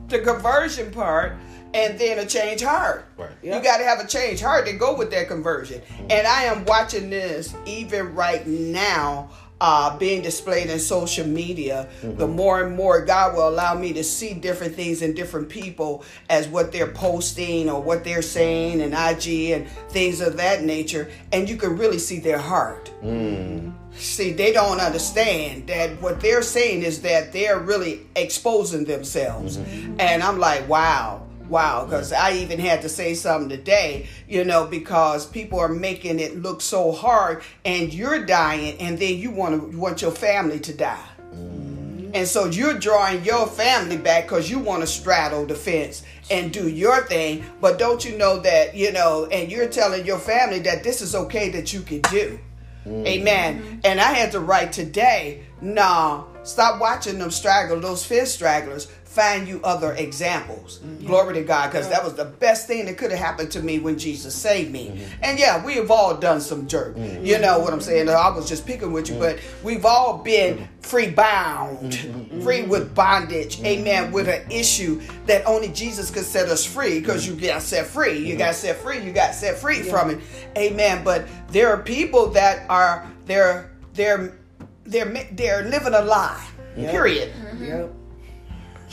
the 0.09 0.18
conversion 0.20 0.90
part, 0.90 1.35
and 1.74 1.98
then 1.98 2.18
a 2.20 2.27
change 2.27 2.62
heart. 2.62 3.07
Right. 3.16 3.31
You 3.42 3.50
got 3.50 3.79
to 3.79 3.85
have 3.85 3.98
a 4.00 4.07
change 4.07 4.40
heart 4.40 4.66
to 4.66 4.72
go 4.72 4.96
with 4.96 5.11
that 5.11 5.29
conversion. 5.29 5.83
And 6.09 6.27
I 6.27 6.44
am 6.44 6.64
watching 6.64 7.11
this 7.11 7.55
even 7.66 8.14
right 8.14 8.46
now. 8.46 9.31
Uh, 9.66 9.96
being 9.96 10.20
displayed 10.20 10.68
in 10.68 10.79
social 10.79 11.27
media, 11.27 11.88
the 12.03 12.09
mm-hmm. 12.09 12.37
more 12.37 12.62
and 12.62 12.77
more 12.77 13.03
God 13.03 13.35
will 13.35 13.48
allow 13.48 13.74
me 13.74 13.94
to 13.94 14.05
see 14.05 14.35
different 14.35 14.74
things 14.74 15.00
in 15.00 15.14
different 15.14 15.48
people 15.48 16.05
as 16.29 16.46
what 16.46 16.70
they're 16.70 16.92
posting 16.92 17.70
or 17.70 17.81
what 17.81 18.05
they're 18.05 18.20
saying 18.20 18.83
and 18.83 18.92
IG 18.92 19.53
and 19.53 19.66
things 19.88 20.20
of 20.20 20.37
that 20.37 20.64
nature, 20.64 21.11
and 21.33 21.48
you 21.48 21.57
can 21.57 21.79
really 21.79 21.98
see 21.98 22.18
their 22.18 22.37
heart. 22.37 22.92
Mm. 23.03 23.72
See, 23.96 24.33
they 24.33 24.53
don't 24.53 24.81
understand 24.81 25.66
that 25.68 25.98
what 26.03 26.20
they're 26.20 26.42
saying 26.42 26.83
is 26.83 27.00
that 27.00 27.33
they're 27.33 27.59
really 27.59 28.03
exposing 28.16 28.85
themselves. 28.85 29.57
Mm-hmm. 29.57 29.98
And 29.98 30.22
I'm 30.22 30.38
like, 30.38 30.68
wow, 30.68 31.27
wow, 31.48 31.85
because 31.85 32.12
I 32.12 32.33
even 32.35 32.59
had 32.59 32.83
to 32.83 32.88
say 32.88 33.14
something 33.14 33.48
today, 33.48 34.09
you 34.28 34.44
know, 34.44 34.66
because 34.66 35.26
people 35.26 35.59
are 35.59 35.68
making 35.68 36.20
it 36.20 36.37
look 36.37 36.61
so 36.61 36.92
hard 36.92 37.42
and 37.64 37.92
you're 37.92 38.24
dying 38.24 38.78
and 38.78 38.98
then 38.98 39.18
you 39.18 39.30
want 39.30 39.61
to 39.61 39.70
you 39.70 39.78
want 39.78 40.02
your 40.02 40.11
family 40.11 40.61
to 40.61 40.74
die. 40.74 41.09
Mm-hmm. 41.33 42.11
And 42.14 42.28
so 42.28 42.46
you're 42.46 42.78
drawing 42.78 43.24
your 43.24 43.46
family 43.46 43.96
back 43.96 44.24
because 44.24 44.48
you 44.48 44.61
want 44.61 44.83
to 44.83 44.87
straddle 44.87 45.46
the 45.46 45.54
fence 45.54 46.04
and 46.30 46.52
do 46.52 46.68
your 46.68 47.02
thing. 47.07 47.44
But 47.61 47.78
don't 47.78 48.04
you 48.04 48.16
know 48.16 48.38
that, 48.40 48.76
you 48.76 48.92
know, 48.92 49.26
and 49.26 49.50
you're 49.50 49.68
telling 49.68 50.07
your 50.07 50.18
family 50.18 50.61
that 50.61 50.85
this 50.85 51.02
is 51.02 51.14
okay 51.14 51.50
that 51.50 51.72
you 51.72 51.80
can 51.80 52.00
do. 52.02 52.38
Mm-hmm. 52.87 53.07
Amen. 53.07 53.62
Mm-hmm. 53.62 53.78
And 53.85 54.00
I 54.00 54.12
had 54.12 54.33
to 54.33 54.40
write 54.40 54.72
today, 54.72 55.42
nah, 55.61 56.24
stop 56.42 56.80
watching 56.80 57.18
them 57.18 57.30
straggle, 57.30 57.80
those 57.80 58.04
fence 58.04 58.30
stragglers. 58.30 58.87
Find 59.14 59.46
you 59.46 59.61
other 59.62 59.92
examples. 59.92 60.81
Mm-hmm. 60.81 61.07
Glory 61.07 61.35
to 61.35 61.44
God, 61.44 61.70
because 61.70 61.88
that 61.88 62.03
was 62.03 62.14
the 62.14 62.24
best 62.24 62.66
thing 62.66 62.87
that 62.87 62.98
could 62.98 63.12
have 63.12 63.20
happened 63.20 63.53
to 63.53 63.62
me 63.62 63.79
when 63.79 63.96
Jesus 63.96 64.35
saved 64.35 64.72
me. 64.72 64.88
Mm-hmm. 64.88 65.22
And 65.22 65.38
yeah, 65.38 65.64
we 65.64 65.74
have 65.74 65.88
all 65.92 66.16
done 66.16 66.40
some 66.40 66.66
jerk. 66.66 66.96
Mm-hmm. 66.96 67.24
You 67.24 67.38
know 67.38 67.61
what 67.61 67.72
I'm 67.72 67.81
saying? 67.81 68.09
I 68.09 68.29
was 68.31 68.48
just 68.48 68.66
picking 68.66 68.90
with 68.90 69.09
you, 69.09 69.16
but 69.16 69.38
we've 69.62 69.85
all 69.85 70.18
been 70.18 70.68
free 70.81 71.11
bound, 71.11 71.94
free 72.42 72.62
with 72.62 72.92
bondage. 72.92 73.62
Amen. 73.62 74.11
With 74.11 74.29
an 74.29 74.50
issue 74.50 75.00
that 75.27 75.46
only 75.46 75.68
Jesus 75.68 76.11
could 76.11 76.24
set 76.24 76.48
us 76.48 76.64
free 76.64 76.98
because 76.98 77.24
you 77.24 77.37
got 77.37 77.62
set 77.62 77.87
free. 77.87 78.18
You 78.18 78.35
got 78.35 78.57
set 78.57 78.79
free. 78.79 79.00
You 79.00 79.12
got 79.12 79.37
set 79.37 79.57
free 79.57 79.83
from 79.83 80.11
it. 80.11 80.18
Amen. 80.59 81.05
But 81.05 81.29
there 81.50 81.68
are 81.68 81.81
people 81.81 82.31
that 82.31 82.68
are 82.68 83.09
they're 83.27 83.70
they're 83.92 84.37
they're 84.83 85.29
they're 85.31 85.62
living 85.62 85.94
a 85.94 86.03
lie. 86.03 86.44
Period. 86.74 87.33
Yep. 87.61 87.94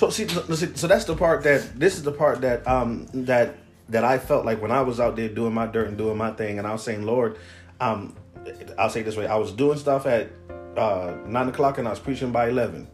So 0.01 0.09
see, 0.09 0.27
so 0.27 0.87
that's 0.87 1.05
the 1.05 1.15
part 1.15 1.43
that 1.43 1.79
this 1.79 1.95
is 1.95 2.01
the 2.01 2.11
part 2.11 2.41
that 2.41 2.67
um 2.67 3.05
that 3.13 3.53
that 3.89 4.03
I 4.03 4.17
felt 4.17 4.45
like 4.45 4.59
when 4.59 4.71
I 4.71 4.81
was 4.81 4.99
out 4.99 5.15
there 5.15 5.29
doing 5.29 5.53
my 5.53 5.67
dirt 5.67 5.89
and 5.89 5.95
doing 5.95 6.17
my 6.17 6.31
thing, 6.31 6.57
and 6.57 6.65
I 6.65 6.71
was 6.71 6.81
saying, 6.81 7.03
Lord, 7.05 7.37
um, 7.79 8.15
I'll 8.79 8.89
say 8.89 9.01
it 9.01 9.03
this 9.03 9.15
way: 9.15 9.27
I 9.27 9.35
was 9.35 9.51
doing 9.51 9.77
stuff 9.77 10.07
at 10.07 10.31
uh 10.75 11.17
nine 11.27 11.49
o'clock, 11.49 11.77
and 11.77 11.87
I 11.87 11.91
was 11.91 11.99
preaching 11.99 12.31
by 12.31 12.49
eleven. 12.49 12.87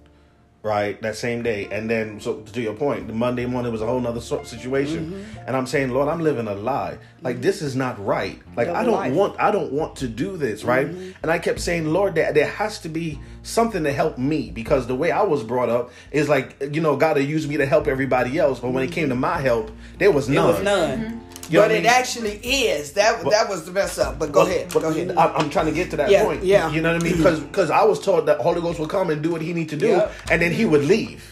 Right, 0.67 1.01
that 1.01 1.15
same 1.15 1.43
day, 1.43 1.69
and 1.71 1.89
then 1.89 2.19
so 2.19 2.41
to 2.41 2.61
your 2.61 2.73
point, 2.73 3.07
the 3.07 3.13
Monday 3.13 3.45
morning 3.45 3.71
was 3.71 3.81
a 3.81 3.85
whole 3.85 4.01
nother 4.01 4.19
situation, 4.19 5.01
Mm-hmm. 5.11 5.47
and 5.47 5.55
I'm 5.55 5.65
saying, 5.65 5.91
Lord, 5.91 6.09
I'm 6.09 6.19
living 6.21 6.47
a 6.47 6.55
lie. 6.55 6.97
Like 7.21 7.35
mm-hmm. 7.35 7.43
this 7.43 7.61
is 7.61 7.73
not 7.75 7.95
right. 8.05 8.41
Like 8.57 8.67
I 8.67 8.83
don't 8.83 8.93
life. 8.95 9.13
want, 9.13 9.39
I 9.39 9.49
don't 9.51 9.71
want 9.71 9.95
to 9.97 10.07
do 10.09 10.35
this, 10.35 10.65
right? 10.65 10.87
Mm-hmm. 10.87 11.11
And 11.21 11.31
I 11.31 11.39
kept 11.39 11.59
saying, 11.61 11.85
Lord, 11.97 12.15
there, 12.15 12.33
there 12.33 12.47
has 12.47 12.79
to 12.81 12.89
be 12.89 13.17
something 13.43 13.83
to 13.85 13.93
help 13.93 14.17
me 14.17 14.51
because 14.51 14.87
the 14.87 14.95
way 14.95 15.09
I 15.11 15.23
was 15.23 15.41
brought 15.43 15.69
up 15.69 15.91
is 16.11 16.27
like, 16.27 16.47
you 16.75 16.81
know, 16.81 16.97
God 16.97 17.15
will 17.15 17.23
use 17.23 17.47
me 17.47 17.55
to 17.57 17.65
help 17.65 17.87
everybody 17.87 18.37
else, 18.37 18.59
but 18.59 18.71
when 18.71 18.83
it 18.83 18.91
came 18.91 19.05
mm-hmm. 19.05 19.21
to 19.23 19.27
my 19.31 19.39
help, 19.39 19.71
there 19.99 20.11
was 20.11 20.27
It 20.27 20.33
none. 20.33 20.47
was 20.53 20.63
none. 20.63 21.21
You 21.49 21.59
but 21.59 21.71
it 21.71 21.83
mean? 21.83 21.85
actually 21.85 22.35
is. 22.43 22.93
That 22.93 23.23
that 23.29 23.49
was 23.49 23.65
the 23.65 23.71
mess 23.71 23.97
up. 23.97 24.19
But 24.19 24.31
go 24.31 24.41
ahead. 24.45 24.69
but 24.73 24.81
go 24.81 24.89
ahead. 24.89 25.15
I- 25.17 25.33
I'm 25.33 25.49
trying 25.49 25.67
to 25.67 25.71
get 25.71 25.89
to 25.91 25.97
that 25.97 26.09
Yeah, 26.09 26.23
point. 26.23 26.43
yeah. 26.43 26.69
You 26.71 26.81
know 26.81 26.93
what 26.93 27.01
I 27.01 27.03
mean? 27.05 27.17
Because 27.47 27.69
I 27.71 27.83
was 27.83 27.99
told 27.99 28.25
that 28.27 28.39
Holy 28.39 28.61
Ghost 28.61 28.79
would 28.79 28.89
come 28.89 29.09
and 29.09 29.21
do 29.21 29.31
what 29.31 29.41
he 29.41 29.53
need 29.53 29.69
to 29.69 29.77
do, 29.77 29.87
Yep. 29.87 30.11
and 30.31 30.41
then 30.41 30.51
he 30.51 30.65
would 30.65 30.83
leave. 30.85 31.23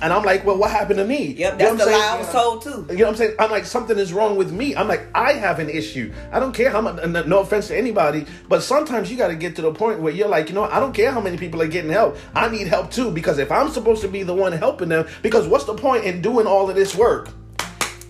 And 0.00 0.12
I'm 0.12 0.24
like, 0.24 0.46
well, 0.46 0.56
what 0.56 0.70
happened 0.70 0.98
to 0.98 1.04
me? 1.04 1.34
Yep, 1.38 1.60
You 1.60 1.66
know 1.66 1.74
that's 1.76 1.84
the 1.84 1.90
lie? 1.90 2.14
I 2.14 2.18
was 2.18 2.28
told 2.32 2.62
too. 2.62 2.86
You 2.90 2.98
know 2.98 3.04
what 3.04 3.10
I'm 3.10 3.16
saying? 3.16 3.34
I'm 3.38 3.50
like, 3.50 3.66
something 3.66 3.98
is 3.98 4.12
wrong 4.12 4.36
with 4.36 4.50
me. 4.50 4.74
I'm 4.74 4.88
like, 4.88 5.06
I 5.14 5.34
have 5.34 5.58
an 5.58 5.68
issue. 5.68 6.10
I 6.32 6.40
don't 6.40 6.52
care 6.54 6.70
how 6.70 6.80
much, 6.80 7.04
no 7.26 7.40
offense 7.40 7.68
to 7.68 7.76
anybody, 7.76 8.24
but 8.48 8.62
sometimes 8.62 9.10
you 9.10 9.18
got 9.18 9.28
to 9.28 9.34
get 9.36 9.54
to 9.56 9.62
the 9.62 9.72
point 9.72 10.00
where 10.00 10.12
you're 10.12 10.28
like, 10.28 10.48
you 10.48 10.54
know, 10.54 10.64
I 10.64 10.80
don't 10.80 10.94
care 10.94 11.12
how 11.12 11.20
many 11.20 11.36
people 11.36 11.60
are 11.60 11.66
getting 11.68 11.90
help. 11.90 12.16
I 12.34 12.48
need 12.48 12.66
help 12.66 12.90
too, 12.90 13.10
because 13.10 13.38
if 13.38 13.52
I'm 13.52 13.68
supposed 13.68 14.00
to 14.02 14.08
be 14.08 14.22
the 14.22 14.34
one 14.34 14.52
helping 14.52 14.88
them, 14.88 15.06
because 15.20 15.46
what's 15.46 15.64
the 15.64 15.74
point 15.74 16.04
in 16.04 16.22
doing 16.22 16.46
all 16.46 16.68
of 16.70 16.74
this 16.74 16.94
work? 16.96 17.28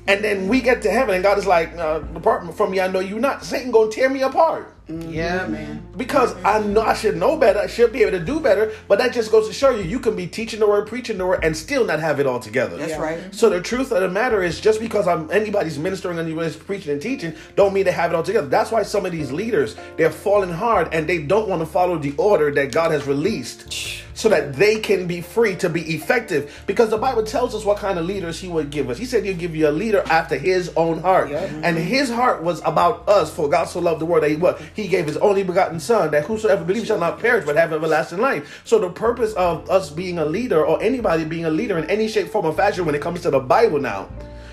And 0.07 0.25
then 0.25 0.49
we 0.49 0.61
get 0.61 0.83
to 0.83 0.91
heaven, 0.91 1.15
and 1.15 1.23
God 1.23 1.38
is 1.38 1.47
like, 1.47 1.77
uh, 1.77 2.01
depart 2.01 2.55
from 2.57 2.73
me, 2.73 2.81
I 2.81 2.88
know 2.88 2.99
you 2.99 3.21
not. 3.21 3.45
Satan 3.45 3.71
gonna 3.71 3.91
tear 3.91 4.09
me 4.09 4.23
apart 4.23 4.73
Mm-hmm. 4.88 5.11
yeah, 5.12 5.47
man. 5.47 5.87
because 5.97 6.35
I 6.45 6.59
know 6.59 6.83
I 6.83 6.95
should 6.95 7.16
know 7.16 7.37
better. 7.37 7.61
I 7.61 7.68
should 7.68 7.92
be 7.92 8.03
able 8.03 8.18
to 8.18 8.25
do 8.25 8.40
better. 8.40 8.73
But 8.88 8.99
that 8.99 9.12
just 9.14 9.31
goes 9.31 9.47
to 9.47 9.55
show 9.55 9.71
you, 9.71 9.85
you 9.85 10.01
can 10.01 10.16
be 10.16 10.27
teaching 10.27 10.59
the 10.59 10.66
word, 10.66 10.88
preaching 10.88 11.18
the 11.18 11.27
word, 11.27 11.40
and 11.45 11.57
still 11.57 11.85
not 11.85 12.01
have 12.01 12.18
it 12.18 12.27
all 12.27 12.40
together. 12.40 12.77
That's 12.77 12.90
Yeah. 12.90 13.01
right. 13.01 13.18
So 13.35 13.49
the 13.49 13.61
truth 13.61 13.92
of 13.92 14.01
the 14.03 14.09
matter 14.09 14.42
is, 14.42 14.61
just 14.61 14.81
because 14.81 15.07
I'm 15.07 15.31
anybody's 15.31 15.79
ministering, 15.79 16.18
anybody's 16.18 16.57
preaching 16.57 16.92
and 16.92 17.01
teaching, 17.01 17.35
don't 17.55 17.73
mean 17.73 17.85
they 17.85 17.92
have 17.92 18.11
it 18.12 18.16
all 18.16 18.25
together. 18.25 18.49
That's 18.49 18.73
why 18.73 18.83
some 18.83 19.07
of 19.07 19.12
these 19.12 19.31
leaders 19.31 19.77
they're 19.97 20.11
falling 20.11 20.51
hard 20.53 20.92
and 20.92 21.07
they 21.09 21.18
don't 21.18 21.49
want 21.49 21.61
to 21.62 21.66
follow 21.66 21.97
the 21.97 22.12
order 22.18 22.51
that 22.53 22.73
God 22.73 22.90
has 22.90 23.07
released, 23.07 23.73
so 24.14 24.29
that 24.29 24.55
they 24.55 24.79
can 24.81 25.07
be 25.07 25.21
free 25.21 25.55
to 25.57 25.68
be 25.68 25.95
effective. 25.95 26.62
Because 26.66 26.90
the 26.90 26.99
Bible 26.99 27.23
tells 27.23 27.55
us 27.55 27.64
what 27.64 27.79
kind 27.79 27.99
of 28.01 28.05
leaders 28.05 28.40
He 28.40 28.49
would 28.49 28.71
give 28.71 28.90
us. 28.90 28.99
He 28.99 29.05
said 29.05 29.25
He'll 29.25 29.37
give 29.37 29.55
you 29.55 29.68
a 29.68 29.71
leader 29.71 30.03
after 30.11 30.37
His 30.37 30.71
own 30.77 31.01
heart, 31.01 31.31
Yep. 31.31 31.51
and 31.62 31.79
His 31.79 32.11
heart 32.11 32.42
was 32.42 32.61
about 32.64 33.09
us. 33.09 33.33
For 33.33 33.49
God 33.49 33.64
so 33.68 33.79
loved 33.81 34.01
the 34.01 34.07
world 34.07 34.25
that 34.25 34.31
He 34.31 34.37
what 34.37 34.61
He 34.75 34.89
gave 34.89 35.07
His 35.07 35.17
only 35.19 35.43
begotten 35.43 35.81
Son, 35.81 36.11
that 36.13 36.25
whosoever 36.25 36.65
believes 36.65 36.87
shall 36.87 36.99
not 36.99 37.19
perish 37.19 37.45
but 37.45 37.57
have 37.57 37.73
everlasting 37.73 38.19
life. 38.19 38.63
So 38.65 38.79
the 38.79 38.91
purpose 38.91 39.33
of 39.35 39.69
us 39.71 39.91
being 39.91 40.19
a 40.19 40.25
leader 40.25 40.65
or 40.65 40.83
anybody 40.83 41.25
being 41.25 41.45
a 41.45 41.51
leader 41.51 41.79
in 41.79 41.89
any 41.91 42.09
shape, 42.09 42.29
form, 42.29 42.47
or 42.47 42.53
fashion 42.53 42.85
when 42.85 42.95
it 42.95 43.03
comes 43.03 43.21
to 43.23 43.31
the 43.31 43.41
Bible 43.41 43.81
now. 43.81 44.09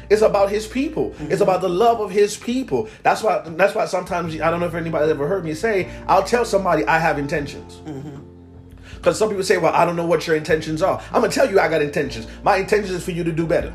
It's 0.10 0.24
about 0.24 0.50
his 0.50 0.66
people. 0.66 1.14
It's 1.20 1.42
about 1.42 1.62
the 1.62 1.70
love 1.70 2.00
of 2.00 2.10
his 2.10 2.36
people. 2.36 2.90
That's 3.04 3.22
why 3.22 3.44
that's 3.46 3.76
why 3.76 3.86
sometimes 3.86 4.34
I 4.42 4.50
don't 4.50 4.60
know 4.60 4.66
if 4.66 4.74
anybody's 4.74 5.10
ever 5.10 5.28
heard 5.28 5.46
me 5.46 5.54
say, 5.54 5.88
I'll 6.08 6.24
tell 6.24 6.46
somebody 6.46 6.84
I 6.86 6.98
have 6.98 7.20
intentions. 7.20 7.76
Because 8.96 9.18
some 9.20 9.30
people 9.30 9.44
say, 9.44 9.58
Well, 9.58 9.74
I 9.74 9.86
don't 9.86 9.96
know 9.96 10.08
what 10.08 10.26
your 10.26 10.36
intentions 10.36 10.82
are. 10.82 11.00
I'm 11.12 11.22
gonna 11.22 11.30
tell 11.32 11.50
you 11.50 11.60
I 11.60 11.70
got 11.70 11.82
intentions. 11.84 12.26
My 12.44 12.58
intentions 12.58 12.92
is 12.92 13.04
for 13.04 13.12
you 13.12 13.24
to 13.24 13.32
do 13.32 13.46
better. 13.46 13.72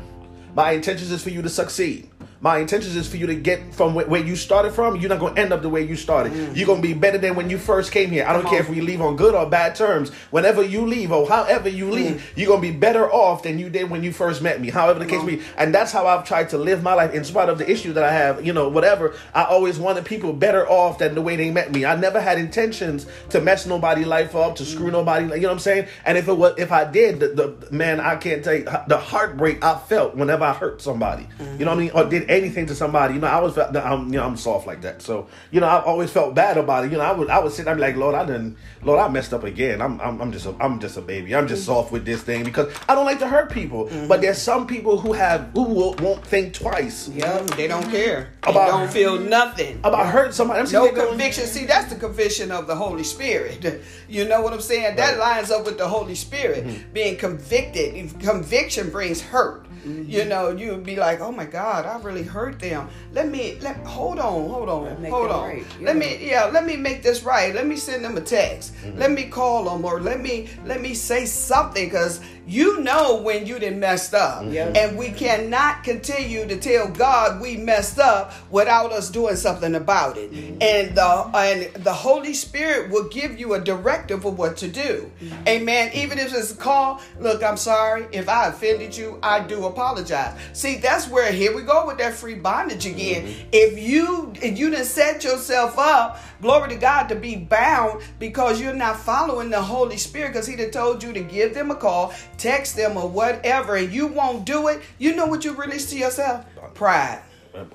My 0.53 0.71
intentions 0.71 1.09
is 1.11 1.23
for 1.23 1.29
you 1.29 1.41
to 1.41 1.49
succeed. 1.49 2.09
My 2.41 2.59
intentions 2.59 2.95
is 2.95 3.07
for 3.07 3.17
you 3.17 3.27
to 3.27 3.35
get 3.35 3.73
from 3.73 3.95
where, 3.95 4.05
where 4.05 4.23
you 4.23 4.35
started 4.35 4.73
from. 4.73 4.97
You're 4.97 5.09
not 5.09 5.19
going 5.19 5.35
to 5.35 5.41
end 5.41 5.51
up 5.53 5.61
the 5.61 5.69
way 5.69 5.83
you 5.83 5.95
started. 5.95 6.33
Mm. 6.33 6.55
You're 6.55 6.67
going 6.67 6.81
to 6.81 6.87
be 6.87 6.93
better 6.93 7.17
than 7.17 7.35
when 7.35 7.49
you 7.49 7.57
first 7.57 7.91
came 7.91 8.11
here. 8.11 8.25
I 8.27 8.33
don't 8.33 8.43
Come 8.43 8.51
care 8.51 8.59
on. 8.59 8.65
if 8.65 8.69
we 8.71 8.81
leave 8.81 9.01
on 9.01 9.15
good 9.15 9.33
or 9.33 9.45
bad 9.49 9.75
terms. 9.75 10.11
Whenever 10.31 10.61
you 10.61 10.85
leave 10.85 11.11
or 11.11 11.27
however 11.27 11.69
you 11.69 11.89
leave, 11.89 12.15
Mm. 12.15 12.21
you're 12.35 12.47
going 12.47 12.61
to 12.61 12.67
be 12.71 12.77
better 12.77 13.11
off 13.11 13.43
than 13.43 13.57
you 13.57 13.69
did 13.69 13.89
when 13.89 14.03
you 14.03 14.11
first 14.11 14.41
met 14.41 14.61
me. 14.61 14.69
However 14.69 14.99
the 14.99 15.05
case 15.05 15.23
may 15.23 15.35
be. 15.37 15.41
And 15.57 15.73
that's 15.73 15.91
how 15.91 16.05
I've 16.07 16.23
tried 16.25 16.49
to 16.49 16.57
live 16.57 16.83
my 16.83 16.93
life 16.93 17.13
in 17.13 17.23
spite 17.23 17.49
of 17.49 17.57
the 17.57 17.69
issue 17.69 17.93
that 17.93 18.03
I 18.03 18.11
have, 18.11 18.45
you 18.45 18.53
know, 18.53 18.69
whatever. 18.69 19.13
I 19.33 19.45
always 19.45 19.79
wanted 19.79 20.05
people 20.05 20.33
better 20.33 20.69
off 20.69 20.99
than 20.99 21.15
the 21.15 21.21
way 21.21 21.35
they 21.37 21.49
met 21.51 21.71
me. 21.71 21.85
I 21.85 21.95
never 21.95 22.19
had 22.21 22.37
intentions 22.37 23.07
to 23.29 23.41
mess 23.41 23.65
nobody's 23.65 24.07
life 24.07 24.35
up, 24.35 24.55
to 24.57 24.63
Mm. 24.63 24.67
screw 24.67 24.91
nobody, 24.91 25.25
you 25.25 25.41
know 25.41 25.47
what 25.47 25.53
I'm 25.53 25.59
saying? 25.59 25.87
And 26.05 26.17
if 26.17 26.27
it 26.27 26.33
was, 26.33 26.53
if 26.57 26.71
I 26.71 26.83
did, 26.85 27.19
the, 27.21 27.27
the 27.29 27.71
man, 27.71 27.99
I 27.99 28.17
can't 28.17 28.43
tell 28.43 28.53
you 28.53 28.65
the 28.87 28.97
heartbreak 28.97 29.63
I 29.63 29.77
felt 29.79 30.15
whenever 30.15 30.43
I 30.43 30.53
hurt 30.53 30.81
somebody, 30.81 31.27
you 31.57 31.65
know 31.65 31.71
what 31.71 31.77
I 31.77 31.81
mean, 31.81 31.91
or 31.93 32.03
did 32.05 32.24
anything 32.29 32.65
to 32.67 32.75
somebody. 32.75 33.15
You 33.15 33.19
know, 33.19 33.27
I 33.27 33.39
was, 33.39 33.57
I'm, 33.57 34.05
you 34.07 34.19
know, 34.19 34.25
I'm 34.25 34.37
soft 34.37 34.67
like 34.67 34.81
that. 34.81 35.01
So, 35.01 35.27
you 35.51 35.59
know, 35.59 35.67
I've 35.67 35.83
always 35.85 36.11
felt 36.11 36.35
bad 36.35 36.57
about 36.57 36.85
it. 36.85 36.91
You 36.91 36.97
know, 36.97 37.03
I 37.03 37.11
would, 37.11 37.29
I 37.29 37.39
would 37.39 37.51
sit, 37.51 37.67
I'm 37.67 37.77
like, 37.77 37.95
Lord, 37.95 38.15
I 38.15 38.25
didn't, 38.25 38.57
Lord, 38.83 38.99
I 38.99 39.07
messed 39.09 39.33
up 39.33 39.43
again. 39.43 39.81
I'm, 39.81 39.99
I'm, 40.01 40.21
I'm 40.21 40.31
just, 40.31 40.45
a, 40.45 40.55
I'm 40.59 40.79
just 40.79 40.97
a 40.97 41.01
baby. 41.01 41.35
I'm 41.35 41.47
just 41.47 41.65
soft 41.65 41.91
with 41.91 42.05
this 42.05 42.21
thing 42.21 42.43
because 42.43 42.73
I 42.87 42.95
don't 42.95 43.05
like 43.05 43.19
to 43.19 43.27
hurt 43.27 43.51
people. 43.51 43.89
But 44.07 44.21
there's 44.21 44.37
some 44.41 44.67
people 44.67 44.99
who 44.99 45.13
have, 45.13 45.49
who 45.53 45.63
will, 45.63 45.93
won't 45.95 46.25
think 46.25 46.53
twice 46.53 47.07
Yeah, 47.09 47.39
they 47.57 47.67
don't 47.67 47.89
care. 47.89 48.29
They 48.43 48.51
About- 48.51 48.69
don't 48.69 48.91
feel 48.91 49.19
nothing. 49.19 49.79
about 49.83 50.07
hurting 50.07 50.33
somebody. 50.33 50.59
I'm 50.61 50.71
No 50.71 50.85
there 50.85 50.93
going, 50.93 51.09
conviction. 51.09 51.45
See, 51.45 51.65
that's 51.65 51.91
the 51.91 51.99
conviction 51.99 52.51
of 52.51 52.67
the 52.67 52.75
Holy 52.75 53.03
Spirit. 53.03 53.81
You 54.07 54.25
know 54.25 54.41
what 54.43 54.53
I'm 54.53 54.61
saying? 54.61 54.97
That 54.97 55.17
lines 55.17 55.49
up 55.49 55.65
with 55.65 55.79
the 55.79 55.87
Holy 55.87 56.13
Spirit 56.13 56.63
Mm-hmm. 56.65 56.93
being 56.93 57.17
convicted. 57.17 58.19
Conviction 58.19 58.89
brings 58.91 59.19
hurt. 59.21 59.63
Mm-hmm. 59.85 60.03
You 60.09 60.25
know, 60.25 60.49
you 60.49 60.71
would 60.71 60.83
be 60.83 60.95
like, 60.95 61.21
"Oh 61.21 61.31
my 61.31 61.45
God, 61.45 61.85
I 61.85 61.99
really 62.01 62.14
hurt 62.23 62.59
them." 62.59 62.89
Let 63.13 63.29
me 63.29 63.57
let 63.61 63.77
hold 63.77 64.19
on, 64.19 64.49
hold 64.49 64.69
on, 64.69 65.05
hold 65.05 65.31
on. 65.31 65.49
right, 65.49 65.65
Let 65.81 65.97
me 65.97 66.17
yeah, 66.21 66.45
let 66.45 66.65
me 66.65 66.75
make 66.75 67.03
this 67.03 67.23
right. 67.23 67.53
Let 67.53 67.67
me 67.67 67.75
send 67.75 68.03
them 68.03 68.17
a 68.17 68.21
text. 68.21 68.73
Mm-hmm. 68.75 68.99
Let 68.99 69.11
me 69.11 69.25
call 69.25 69.65
them 69.65 69.85
or 69.85 70.01
let 70.01 70.19
me 70.21 70.49
let 70.65 70.81
me 70.81 70.93
say 70.93 71.25
something 71.25 71.85
because 71.85 72.19
you 72.47 72.81
know 72.81 73.21
when 73.21 73.45
you 73.45 73.59
done 73.59 73.79
messed 73.79 74.13
up, 74.13 74.43
Mm-hmm. 74.45 74.75
And 74.75 74.97
we 74.97 75.09
cannot 75.11 75.83
continue 75.83 76.47
to 76.47 76.57
tell 76.57 76.87
God 76.87 77.41
we 77.41 77.57
messed 77.57 77.99
up 77.99 78.33
without 78.49 78.91
us 78.91 79.09
doing 79.09 79.35
something 79.35 79.75
about 79.75 80.17
it. 80.17 80.31
Mm-hmm. 80.31 80.57
And 80.61 80.95
the 80.95 81.31
and 81.35 81.83
the 81.83 81.93
Holy 81.93 82.33
Spirit 82.33 82.91
will 82.91 83.07
give 83.09 83.39
you 83.39 83.53
a 83.53 83.59
directive 83.59 84.25
of 84.25 84.37
what 84.37 84.57
to 84.57 84.67
do. 84.67 85.11
Mm-hmm. 85.21 85.47
Amen. 85.47 85.91
Even 85.93 86.19
if 86.19 86.33
it's 86.33 86.53
a 86.53 86.55
call, 86.55 87.01
look, 87.19 87.43
I'm 87.43 87.57
sorry 87.57 88.07
if 88.11 88.29
I 88.29 88.47
offended 88.47 88.95
you. 88.95 89.19
I 89.23 89.41
do 89.41 89.65
apologize. 89.65 90.37
See, 90.53 90.75
that's 90.75 91.09
where 91.09 91.31
here 91.31 91.55
we 91.55 91.63
go 91.63 91.87
with 91.87 91.97
that 91.97 92.13
free 92.13 92.35
bondage 92.35 92.85
again. 92.85 93.25
Mm-hmm. 93.25 93.49
If 93.51 93.79
you 93.79 94.33
if 94.41 94.57
you 94.57 94.69
didn't 94.69 94.85
set 94.85 95.23
yourself 95.23 95.77
up, 95.77 96.19
glory 96.41 96.69
to 96.69 96.75
God, 96.75 97.07
to 97.07 97.15
be 97.15 97.35
bound 97.35 98.03
because 98.19 98.61
you're 98.61 98.73
not 98.73 98.99
following 98.99 99.49
the 99.49 99.61
Holy 99.61 99.97
Spirit, 99.97 100.29
because 100.29 100.47
He 100.47 100.55
done 100.55 100.71
told 100.71 101.03
you 101.03 101.13
to 101.13 101.21
give 101.21 101.53
them 101.53 101.71
a 101.71 101.75
call, 101.75 102.13
text 102.37 102.75
them 102.75 102.97
or 102.97 103.07
whatever, 103.07 103.75
and 103.75 103.91
you 103.91 104.07
won't 104.07 104.45
do 104.45 104.67
it. 104.67 104.81
You 104.97 105.15
know 105.15 105.25
what 105.25 105.43
you 105.45 105.53
release 105.53 105.89
to 105.91 105.97
yourself? 105.97 106.45
Pride. 106.73 107.21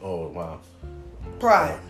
oh, 0.03 0.29
wow. 0.29 0.61
Pride. 1.39 1.81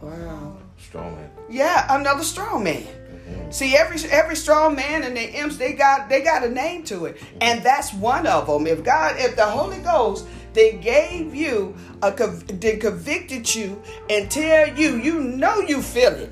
Wow. 0.00 0.58
Strong 0.78 1.16
man. 1.16 1.30
Yeah, 1.48 1.86
another 1.90 2.24
strong 2.24 2.64
man. 2.64 2.82
Mm-hmm. 2.82 3.50
See, 3.50 3.74
every 3.76 3.98
every 4.10 4.36
strong 4.36 4.74
man 4.74 5.02
and 5.02 5.16
the 5.16 5.32
imps, 5.34 5.56
they 5.56 5.72
got 5.72 6.08
they 6.08 6.22
got 6.22 6.44
a 6.44 6.48
name 6.48 6.84
to 6.84 7.06
it, 7.06 7.16
mm-hmm. 7.16 7.38
and 7.40 7.62
that's 7.62 7.92
one 7.94 8.26
of 8.26 8.46
them. 8.46 8.66
If 8.66 8.84
God, 8.84 9.16
if 9.18 9.34
the 9.36 9.46
Holy 9.46 9.78
Ghost, 9.78 10.26
they 10.52 10.72
gave 10.72 11.34
you 11.34 11.74
a, 12.02 12.12
conv- 12.12 12.60
they 12.60 12.76
convicted 12.76 13.54
you 13.54 13.82
and 14.08 14.30
tell 14.30 14.68
you, 14.68 14.96
you 14.96 15.20
know 15.20 15.60
you 15.60 15.82
feel 15.82 16.12
it, 16.12 16.30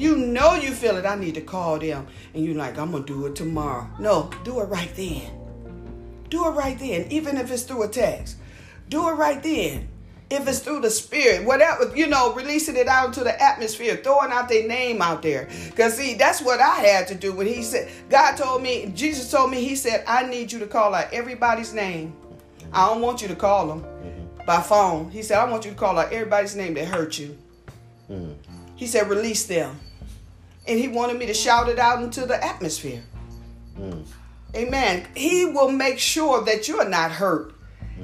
you 0.00 0.16
know 0.16 0.54
you 0.54 0.72
feel 0.72 0.96
it. 0.96 1.04
I 1.04 1.14
need 1.14 1.34
to 1.34 1.42
call 1.42 1.78
them, 1.78 2.06
and 2.34 2.44
you're 2.44 2.56
like, 2.56 2.78
I'm 2.78 2.90
gonna 2.92 3.04
do 3.04 3.26
it 3.26 3.36
tomorrow. 3.36 3.86
No, 3.98 4.30
do 4.44 4.60
it 4.60 4.64
right 4.64 4.94
then. 4.96 5.30
Do 6.30 6.46
it 6.46 6.50
right 6.50 6.78
then, 6.78 7.06
even 7.10 7.36
if 7.36 7.50
it's 7.50 7.64
through 7.64 7.82
a 7.82 7.88
text. 7.88 8.36
Do 8.88 9.08
it 9.08 9.12
right 9.12 9.42
then. 9.42 9.88
If 10.30 10.46
it's 10.46 10.60
through 10.60 10.80
the 10.80 10.90
spirit, 10.90 11.44
whatever, 11.44 11.94
you 11.96 12.06
know, 12.06 12.32
releasing 12.34 12.76
it 12.76 12.86
out 12.86 13.08
into 13.08 13.24
the 13.24 13.42
atmosphere, 13.42 13.96
throwing 13.96 14.30
out 14.30 14.48
their 14.48 14.66
name 14.66 15.02
out 15.02 15.22
there. 15.22 15.48
Because, 15.66 15.96
see, 15.96 16.14
that's 16.14 16.40
what 16.40 16.60
I 16.60 16.76
had 16.76 17.08
to 17.08 17.16
do 17.16 17.32
when 17.32 17.48
He 17.48 17.62
said, 17.64 17.90
God 18.08 18.36
told 18.36 18.62
me, 18.62 18.92
Jesus 18.94 19.28
told 19.30 19.50
me, 19.50 19.62
He 19.62 19.74
said, 19.74 20.04
I 20.06 20.24
need 20.28 20.52
you 20.52 20.60
to 20.60 20.68
call 20.68 20.94
out 20.94 21.12
everybody's 21.12 21.74
name. 21.74 22.14
I 22.72 22.86
don't 22.86 23.02
want 23.02 23.20
you 23.20 23.28
to 23.28 23.34
call 23.34 23.66
them 23.66 23.82
mm-hmm. 23.82 24.46
by 24.46 24.62
phone. 24.62 25.10
He 25.10 25.22
said, 25.22 25.38
I 25.38 25.50
want 25.50 25.64
you 25.64 25.72
to 25.72 25.76
call 25.76 25.98
out 25.98 26.12
everybody's 26.12 26.54
name 26.54 26.74
that 26.74 26.86
hurt 26.86 27.18
you. 27.18 27.36
Mm-hmm. 28.08 28.76
He 28.76 28.86
said, 28.86 29.10
release 29.10 29.44
them. 29.44 29.78
And 30.70 30.78
He 30.78 30.86
wanted 30.86 31.18
me 31.18 31.26
to 31.26 31.34
shout 31.34 31.68
it 31.68 31.80
out 31.80 32.00
into 32.00 32.26
the 32.26 32.42
atmosphere. 32.42 33.02
Amen. 34.54 35.08
He 35.16 35.44
will 35.44 35.72
make 35.72 35.98
sure 35.98 36.44
that 36.44 36.68
you're 36.68 36.88
not 36.88 37.10
hurt 37.10 37.54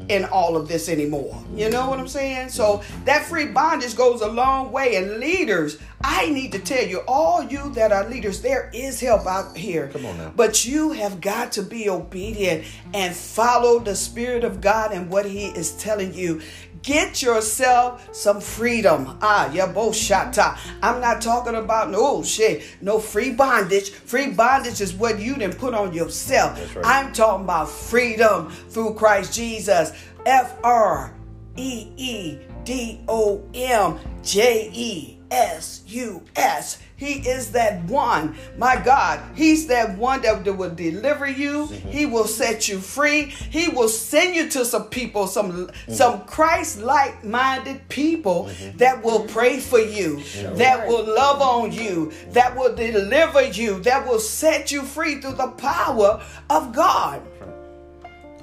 in 0.09 0.25
all 0.25 0.57
of 0.57 0.69
this 0.69 0.89
anymore. 0.89 1.43
You 1.55 1.71
know 1.71 1.89
what 1.89 1.99
I'm 1.99 2.09
saying? 2.09 2.51
So 2.51 2.83
that 3.05 3.25
free 3.25 3.47
bondage 3.47 3.97
goes 3.97 4.21
a 4.21 4.29
long 4.29 4.73
way. 4.73 4.97
And 4.97 5.19
leaders, 5.21 5.79
I 6.03 6.29
need 6.29 6.53
to 6.53 6.59
tell 6.59 6.85
you, 6.85 7.03
all 7.09 7.43
you 7.43 7.71
that 7.75 7.93
are 7.93 8.09
leaders, 8.09 8.43
there 8.43 8.71
is 8.75 9.01
help 9.01 9.27
out 9.27 9.57
here. 9.57 9.89
Come 9.89 10.07
on 10.07 10.19
now. 10.19 10.33
But 10.35 10.65
you 10.65 10.93
have 10.93 11.21
got 11.21 11.53
to 11.53 11.63
be 11.63 11.89
obedient 11.89 12.65
and 12.95 13.15
follow 13.15 13.79
the 13.79 13.97
Spirit 13.97 14.45
of 14.45 14.61
God 14.61 14.93
and 14.93 15.09
what 15.09 15.25
He 15.25 15.47
is 15.47 15.73
telling 15.73 16.15
you. 16.15 16.43
Get 16.83 17.23
yourself 17.23 18.15
some 18.15 18.41
freedom. 18.41 19.19
Ah, 19.21 19.51
yeah, 19.53 19.73
shata. 19.73 20.59
I'm 20.83 21.01
not 21.01 21.21
talking 21.21 21.55
about 21.55 21.91
no 21.91 22.23
shit, 22.23 22.65
no 22.81 22.99
free 22.99 23.33
bondage. 23.33 23.91
Free 23.91 24.31
bondage 24.31 24.81
is 24.81 24.93
what 24.95 25.19
you 25.19 25.35
didn't 25.35 25.59
put 25.59 25.75
on 25.75 25.93
yourself. 25.93 26.77
Right. 26.77 26.85
I'm 26.85 27.13
talking 27.13 27.45
about 27.45 27.69
freedom 27.69 28.51
through 28.51 28.95
Christ 28.95 29.35
Jesus. 29.35 29.93
F 30.27 30.57
R 30.65 31.15
E 31.57 31.93
E 31.97 32.39
D 32.65 33.01
O 33.09 33.43
M 33.55 33.99
J 34.23 34.71
E 34.73 35.16
S 35.31 35.83
U 35.87 36.23
S. 36.37 36.79
He 36.97 37.29
is 37.29 37.53
that 37.53 37.85
one. 37.85 38.37
My 38.57 38.77
God, 38.83 39.21
He's 39.35 39.67
that 39.67 39.99
one 39.99 40.23
that 40.23 40.57
will 40.57 40.75
deliver 40.75 41.27
you. 41.29 41.67
Mm-hmm. 41.67 41.91
He 41.91 42.07
will 42.07 42.27
set 42.27 42.69
you 42.69 42.79
free. 42.79 43.25
He 43.25 43.69
will 43.69 43.89
send 43.89 44.35
you 44.35 44.49
to 44.51 44.65
some 44.65 44.85
people, 44.85 45.27
some 45.27 45.53
mm-hmm. 45.53 45.93
some 45.93 46.25
Christ-like 46.25 47.23
minded 47.23 47.87
people 47.89 48.45
mm-hmm. 48.45 48.79
that 48.79 49.03
will 49.03 49.25
pray 49.25 49.61
for 49.61 49.79
you, 49.79 50.23
that 50.55 50.89
will 50.89 51.05
love 51.05 51.43
on 51.43 51.71
you, 51.71 52.13
that 52.31 52.57
will 52.57 52.75
deliver 52.75 53.45
you, 53.45 53.81
that 53.81 54.07
will 54.07 54.21
set 54.21 54.73
you 54.73 54.83
free 54.83 55.21
through 55.21 55.35
the 55.35 55.49
power 55.49 56.23
of 56.49 56.73
God. 56.73 57.21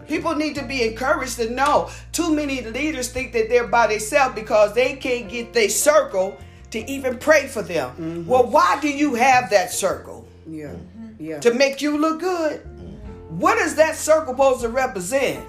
People 0.07 0.35
need 0.35 0.53
to 0.55 0.65
be 0.65 0.83
encouraged 0.83 1.37
to 1.37 1.49
know 1.49 1.89
too 2.11 2.35
many 2.35 2.61
leaders 2.61 3.09
think 3.09 3.31
that 3.33 3.49
they're 3.49 3.67
by 3.67 3.87
themselves 3.87 4.35
because 4.35 4.73
they 4.75 4.95
can't 4.97 5.29
get 5.29 5.53
their 5.53 5.69
circle 5.69 6.37
to 6.73 6.91
even 6.91 7.19
pray 7.19 7.45
for 7.45 7.61
them. 7.61 7.91
Mm-hmm. 7.91 8.25
Well, 8.25 8.47
why 8.47 8.79
do 8.81 8.89
you 8.89 9.13
have 9.13 9.51
that 9.51 9.71
circle? 9.71 10.27
Yeah. 10.47 10.69
Mm-hmm. 10.69 11.23
Yeah. 11.23 11.39
To 11.39 11.53
make 11.53 11.83
you 11.83 11.99
look 11.99 12.19
good? 12.19 12.61
Mm-hmm. 12.63 13.39
What 13.39 13.59
is 13.59 13.75
that 13.75 13.95
circle 13.95 14.33
supposed 14.33 14.61
to 14.61 14.69
represent? 14.69 15.45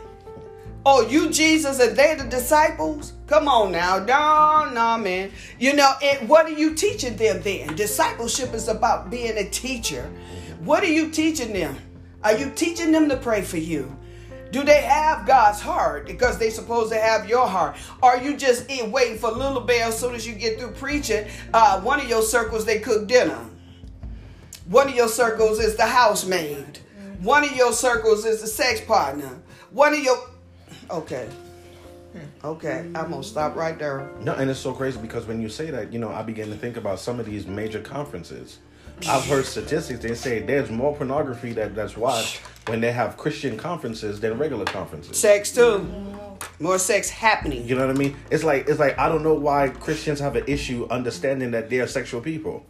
Oh, 0.84 1.08
you 1.08 1.30
Jesus 1.30 1.80
and 1.80 1.96
they 1.96 2.14
the 2.14 2.24
disciples? 2.24 3.14
Come 3.26 3.48
on 3.48 3.72
now. 3.72 4.00
No, 4.00 4.70
no, 4.70 5.02
man. 5.02 5.32
You 5.58 5.72
know, 5.72 5.92
and 6.02 6.28
what 6.28 6.44
are 6.44 6.58
you 6.58 6.74
teaching 6.74 7.16
them 7.16 7.40
then? 7.40 7.74
Discipleship 7.74 8.52
is 8.52 8.68
about 8.68 9.08
being 9.08 9.38
a 9.38 9.48
teacher. 9.48 10.10
What 10.60 10.82
are 10.82 10.92
you 10.92 11.10
teaching 11.10 11.54
them? 11.54 11.74
Are 12.22 12.36
you 12.36 12.50
teaching 12.50 12.92
them 12.92 13.08
to 13.08 13.16
pray 13.16 13.40
for 13.40 13.56
you? 13.56 13.96
Do 14.54 14.62
they 14.62 14.82
have 14.82 15.26
God's 15.26 15.60
heart 15.60 16.06
because 16.06 16.38
they 16.38 16.48
supposed 16.48 16.92
to 16.92 16.96
have 16.96 17.28
your 17.28 17.44
heart? 17.44 17.74
Are 18.00 18.22
you 18.22 18.36
just 18.36 18.70
in 18.70 18.92
waiting 18.92 19.18
for 19.18 19.32
little 19.32 19.60
bell 19.60 19.88
as 19.88 19.98
soon 19.98 20.14
as 20.14 20.24
you 20.24 20.32
get 20.32 20.60
through 20.60 20.70
preaching? 20.70 21.26
Uh, 21.52 21.80
one 21.80 21.98
of 21.98 22.08
your 22.08 22.22
circles 22.22 22.64
they 22.64 22.78
cook 22.78 23.08
dinner. 23.08 23.36
One 24.66 24.86
of 24.86 24.94
your 24.94 25.08
circles 25.08 25.58
is 25.58 25.74
the 25.74 25.86
housemaid. 25.86 26.78
One 27.18 27.42
of 27.42 27.56
your 27.56 27.72
circles 27.72 28.24
is 28.24 28.42
the 28.42 28.46
sex 28.46 28.80
partner. 28.80 29.42
One 29.72 29.92
of 29.92 29.98
your 29.98 30.18
okay. 30.88 31.28
Okay, 32.44 32.78
I'm 32.94 33.10
gonna 33.10 33.24
stop 33.24 33.56
right 33.56 33.76
there. 33.76 34.08
No, 34.20 34.34
and 34.34 34.48
it's 34.48 34.60
so 34.60 34.72
crazy 34.72 35.00
because 35.00 35.26
when 35.26 35.42
you 35.42 35.48
say 35.48 35.72
that, 35.72 35.92
you 35.92 35.98
know, 35.98 36.10
I 36.10 36.22
begin 36.22 36.48
to 36.50 36.56
think 36.56 36.76
about 36.76 37.00
some 37.00 37.18
of 37.18 37.26
these 37.26 37.44
major 37.44 37.80
conferences. 37.80 38.60
I've 39.08 39.24
heard 39.26 39.44
statistics. 39.44 40.00
They 40.00 40.14
say 40.14 40.40
there's 40.40 40.70
more 40.70 40.94
pornography 40.96 41.52
that 41.54 41.74
that's 41.74 41.96
watched 41.96 42.38
when 42.68 42.80
they 42.80 42.92
have 42.92 43.16
Christian 43.16 43.56
conferences 43.56 44.20
than 44.20 44.38
regular 44.38 44.64
conferences. 44.64 45.18
Sex 45.18 45.52
too. 45.52 45.86
More 46.60 46.78
sex 46.78 47.10
happening. 47.10 47.66
You 47.66 47.74
know 47.74 47.86
what 47.86 47.94
I 47.94 47.98
mean? 47.98 48.16
It's 48.30 48.44
like 48.44 48.68
it's 48.68 48.78
like 48.78 48.98
I 48.98 49.08
don't 49.08 49.22
know 49.22 49.34
why 49.34 49.68
Christians 49.68 50.20
have 50.20 50.36
an 50.36 50.44
issue 50.46 50.86
understanding 50.90 51.50
that 51.52 51.70
they're 51.70 51.86
sexual 51.86 52.20
people. 52.20 52.64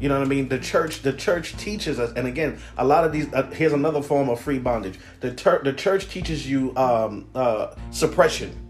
You 0.00 0.08
know 0.08 0.16
what 0.18 0.26
I 0.26 0.28
mean? 0.28 0.48
The 0.48 0.60
church, 0.60 1.02
the 1.02 1.12
church 1.12 1.56
teaches 1.56 1.98
us, 1.98 2.12
and 2.16 2.26
again, 2.28 2.58
a 2.76 2.84
lot 2.84 3.04
of 3.04 3.12
these. 3.12 3.32
Uh, 3.32 3.42
here's 3.50 3.72
another 3.72 4.00
form 4.00 4.28
of 4.28 4.40
free 4.40 4.58
bondage. 4.60 4.98
The 5.20 5.34
tur- 5.34 5.60
the 5.64 5.72
church 5.72 6.08
teaches 6.08 6.48
you 6.48 6.74
um, 6.76 7.26
uh, 7.34 7.74
suppression. 7.90 8.64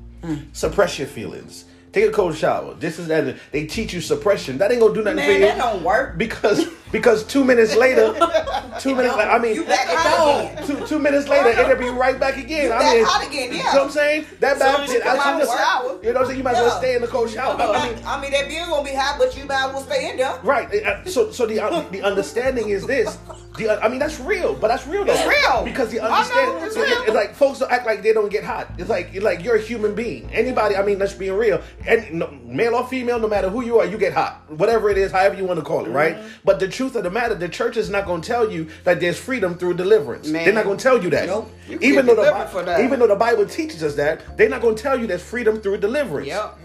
Suppress 0.52 0.98
your 0.98 1.06
feelings. 1.06 1.64
Take 2.00 2.10
a 2.10 2.12
cold 2.12 2.36
shower. 2.36 2.74
This 2.74 2.98
is 3.00 3.08
that. 3.08 3.36
They 3.50 3.66
teach 3.66 3.92
you 3.92 4.00
suppression. 4.00 4.58
That 4.58 4.70
ain't 4.70 4.80
gonna 4.80 4.94
do 4.94 5.02
nothing 5.02 5.18
for 5.18 5.26
Man, 5.26 5.40
you. 5.40 5.46
that 5.46 5.58
don't 5.58 5.82
work. 5.82 6.16
because 6.16 6.66
because 6.92 7.24
two 7.24 7.44
minutes 7.44 7.74
later, 7.74 8.12
two 8.80 8.94
minutes. 8.94 9.16
later, 9.16 9.30
I 9.30 9.38
mean, 9.40 9.54
You 9.56 9.64
back 9.64 9.88
it 9.88 9.96
hot 9.98 10.56
don't. 10.56 10.66
Two, 10.66 10.86
two 10.86 10.98
minutes 11.00 11.28
later, 11.28 11.48
it'll 11.48 11.76
be 11.76 11.88
right 11.88 12.18
back 12.20 12.36
again. 12.36 12.66
You 12.66 12.72
I 12.72 12.78
back 12.78 12.94
mean, 12.94 13.04
hot 13.04 13.26
again, 13.28 13.48
Yeah. 13.50 13.56
You 13.56 13.56
yeah. 13.64 13.72
know 13.72 13.78
what 13.78 13.84
I'm 13.86 13.90
saying? 13.90 14.26
That 14.40 14.58
Soon 14.58 14.58
back. 14.60 14.80
as 14.80 14.92
you 14.92 15.00
I 15.00 15.02
come 15.02 15.18
out 15.18 15.38
just- 15.40 15.58
shower. 15.58 15.82
You 15.82 15.88
know 15.88 16.12
what 16.12 16.16
I'm 16.20 16.26
saying? 16.26 16.38
You 16.38 16.44
might 16.44 16.54
as 16.54 16.62
well 16.62 16.78
stay 16.78 16.94
in 16.94 17.02
the 17.02 17.08
cold 17.08 17.30
shower. 17.30 17.60
I 17.60 17.88
mean, 17.94 17.98
I 18.06 18.20
mean, 18.20 18.30
that 18.30 18.48
beer 18.48 18.64
gonna 18.66 18.84
be 18.84 18.94
hot, 18.94 19.16
but 19.18 19.36
you 19.36 19.44
might 19.44 19.66
as 19.66 19.72
well 19.74 19.82
stay 19.82 20.10
in 20.10 20.16
there. 20.18 20.38
Right. 20.44 20.72
uh, 20.84 21.04
So, 21.04 21.32
so 21.32 21.46
the 21.46 21.58
uh, 21.60 21.80
the 21.90 22.02
understanding 22.02 22.68
is 22.68 22.86
this. 22.86 23.18
The 23.58 23.68
uh, 23.68 23.80
I 23.84 23.88
mean, 23.88 23.98
that's 23.98 24.18
real, 24.20 24.54
but 24.54 24.68
that's 24.68 24.86
real. 24.86 25.04
Though. 25.04 25.12
It's 25.12 25.26
real. 25.26 25.64
because 25.64 25.90
the 25.90 26.00
I 26.00 26.08
know, 26.08 26.14
understand. 26.14 26.64
it's 26.64 26.76
it- 26.76 26.80
real. 26.80 27.02
It's 27.02 27.14
like 27.14 27.34
folks 27.34 27.58
don't 27.58 27.70
act 27.70 27.84
like 27.86 28.02
they 28.02 28.12
don't 28.12 28.30
get 28.30 28.44
hot. 28.44 28.70
It's 28.78 28.88
like 28.88 29.10
it's 29.12 29.24
like 29.24 29.42
you're 29.44 29.56
a 29.56 29.60
human 29.60 29.94
being. 29.94 30.30
Anybody. 30.32 30.76
I 30.76 30.82
mean, 30.84 30.98
let's 30.98 31.12
be 31.12 31.30
real. 31.30 31.60
And 31.86 32.12
no, 32.20 32.30
male 32.44 32.74
or 32.76 32.86
female, 32.86 33.18
no 33.18 33.28
matter 33.28 33.50
who 33.50 33.62
you 33.64 33.78
are, 33.80 33.86
you 33.86 33.98
get 33.98 34.12
hot. 34.14 34.42
Whatever 34.48 34.88
it 34.90 34.96
is, 34.98 35.12
however 35.12 35.34
you 35.36 35.44
want 35.44 35.58
to 35.60 35.64
call 35.64 35.84
it. 35.84 35.90
Right. 35.90 36.16
Mm-hmm. 36.16 36.28
But 36.44 36.60
the 36.60 36.68
truth 36.68 36.96
of 36.96 37.02
the 37.04 37.10
matter, 37.10 37.34
the 37.34 37.48
church 37.48 37.76
is 37.76 37.90
not 37.90 38.06
going 38.06 38.20
to 38.22 38.26
tell 38.26 38.50
you 38.50 38.68
that 38.84 39.00
there's 39.00 39.18
freedom 39.18 39.56
through 39.58 39.74
deliverance. 39.74 40.28
Man. 40.28 40.44
They're 40.44 40.54
not 40.54 40.64
going 40.64 40.78
to 40.78 40.82
tell 40.82 41.02
you 41.02 41.10
that. 41.10 41.26
Nope. 41.26 41.50
You 41.68 41.78
Even 41.82 42.06
though 42.06 42.14
the 42.14 42.82
even 42.84 42.98
though 43.00 43.06
the 43.08 43.16
Bible 43.16 43.44
teaches 43.46 43.82
us 43.82 43.94
that, 43.96 44.36
they're 44.36 44.48
not 44.48 44.62
going 44.62 44.76
to 44.76 44.82
tell 44.82 44.98
you 44.98 45.06
there's 45.06 45.22
freedom 45.22 45.60
through 45.60 45.78
deliverance 45.78 46.28
Yep. 46.28 46.58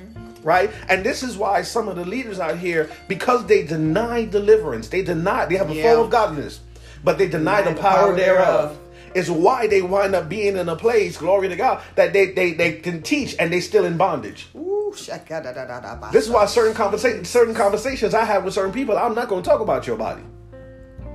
right? 0.43 0.71
And 0.89 1.03
this 1.05 1.23
is 1.23 1.37
why 1.37 1.61
some 1.63 1.87
of 1.87 1.95
the 1.95 2.05
leaders 2.05 2.39
out 2.39 2.57
here, 2.57 2.89
because 3.07 3.45
they 3.45 3.63
deny 3.65 4.25
deliverance, 4.25 4.87
they 4.89 5.01
deny, 5.03 5.45
they 5.45 5.55
have 5.55 5.69
a 5.69 5.73
Yeah. 5.75 5.83
form 5.93 6.05
of 6.05 6.09
godliness, 6.11 6.59
but 7.03 7.17
they 7.17 7.27
deny, 7.27 7.61
the, 7.61 7.73
power, 7.73 8.15
thereof. 8.15 8.79
Is 9.13 9.29
why 9.29 9.67
they 9.67 9.83
wind 9.83 10.15
up 10.15 10.27
being 10.27 10.57
in 10.57 10.67
a 10.67 10.75
place, 10.75 11.17
glory 11.17 11.47
to 11.47 11.55
God, 11.55 11.83
that 11.95 12.13
they 12.13 12.31
they, 12.31 12.53
they 12.53 12.73
can 12.73 13.03
teach 13.03 13.35
and 13.37 13.53
they 13.53 13.59
still 13.59 13.85
in 13.85 13.95
bondage. 13.95 14.47
Ooh. 14.55 14.73
This 14.95 16.25
is 16.25 16.29
why 16.29 16.45
certain 16.45 16.73
conversations, 16.73 17.29
certain 17.29 17.53
conversations 17.55 18.13
I 18.13 18.25
have 18.25 18.43
with 18.43 18.53
certain 18.53 18.71
people, 18.71 18.97
I'm 18.97 19.15
not 19.15 19.27
going 19.27 19.43
to 19.43 19.49
talk 19.49 19.59
about 19.59 19.87
your 19.87 19.97
body. 19.97 20.23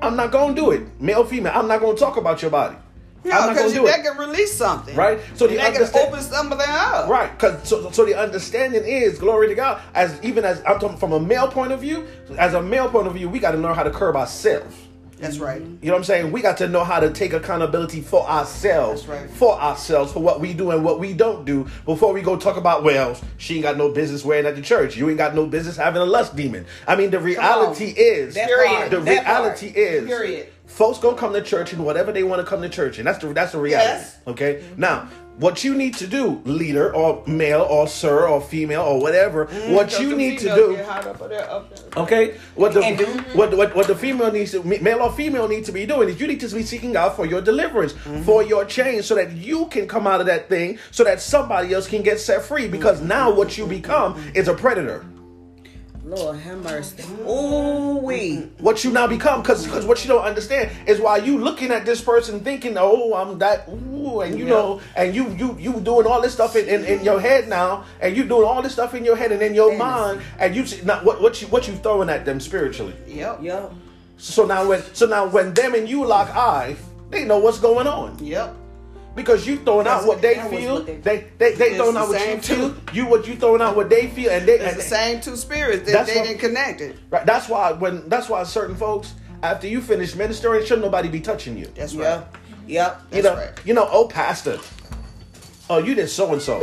I'm 0.03 0.17
not 0.17 0.31
going 0.31 0.55
to 0.55 0.61
do 0.61 0.71
it, 0.71 1.01
male, 1.01 1.25
female. 1.25 1.53
I'm 1.55 1.69
not 1.69 1.81
going 1.81 1.97
to 1.97 2.01
talk 2.01 2.17
about 2.17 2.43
your 2.43 2.51
body. 2.51 2.77
I'm 2.77 3.31
Yeah, 3.31 3.39
not 3.39 3.57
going 3.57 3.73
because 3.73 3.91
that 3.97 4.05
can 4.05 4.17
release 4.17 4.57
something. 4.57 4.95
Right? 4.95 5.21
So 5.35 5.47
the 5.47 5.57
that 5.57 5.73
can 5.73 5.83
understand- 5.83 6.09
open 6.09 6.23
something 6.23 6.59
up. 6.61 7.09
Right, 7.09 7.31
because 7.33 7.69
so, 7.69 7.91
so 7.91 8.05
the 8.05 8.15
understanding 8.17 8.85
is 8.85 9.19
glory 9.19 9.49
to 9.49 9.55
God. 9.55 9.81
As 9.95 10.19
even 10.23 10.45
as 10.45 10.63
I'm 10.67 10.79
talking 10.79 10.97
from 10.97 11.13
a 11.13 11.21
male 11.21 11.49
point 11.49 11.73
of 11.73 11.81
view, 11.81 12.07
as 12.39 12.55
a 12.55 12.63
male 12.63 12.89
point 12.89 13.07
of 13.09 13.15
view, 13.15 13.29
we 13.29 13.39
got 13.39 13.53
to 13.53 13.59
learn 13.59 13.75
how 13.75 13.83
to 13.83 13.91
curb 13.91 14.17
ourselves. 14.17 14.75
That's 15.19 15.37
mm-hmm. 15.37 15.45
right. 15.45 15.61
You 15.61 15.79
know 15.83 15.93
what 15.93 15.99
I'm 15.99 16.05
saying? 16.05 16.33
We 16.33 16.43
got 16.43 16.57
to 16.59 16.69
know 16.69 16.85
how 16.85 17.01
to 17.01 17.11
take 17.11 17.33
accountability 17.33 18.01
for 18.01 18.29
ourselves, 18.29 19.05
That's 19.05 19.23
right. 19.23 19.31
for 19.31 19.61
ourselves, 19.61 20.13
for 20.13 20.21
what 20.21 20.41
we 20.41 20.55
do 20.55 20.71
and 20.71 20.85
what 20.85 21.01
we 21.01 21.13
don't 21.13 21.45
do 21.45 21.67
before 21.85 22.13
we 22.13 22.23
go 22.23 22.37
talk 22.37 22.57
about, 22.57 22.85
well, 22.85 23.19
she 23.37 23.55
ain't 23.55 23.63
got 23.65 23.77
no 23.77 23.91
business 23.91 24.25
wearing 24.25 24.47
at 24.47 24.57
the 24.57 24.63
church. 24.63 24.97
You 24.97 25.09
ain't 25.09 25.19
got 25.19 25.35
no 25.35 25.47
business 25.47 25.77
having 25.77 26.01
a 26.01 26.05
lust 26.05 26.37
demon. 26.37 26.67
I 26.87 26.97
mean, 26.97 27.11
the 27.11 27.21
reality 27.21 27.91
is, 27.97 28.35
That 28.35 28.47
Period. 28.47 28.91
the 28.91 29.01
that 29.01 29.25
part. 29.25 29.39
reality 29.43 29.67
is, 29.69 30.07
Period. 30.07 30.49
folks 30.67 30.99
gonna 30.99 31.17
come 31.17 31.33
to 31.33 31.43
church 31.43 31.73
and 31.73 31.85
whatever 31.85 32.13
they 32.13 32.23
want 32.23 32.41
to 32.41 32.47
come 32.47 32.63
to 32.63 32.69
church, 32.69 32.99
and 32.99 33.07
that's 33.07 33.19
the 33.19 33.33
that's 33.33 33.53
the 33.53 33.59
reality. 33.59 33.89
Yes. 33.89 34.19
Okay. 34.27 34.65
Now, 34.77 35.09
what 35.39 35.63
you 35.63 35.75
need 35.75 35.95
to 35.95 36.07
do, 36.07 36.43
leader 36.45 36.95
or 36.95 37.23
male 37.27 37.63
or 37.63 37.87
sir 37.87 38.29
or 38.29 38.41
female 38.41 38.83
or 38.83 39.01
whatever, 39.01 39.47
mm, 39.47 39.73
what 39.73 39.99
you 40.01 40.17
need 40.17 40.39
to 40.41 40.55
do. 40.55 40.77
up 40.77 41.19
there, 41.29 41.51
up 41.51 41.75
there. 41.75 42.03
Okay, 42.03 42.37
what 42.55 42.75
the 42.75 42.81
And 42.83 42.99
do- 42.99 43.07
what, 43.35 43.57
what 43.57 43.75
what 43.75 43.87
the 43.87 43.95
female 43.95 44.33
needs 44.33 44.53
to 44.53 44.63
male 44.63 45.01
or 45.01 45.13
female 45.13 45.49
need 45.49 45.65
to 45.67 45.73
be 45.73 45.87
doing 45.87 46.09
is 46.09 46.21
you 46.21 46.27
need 46.27 46.41
to 46.41 46.49
be 46.49 46.63
seeking 46.63 46.97
out 46.97 47.17
for 47.17 47.27
your 47.27 47.41
deliverance, 47.41 47.93
mm-hmm. 47.93 48.23
for 48.23 48.43
your 48.43 48.65
change, 48.65 49.05
so 49.05 49.15
that 49.15 49.33
you 49.33 49.67
can 49.67 49.87
come 49.87 50.07
out 50.07 50.21
of 50.21 50.27
that 50.27 50.49
thing, 50.49 50.79
so 50.91 51.05
that 51.05 51.21
somebody 51.21 51.73
else 51.73 51.89
can 51.89 52.03
get 52.03 52.19
set 52.21 52.43
free. 52.43 52.69
Because 52.69 52.99
mm-hmm. 52.99 53.09
now 53.09 53.31
what 53.31 53.57
you 53.57 53.67
become 53.67 54.21
is 54.35 54.49
a 54.49 54.55
predator. 54.55 55.05
Lord 56.05 56.39
have 56.39 56.63
mercy. 56.63 57.03
Ooh 57.29 57.99
wee. 58.09 58.49
What 58.59 58.83
you 58.85 58.91
now 58.91 59.07
become, 59.07 59.43
because 59.43 59.65
because 59.65 59.87
what 59.87 60.03
you 60.03 60.09
don't 60.09 60.25
understand 60.25 60.71
is 60.89 61.01
why 61.01 61.19
you 61.19 61.39
looking 61.39 61.71
at 61.71 61.85
this 61.85 62.01
person 62.01 62.41
thinking, 62.41 62.77
oh, 62.79 63.15
I'm 63.15 63.39
that, 63.39 63.69
ooh, 63.69 64.21
and 64.21 64.39
you 64.39 64.47
know, 64.47 64.81
and 64.97 65.15
you 65.15 65.31
you 65.33 65.57
you 65.59 65.81
doing 65.81 66.07
all 66.07 66.21
this 66.21 66.33
stuff 66.33 66.57
in, 66.57 66.69
in, 66.69 66.85
in 66.85 67.05
your 67.05 67.21
head 67.21 67.49
now, 67.49 67.85
and 68.01 68.17
you 68.17 68.25
doing 68.25 68.47
all 68.47 68.63
this 68.63 68.73
stuff 68.73 68.95
in 68.95 69.05
your 69.05 69.17
head 69.17 69.33
and 69.33 69.43
in 69.43 69.55
your 69.55 69.77
mind, 69.77 70.23
and 70.39 70.57
you 70.57 70.67
see 70.67 70.85
now 70.85 71.03
what 71.05 71.21
what 71.21 71.41
you 71.41 71.49
what 71.49 71.69
you 71.69 71.75
throwing 71.75 72.09
at 72.09 72.25
them 72.25 72.41
spiritually. 72.41 72.95
Yep. 73.07 73.43
Yep. 73.43 73.73
So 74.17 74.47
now 74.47 74.69
when 74.69 74.83
so 74.95 75.07
now 75.07 75.27
when 75.27 75.55
them 75.55 75.75
and 75.75 75.89
you 75.89 76.05
lock 76.05 76.31
eye, 76.31 76.77
they 77.11 77.25
know 77.25 77.39
what's 77.39 77.61
going 77.61 77.87
on 77.87 78.19
Yep. 78.19 78.55
Because 79.15 79.47
you 79.47 79.57
throwing 79.59 79.87
out 79.87 80.07
what 80.07 80.23
they 80.23 80.35
feel. 80.49 80.75
what 80.75 80.87
they- 80.87 80.97
They 80.97 81.27
they 81.39 81.55
they 81.55 81.77
throwing 81.77 81.95
the 81.95 82.01
out 82.01 82.09
what 82.09 82.21
you 82.21 82.27
same 82.27 82.41
feel. 82.41 82.71
too. 82.71 82.77
You 82.93 83.07
what 83.07 83.27
you 83.27 83.35
throwing 83.37 83.61
out 83.63 83.75
what 83.77 83.91
they 83.91 84.07
feel, 84.09 84.31
and 84.31 84.47
they 84.47 84.55
It's 84.61 84.65
and 84.73 84.77
the 84.79 84.83
same 84.83 85.21
two 85.21 85.37
spirits 85.37 85.85
that 85.87 85.93
That's 85.93 86.13
they 86.13 86.19
what- 86.21 86.27
didn't 86.29 86.41
connect 86.41 86.81
it. 86.81 86.97
right. 87.11 87.27
That's 87.27 87.49
why 87.49 87.73
when 87.73 88.09
that's 88.09 88.29
why 88.29 88.43
certain 88.45 88.77
folks 88.77 89.15
after 89.43 89.67
you 89.69 89.81
finish 89.81 90.15
ministering, 90.15 90.63
shouldn't 90.65 90.83
nobody 90.85 91.09
be 91.09 91.21
touching 91.21 91.57
you. 91.57 91.67
That's 91.75 91.95
right. 91.95 92.05
Yep. 92.05 92.37
Yep. 92.67 93.01
you 93.13 93.23
That's 93.23 93.25
know, 93.37 93.41
right. 93.43 93.61
you 93.65 93.75
know, 93.75 93.89
oh 93.91 94.09
pastor, 94.09 94.59
oh 95.71 95.79
you 95.79 95.95
did 95.95 96.09
so 96.09 96.33
and 96.33 96.43
so, 96.43 96.61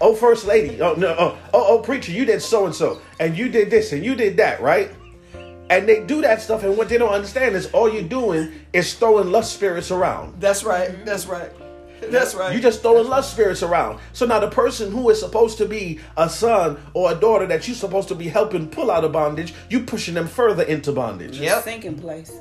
oh 0.00 0.14
first 0.14 0.46
lady, 0.46 0.80
oh 0.80 0.94
no, 0.94 1.14
oh 1.18 1.38
oh, 1.54 1.64
oh 1.68 1.78
preacher, 1.80 2.12
you 2.12 2.24
did 2.24 2.42
so 2.42 2.66
and 2.66 2.74
so, 2.74 3.00
and 3.18 3.36
you 3.38 3.48
did 3.48 3.70
this 3.70 3.92
and 3.92 4.04
you 4.04 4.14
did 4.14 4.36
that, 4.38 4.60
right? 4.60 4.90
And 5.68 5.88
they 5.88 6.00
do 6.04 6.20
that 6.22 6.42
stuff, 6.42 6.64
and 6.64 6.76
what 6.76 6.88
they 6.88 6.98
don't 6.98 7.12
understand 7.12 7.54
is 7.54 7.66
all 7.70 7.88
you're 7.88 8.02
doing 8.02 8.50
is 8.72 8.92
throwing 8.94 9.30
lust 9.30 9.52
spirits 9.54 9.92
around. 9.92 10.40
That's 10.40 10.64
right. 10.64 11.04
That's 11.06 11.26
right. 11.26 11.52
That's 12.08 12.34
right. 12.34 12.54
You 12.54 12.60
just 12.60 12.82
throwing 12.82 13.08
lust 13.08 13.32
spirits 13.32 13.62
around. 13.62 14.00
So 14.12 14.26
now 14.26 14.40
the 14.40 14.50
person 14.50 14.90
who 14.90 15.10
is 15.10 15.20
supposed 15.20 15.58
to 15.58 15.66
be 15.66 16.00
a 16.16 16.28
son 16.28 16.78
or 16.94 17.12
a 17.12 17.14
daughter 17.14 17.46
that 17.46 17.66
you're 17.66 17.76
supposed 17.76 18.08
to 18.08 18.14
be 18.14 18.28
helping 18.28 18.68
pull 18.68 18.90
out 18.90 19.04
of 19.04 19.12
bondage, 19.12 19.54
you 19.68 19.80
pushing 19.80 20.14
them 20.14 20.26
further 20.26 20.62
into 20.62 20.92
bondage. 20.92 21.38
Yep. 21.38 21.64
Sinking 21.64 21.98
place. 21.98 22.32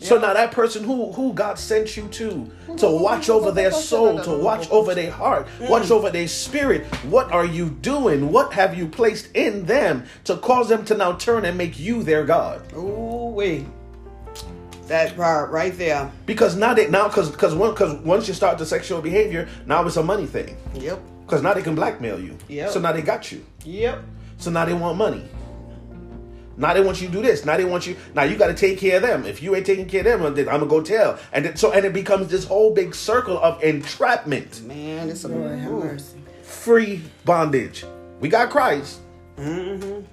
So 0.00 0.18
now 0.18 0.32
that 0.32 0.52
person 0.52 0.84
who 0.84 1.12
who 1.12 1.32
God 1.32 1.58
sent 1.58 1.96
you 1.96 2.06
to 2.08 2.50
to 2.76 2.88
watch 2.88 3.28
over 3.28 3.50
their 3.50 3.72
soul, 3.72 4.20
to 4.22 4.30
watch 4.30 4.70
over 4.70 4.94
their 4.94 5.10
heart, 5.10 5.48
watch 5.62 5.84
mm. 5.84 5.90
over 5.90 6.10
their 6.10 6.28
spirit, 6.28 6.86
what 7.04 7.32
are 7.32 7.44
you 7.44 7.70
doing? 7.70 8.30
What 8.30 8.52
have 8.52 8.76
you 8.76 8.86
placed 8.86 9.34
in 9.34 9.66
them 9.66 10.04
to 10.24 10.36
cause 10.36 10.68
them 10.68 10.84
to 10.86 10.96
now 10.96 11.14
turn 11.14 11.44
and 11.44 11.58
make 11.58 11.78
you 11.78 12.02
their 12.02 12.24
God? 12.24 12.62
Ooh 12.74 13.32
wee. 13.34 13.66
That 14.88 15.16
part 15.16 15.50
right 15.50 15.76
there. 15.76 16.10
Because 16.26 16.56
now 16.56 16.74
they 16.74 16.88
now 16.88 17.08
because 17.08 17.30
because 17.30 17.54
one 17.54 17.70
because 17.70 17.94
once 18.00 18.26
you 18.26 18.34
start 18.34 18.58
the 18.58 18.66
sexual 18.66 19.00
behavior, 19.00 19.48
now 19.66 19.86
it's 19.86 19.96
a 19.96 20.02
money 20.02 20.26
thing. 20.26 20.56
Yep. 20.74 21.00
Because 21.24 21.42
now 21.42 21.52
they 21.54 21.62
can 21.62 21.74
blackmail 21.74 22.18
you. 22.20 22.36
Yep. 22.48 22.70
So 22.70 22.80
now 22.80 22.92
they 22.92 23.02
got 23.02 23.30
you. 23.30 23.44
Yep. 23.64 24.02
So 24.38 24.50
now 24.50 24.64
they 24.64 24.72
want 24.72 24.96
money. 24.96 25.28
Now 26.56 26.74
they 26.74 26.80
want 26.80 27.00
you 27.00 27.06
to 27.06 27.12
do 27.12 27.22
this. 27.22 27.44
Now 27.44 27.56
they 27.56 27.64
want 27.64 27.86
you. 27.86 27.96
Now 28.14 28.24
you 28.24 28.36
got 28.36 28.48
to 28.48 28.54
take 28.54 28.78
care 28.78 28.96
of 28.96 29.02
them. 29.02 29.24
If 29.26 29.42
you 29.42 29.54
ain't 29.54 29.64
taking 29.64 29.86
care 29.86 30.00
of 30.14 30.20
them, 30.20 30.34
then 30.34 30.48
I'm 30.48 30.58
gonna 30.60 30.66
go 30.70 30.82
tell. 30.82 31.18
And 31.32 31.44
then, 31.44 31.56
so 31.56 31.72
and 31.72 31.84
it 31.84 31.92
becomes 31.92 32.28
this 32.28 32.44
whole 32.44 32.74
big 32.74 32.94
circle 32.94 33.38
of 33.38 33.62
entrapment, 33.62 34.62
Man, 34.62 35.08
it's 35.08 35.22
a 35.24 35.28
Lord 35.28 35.58
have 35.58 35.70
mercy. 35.70 36.18
free 36.42 37.02
bondage. 37.24 37.84
We 38.18 38.28
got 38.28 38.50
Christ, 38.50 38.98
mm-hmm. 39.36 40.04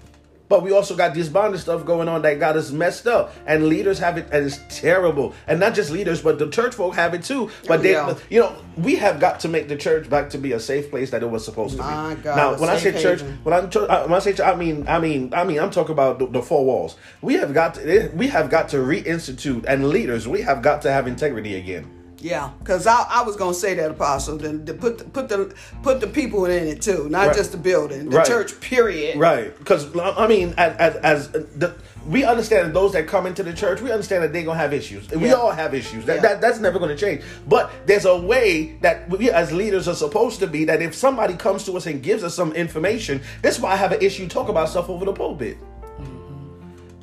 But 0.47 0.61
we 0.63 0.71
also 0.71 0.95
got 0.95 1.13
this 1.13 1.27
bondage 1.29 1.61
stuff 1.61 1.85
going 1.85 2.07
on 2.07 2.21
that 2.23 2.39
got 2.39 2.55
us 2.55 2.71
messed 2.71 3.07
up. 3.07 3.33
And 3.45 3.67
leaders 3.67 3.99
have 3.99 4.17
it, 4.17 4.27
and 4.31 4.45
it's 4.45 4.59
terrible. 4.69 5.33
And 5.47 5.59
not 5.59 5.73
just 5.73 5.89
leaders, 5.91 6.21
but 6.21 6.37
the 6.39 6.49
church 6.49 6.75
folk 6.75 6.95
have 6.95 7.13
it 7.13 7.23
too. 7.23 7.49
But 7.67 7.81
they, 7.83 7.91
Yeah. 7.93 8.15
you 8.29 8.39
know, 8.41 8.55
we 8.77 8.95
have 8.95 9.19
got 9.19 9.39
to 9.41 9.47
make 9.47 9.67
the 9.67 9.75
church 9.75 10.09
back 10.09 10.29
to 10.31 10.37
be 10.37 10.51
a 10.51 10.59
safe 10.59 10.89
place 10.89 11.09
that 11.11 11.23
it 11.23 11.29
was 11.29 11.43
supposed 11.43 11.77
to 11.77 11.83
be. 11.83 12.23
God, 12.23 12.35
now, 12.37 12.57
when 12.57 12.69
I 12.69 12.77
say 12.77 12.99
church, 13.01 13.21
when 13.43 13.53
I'm 13.53 13.69
chur- 13.69 13.87
uh, 13.89 14.03
when 14.03 14.13
I 14.13 14.19
say 14.19 14.33
church, 14.33 14.45
I 14.47 14.55
mean, 14.55 14.85
I 14.87 14.99
mean, 14.99 15.33
I 15.33 15.43
mean, 15.43 15.59
I'm 15.59 15.71
talking 15.71 15.93
about 15.93 16.19
the, 16.19 16.27
the 16.27 16.41
four 16.41 16.65
walls. 16.65 16.95
We 17.21 17.35
have 17.35 17.53
got 17.53 17.75
to, 17.75 18.11
we 18.13 18.27
have 18.27 18.49
got 18.49 18.69
to 18.69 18.77
reinstitute, 18.77 19.65
and 19.67 19.89
leaders, 19.89 20.27
we 20.27 20.41
have 20.41 20.61
got 20.61 20.81
to 20.83 20.91
have 20.91 21.07
integrity 21.07 21.55
again. 21.55 21.89
Yeah, 22.25 22.49
because 22.57 22.87
I, 22.87 23.05
I 23.07 23.21
was 23.21 23.35
gonna 23.35 23.53
say 23.53 23.75
that 23.75 23.91
apostle. 23.91 24.37
Then 24.37 24.65
to 24.65 24.73
put 24.73 24.97
the, 24.97 25.03
put 25.05 25.29
the 25.29 25.53
put 25.83 26.01
the 26.01 26.07
people 26.07 26.45
in 26.45 26.67
it 26.67 26.81
too, 26.81 27.07
not 27.07 27.27
Right. 27.27 27.35
just 27.37 27.51
the 27.51 27.57
building, 27.59 28.09
the 28.09 28.17
Right. 28.17 28.25
church. 28.25 28.59
Period. 28.59 29.19
Right, 29.19 29.55
because 29.59 29.95
I 29.95 30.25
mean, 30.25 30.55
as, 30.57 30.75
as, 30.77 30.95
as 30.97 31.29
the, 31.29 31.75
we 32.07 32.23
understand 32.23 32.65
that 32.67 32.73
those 32.73 32.93
that 32.93 33.05
come 33.07 33.27
into 33.27 33.43
the 33.43 33.53
church, 33.53 33.79
we 33.79 33.91
understand 33.91 34.23
that 34.23 34.33
they're 34.33 34.41
gonna 34.41 34.57
have 34.57 34.73
issues. 34.73 35.07
We 35.11 35.33
all 35.33 35.51
have 35.51 35.75
issues. 35.75 36.05
That, 36.05 36.15
Yeah. 36.15 36.21
that 36.23 36.41
that's 36.41 36.59
never 36.59 36.79
gonna 36.79 36.95
change. 36.97 37.21
But 37.47 37.71
there's 37.85 38.05
a 38.05 38.17
way 38.17 38.77
that 38.81 39.07
we 39.07 39.29
as 39.29 39.51
leaders 39.51 39.87
are 39.87 39.93
supposed 39.93 40.39
to 40.39 40.47
be. 40.47 40.65
That 40.65 40.81
if 40.81 40.95
somebody 40.95 41.35
comes 41.35 41.63
to 41.65 41.77
us 41.77 41.85
and 41.85 42.01
gives 42.01 42.23
us 42.23 42.33
some 42.33 42.53
information, 42.53 43.21
that's 43.43 43.59
why 43.59 43.73
I 43.73 43.75
have 43.75 43.91
an 43.91 44.01
issue 44.01 44.27
talk 44.27 44.49
about 44.49 44.69
stuff 44.69 44.89
over 44.89 45.05
the 45.05 45.13
pulpit. 45.13 45.57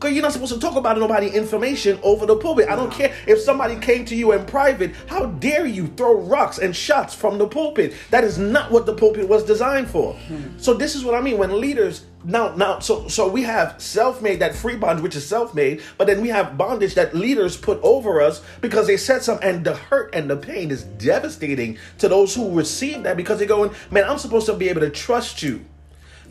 Because 0.03 0.17
you're 0.17 0.23
not 0.23 0.33
supposed 0.33 0.53
to 0.53 0.59
talk 0.59 0.75
about 0.75 0.99
nobody 0.99 1.29
information 1.29 1.97
over 2.03 2.27
the 2.27 2.35
pulpit. 2.35 2.69
I 2.69 2.75
don't 2.75 2.91
care 2.91 3.15
if 3.29 3.39
somebody 3.39 3.77
came 3.77 4.05
to 4.07 4.17
you 4.17 4.33
in 4.33 4.45
private. 4.47 4.97
How 5.07 5.27
dare 5.27 5.65
you 5.65 5.87
throw 5.87 6.17
rocks 6.23 6.59
and 6.59 6.75
shots 6.75 7.15
from 7.15 7.39
the 7.39 7.47
pulpit? 7.47 7.95
That 8.11 8.25
is 8.25 8.37
not 8.37 8.73
what 8.73 8.85
the 8.85 8.95
pulpit 8.95 9.29
was 9.29 9.45
designed 9.45 9.89
for. 9.89 10.15
Hmm. 10.15 10.59
So 10.59 10.75
this 10.75 10.97
is 10.97 11.05
what 11.05 11.15
I 11.15 11.21
mean 11.21 11.39
when 11.39 11.61
leaders 11.61 12.05
now 12.25 12.55
now 12.57 12.79
so 12.79 13.09
so 13.09 13.29
we 13.29 13.43
have 13.43 13.81
self-made 13.81 14.39
that 14.41 14.55
free 14.55 14.77
bondage 14.77 15.03
which 15.03 15.17
is 15.17 15.27
self-made 15.27 15.83
but 15.99 16.07
then 16.07 16.21
we 16.21 16.29
have 16.29 16.57
bondage 16.57 16.95
that 16.95 17.17
leaders 17.17 17.57
put 17.57 17.81
over 17.83 18.21
us 18.21 18.43
because 18.61 18.87
they 18.87 18.97
said 18.97 19.21
something 19.23 19.49
and 19.49 19.65
the 19.65 19.75
hurt 19.75 20.15
and 20.15 20.31
the 20.31 20.37
pain 20.37 20.71
is 20.71 20.85
devastating 20.85 21.77
to 21.99 22.09
those 22.09 22.33
who 22.33 22.55
receive 22.55 23.03
that 23.03 23.17
because 23.17 23.39
they're 23.39 23.49
going 23.49 23.73
man 23.91 24.05
i'm 24.05 24.19
supposed 24.19 24.47
to 24.47 24.55
be 24.55 24.69
able 24.69 24.81
to 24.81 24.91
trust 24.91 25.43
you 25.43 25.65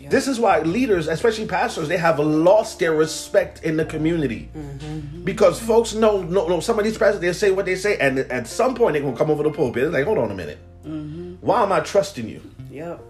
this 0.10 0.28
is 0.28 0.39
why 0.39 0.62
leaders 0.62 1.08
especially 1.08 1.45
pastors 1.45 1.88
they 1.88 1.97
have 1.97 2.20
lost 2.20 2.80
their 2.80 2.93
respect 2.93 3.64
in 3.64 3.78
the 3.78 3.86
community. 3.86 4.49
Mm-hmm. 4.56 5.24
Because 5.24 5.60
folks 5.60 5.93
know 5.93 6.22
no 6.22 6.47
no 6.47 6.60
some 6.60 6.80
of 6.80 6.86
these 6.86 6.97
pastors 6.97 7.22
they 7.22 7.34
say 7.34 7.52
what 7.52 7.66
they 7.66 7.76
say 7.76 7.97
and 7.97 8.20
at 8.20 8.47
some 8.47 8.76
point 8.76 8.93
they're 8.93 9.02
gonna 9.02 9.18
come 9.18 9.30
over 9.30 9.43
the 9.43 9.52
pulpit. 9.52 9.84
It's 9.84 9.93
like 9.93 10.06
hold 10.06 10.18
on 10.18 10.32
a 10.32 10.36
minute. 10.36 10.60
Mm-hmm. 10.86 11.36
Why 11.41 11.64
am 11.64 11.72
i 11.72 11.80
trusting 11.80 12.28
you? 12.28 12.41
Yep. 12.72 13.02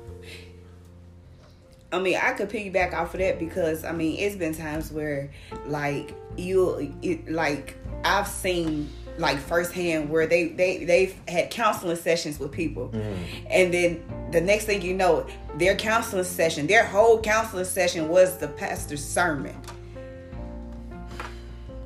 I 1.94 2.00
mean, 2.00 2.18
I 2.22 2.32
could 2.32 2.50
piggyback 2.50 2.94
off 2.94 3.14
of 3.14 3.20
that 3.20 3.38
because 3.38 3.84
I 3.84 3.92
mean, 3.92 4.18
it's 4.18 4.36
been 4.36 4.56
times 4.56 4.92
where 4.92 5.30
like 5.66 6.14
you, 6.38 6.96
it, 7.02 7.30
like 7.30 7.76
I've 8.06 8.28
seen 8.28 8.90
like 9.18 9.38
firsthand 9.40 10.10
where 10.10 10.26
they 10.28 10.50
they 10.50 10.84
they've 10.86 11.16
had 11.28 11.50
counseling 11.52 11.98
sessions 11.98 12.40
with 12.40 12.52
people, 12.52 12.90
mm-hmm. 12.90 13.46
and 13.50 13.74
then 13.74 14.04
the 14.32 14.42
next 14.42 14.66
thing 14.66 14.82
you 14.82 14.94
know, 14.94 15.26
their 15.58 15.76
counseling 15.76 16.24
session, 16.24 16.68
their 16.68 16.86
whole 16.86 17.20
counseling 17.22 17.66
session 17.66 18.08
was 18.08 18.38
the 18.38 18.48
pastor's 18.48 19.04
sermon. 19.04 19.56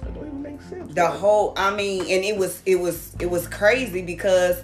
that 0.01 0.13
don't 0.13 0.27
even 0.27 0.41
make 0.41 0.61
sense 0.61 0.93
the 0.93 1.07
whole 1.07 1.53
i 1.57 1.73
mean 1.75 2.01
and 2.01 2.23
it 2.23 2.37
was 2.37 2.61
it 2.65 2.75
was 2.79 3.15
it 3.19 3.29
was 3.29 3.47
crazy 3.47 4.01
because 4.01 4.63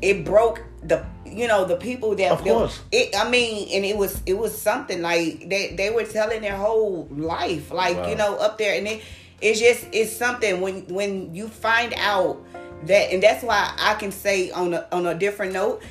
it 0.00 0.24
broke 0.24 0.62
the 0.82 1.04
you 1.24 1.46
know 1.46 1.64
the 1.64 1.76
people 1.76 2.14
that 2.16 2.32
Of 2.32 2.42
course. 2.42 2.80
it 2.90 3.14
i 3.16 3.28
mean 3.28 3.68
and 3.74 3.84
it 3.84 3.96
was 3.96 4.20
it 4.26 4.34
was 4.34 4.60
something 4.60 5.00
like 5.00 5.48
they 5.48 5.74
they 5.76 5.90
were 5.90 6.04
telling 6.04 6.42
their 6.42 6.56
whole 6.56 7.06
life 7.10 7.70
like 7.70 7.96
Wow. 7.96 8.08
you 8.08 8.16
know 8.16 8.36
up 8.36 8.58
there 8.58 8.76
and 8.76 8.86
it 8.88 9.02
it's 9.42 9.60
just 9.60 9.86
it's 9.92 10.14
something 10.14 10.60
when 10.60 10.86
when 10.86 11.34
you 11.34 11.48
find 11.48 11.92
out 11.98 12.42
that 12.84 13.12
and 13.12 13.22
that's 13.22 13.42
why 13.42 13.74
i 13.78 13.94
can 13.94 14.10
say 14.10 14.50
on 14.52 14.72
a 14.72 14.86
on 14.92 15.06
a 15.06 15.14
different 15.14 15.52
note 15.52 15.82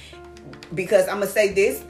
because 0.74 1.08
i'm 1.08 1.20
gonna 1.20 1.28
say 1.28 1.54
this 1.54 1.84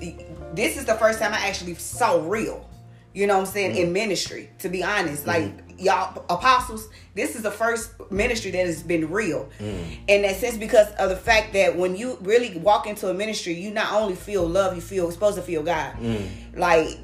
this 0.54 0.78
is 0.78 0.86
the 0.86 0.96
first 0.96 1.20
time 1.20 1.34
i 1.34 1.48
actually 1.48 1.76
saw 1.76 2.22
real 2.28 2.68
you 3.14 3.28
know 3.28 3.36
what 3.36 3.42
i'm 3.42 3.46
saying 3.46 3.76
in 3.76 3.86
mm-hmm. 3.86 3.94
ministry 3.94 4.50
to 4.60 4.70
be 4.70 4.84
honest. 4.84 5.28
Like 5.28 5.44
mm-hmm. 5.44 5.80
y'all 5.80 6.26
apostles 6.30 6.90
this 7.14 7.36
is 7.36 7.42
the 7.42 7.52
first 7.52 7.92
ministry 8.10 8.52
that 8.52 8.66
has 8.66 8.84
been 8.84 9.12
real. 9.12 9.50
Mm. 9.60 9.98
In 10.08 10.22
that 10.22 10.38
sense 10.38 10.58
because 10.58 10.90
of 10.94 11.10
the 11.10 11.16
fact 11.16 11.54
that 11.54 11.78
when 11.78 11.96
you 11.96 12.18
really 12.22 12.58
walk 12.58 12.88
into 12.88 13.10
a 13.10 13.14
ministry 13.14 13.54
you 13.54 13.72
not 13.72 13.92
only 13.94 14.16
feel 14.16 14.48
love 14.48 14.76
you 14.76 14.82
feel 14.82 15.12
supposed 15.12 15.36
to 15.36 15.42
feel 15.42 15.64
god. 15.64 15.96
Mm. 15.96 16.58
Like 16.58 16.98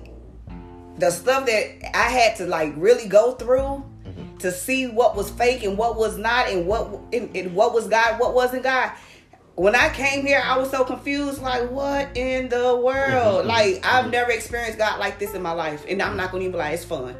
the 0.97 1.11
stuff 1.11 1.45
that 1.45 1.95
I 1.95 2.09
had 2.09 2.37
to 2.37 2.45
like 2.45 2.73
really 2.77 3.07
go 3.07 3.33
through 3.33 3.83
to 4.39 4.51
see 4.51 4.87
what 4.87 5.15
was 5.15 5.29
fake 5.31 5.63
and 5.63 5.77
what 5.77 5.97
was 5.97 6.17
not 6.17 6.49
and 6.49 6.67
what 6.67 6.87
and, 7.13 7.35
and 7.35 7.55
what 7.55 7.73
was 7.73 7.87
God, 7.87 8.19
what 8.19 8.33
wasn't 8.33 8.63
God. 8.63 8.91
When 9.55 9.75
I 9.75 9.89
came 9.89 10.23
here, 10.25 10.41
I 10.43 10.57
was 10.57 10.69
so 10.69 10.83
confused. 10.83 11.41
Like, 11.41 11.71
what 11.71 12.15
in 12.15 12.47
the 12.49 12.77
world? 12.77 13.39
Mm-hmm, 13.39 13.47
like, 13.47 13.75
mm-hmm, 13.75 13.85
I've 13.85 14.03
mm-hmm. 14.03 14.11
never 14.11 14.31
experienced 14.31 14.77
God 14.77 14.99
like 14.99 15.17
this 15.17 15.33
in 15.33 15.41
my 15.41 15.53
life, 15.53 15.85
and 15.89 16.01
I'm 16.01 16.15
not 16.15 16.31
gonna 16.31 16.43
even 16.43 16.57
lie, 16.57 16.71
it's 16.71 16.85
fun. 16.85 17.15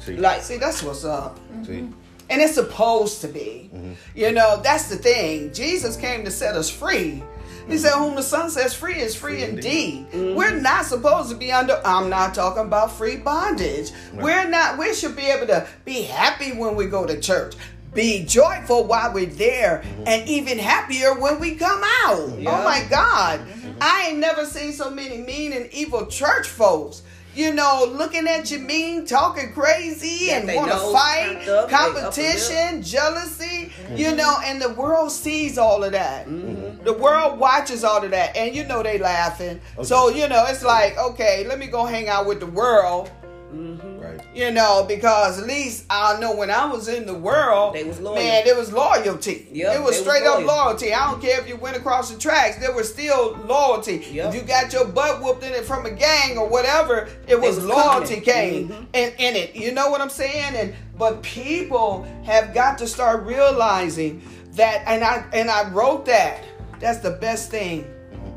see 0.00 0.16
Like, 0.16 0.42
See, 0.42 0.56
that's 0.56 0.82
what's 0.82 1.04
up. 1.04 1.38
see 1.64 1.88
And 2.30 2.40
it's 2.40 2.54
supposed 2.54 3.20
to 3.20 3.28
be. 3.28 3.70
You 4.14 4.32
know, 4.32 4.60
that's 4.62 4.88
the 4.88 4.96
thing. 4.96 5.52
Jesus 5.52 5.96
came 5.96 6.24
to 6.24 6.30
set 6.30 6.56
us 6.56 6.70
free. 6.70 7.22
He 7.68 7.78
said, 7.78 7.92
Whom 7.92 8.14
the 8.14 8.22
Son 8.22 8.50
sets 8.50 8.74
free 8.74 8.96
is 8.96 9.14
free 9.14 9.42
indeed. 9.42 10.06
Mm-hmm. 10.10 10.36
We're 10.36 10.60
not 10.60 10.84
supposed 10.84 11.30
to 11.30 11.36
be 11.36 11.50
under, 11.50 11.80
I'm 11.84 12.10
not 12.10 12.34
talking 12.34 12.64
about 12.64 12.92
free 12.92 13.16
bondage. 13.16 13.90
We're 14.12 14.48
not, 14.48 14.78
we 14.78 14.94
should 14.94 15.16
be 15.16 15.26
able 15.26 15.46
to 15.46 15.66
be 15.84 16.02
happy 16.02 16.52
when 16.52 16.76
we 16.76 16.86
go 16.86 17.06
to 17.06 17.20
church. 17.20 17.54
Be 17.94 18.24
joyful 18.24 18.84
while 18.84 19.12
we're 19.12 19.26
there 19.26 19.84
mm-hmm. 19.84 20.04
and 20.06 20.28
even 20.28 20.58
happier 20.58 21.18
when 21.18 21.38
we 21.38 21.54
come 21.54 21.82
out. 21.82 22.18
Oh 22.18 22.64
my 22.64 22.84
God. 22.90 23.40
Mm-hmm. 23.40 23.78
I 23.80 24.08
ain't 24.08 24.18
never 24.18 24.44
seen 24.44 24.72
so 24.72 24.90
many 24.90 25.18
mean 25.18 25.52
and 25.52 25.72
evil 25.72 26.06
church 26.06 26.48
folks. 26.48 27.02
You 27.34 27.52
know, 27.52 27.90
looking 27.90 28.28
at 28.28 28.50
you 28.50 28.60
mean, 28.60 29.06
talking 29.06 29.52
crazy, 29.52 30.28
Got 30.28 30.44
and 30.44 30.56
want 30.56 30.70
to 30.70 30.78
fight, 30.92 31.48
up, 31.48 31.68
they 31.68 31.74
upper 31.74 31.94
lip. 31.94 32.04
competition, 32.04 32.82
jealousy, 32.82 33.70
mm-hmm. 33.70 33.96
you 33.96 34.14
know, 34.14 34.38
and 34.44 34.62
the 34.62 34.70
world 34.70 35.10
sees 35.10 35.58
all 35.58 35.82
of 35.82 35.92
that. 35.92 36.26
Mm-hmm. 36.26 36.84
The 36.84 36.92
world 36.92 37.38
watches 37.38 37.82
all 37.82 38.04
of 38.04 38.10
that, 38.12 38.36
and 38.36 38.54
you 38.54 38.64
know 38.64 38.82
they 38.82 38.98
laughing. 38.98 39.60
So 39.82 40.10
you 40.10 40.28
know 40.28 40.44
it's 40.48 40.62
like, 40.62 40.96
okay, 40.96 41.44
let 41.46 41.58
me 41.58 41.66
go 41.66 41.84
hang 41.84 42.08
out 42.08 42.26
with 42.26 42.40
the 42.40 42.46
world, 42.46 43.10
mm-hmm. 43.52 43.93
Right 44.16 44.36
you 44.36 44.50
know, 44.50 44.84
because 44.88 45.40
at 45.40 45.46
least 45.46 45.84
I 45.90 46.18
know 46.20 46.34
when 46.34 46.50
I 46.50 46.66
was 46.66 46.88
in 46.88 47.06
the 47.06 47.14
world, 47.14 47.74
They 47.74 47.84
was 47.84 48.00
loyal. 48.00 48.16
man, 48.16 48.44
there 48.44 48.56
was 48.56 48.72
loyalty. 48.72 49.48
Yep, 49.52 49.76
it 49.76 49.78
was 49.78 49.78
they 49.78 49.84
was 49.84 49.98
straight 50.00 50.26
up 50.26 50.44
loyalty. 50.44 50.92
I 50.92 51.10
don't 51.10 51.20
care 51.20 51.40
if 51.40 51.48
you 51.48 51.56
went 51.56 51.76
across 51.76 52.10
the 52.10 52.18
tracks, 52.18 52.56
there 52.56 52.74
was 52.74 52.92
still 52.92 53.36
loyalty. 53.46 54.04
Yep. 54.12 54.28
If 54.28 54.34
you 54.34 54.42
got 54.42 54.72
your 54.72 54.86
butt 54.86 55.22
whooped 55.22 55.42
in 55.44 55.52
it 55.52 55.64
from 55.64 55.86
a 55.86 55.90
gang 55.90 56.36
or 56.38 56.48
whatever, 56.48 57.08
it 57.28 57.40
was, 57.40 57.56
was 57.56 57.64
loyalty 57.64 58.20
coming. 58.20 58.24
came 58.24 58.68
Mhm. 58.68 58.86
in, 58.92 59.12
in 59.18 59.36
it. 59.36 59.54
You 59.54 59.72
know 59.72 59.90
what 59.90 60.00
I'm 60.00 60.10
saying? 60.10 60.54
And 60.56 60.74
but 60.96 61.22
people 61.22 62.06
have 62.24 62.54
got 62.54 62.78
to 62.78 62.86
start 62.86 63.24
realizing 63.24 64.22
that 64.52 64.82
and 64.86 65.02
I 65.04 65.24
and 65.32 65.50
I 65.50 65.68
wrote 65.70 66.06
that. 66.06 66.42
That's 66.80 66.98
the 66.98 67.10
best 67.10 67.50
thing 67.50 67.86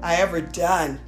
I 0.02 0.16
ever 0.16 0.42
done. 0.42 1.00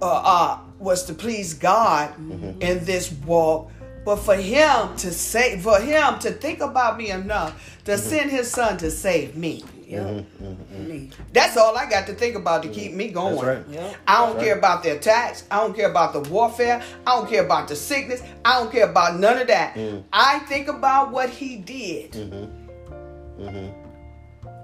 Uh, 0.00 0.06
uh 0.06 0.58
was 0.78 1.04
to 1.04 1.14
please 1.14 1.54
God 1.54 2.12
in 2.60 2.84
this 2.84 3.12
walk. 3.24 3.70
But 4.04 4.16
for 4.16 4.34
him 4.34 4.96
to 4.96 5.12
say 5.12 5.58
for 5.60 5.78
him 5.78 6.18
to 6.20 6.30
think 6.32 6.60
about 6.60 6.96
me 6.96 7.10
enough 7.10 7.78
to 7.84 7.92
mm-hmm. 7.92 8.08
send 8.08 8.30
his 8.30 8.50
son 8.50 8.76
to 8.78 8.90
save 8.90 9.36
me. 9.36 9.62
Mm-hmm, 9.62 9.90
yep. 9.90 10.26
Mm-hmm, 10.42 10.88
me. 10.88 11.10
That's 11.32 11.56
all 11.56 11.76
I 11.76 11.88
got 11.88 12.06
to 12.08 12.14
think 12.14 12.34
about 12.34 12.62
to 12.64 12.68
keep 12.68 12.92
me 12.94 13.08
going. 13.08 13.34
That's 13.34 13.46
right. 13.46 13.68
Yep. 13.68 13.96
I 14.08 14.18
don't 14.18 14.32
That's 14.34 14.44
care 14.44 14.54
right. 14.54 14.58
about 14.58 14.82
the 14.82 14.96
attacks. 14.96 15.44
I 15.50 15.58
don't 15.58 15.76
care 15.76 15.90
about 15.90 16.12
the 16.12 16.20
warfare. 16.20 16.82
I 17.06 17.16
don't 17.16 17.28
care 17.28 17.44
about 17.44 17.68
the 17.68 17.76
sickness. 17.76 18.22
I 18.44 18.58
don't 18.58 18.72
care 18.72 18.88
about 18.88 19.18
none 19.20 19.38
of 19.38 19.46
that. 19.48 19.74
Mm. 19.74 20.02
I 20.12 20.40
think 20.40 20.68
about 20.68 21.12
what 21.12 21.30
he 21.30 21.56
did. 21.56 22.12
Mm-hmm. 22.12 23.68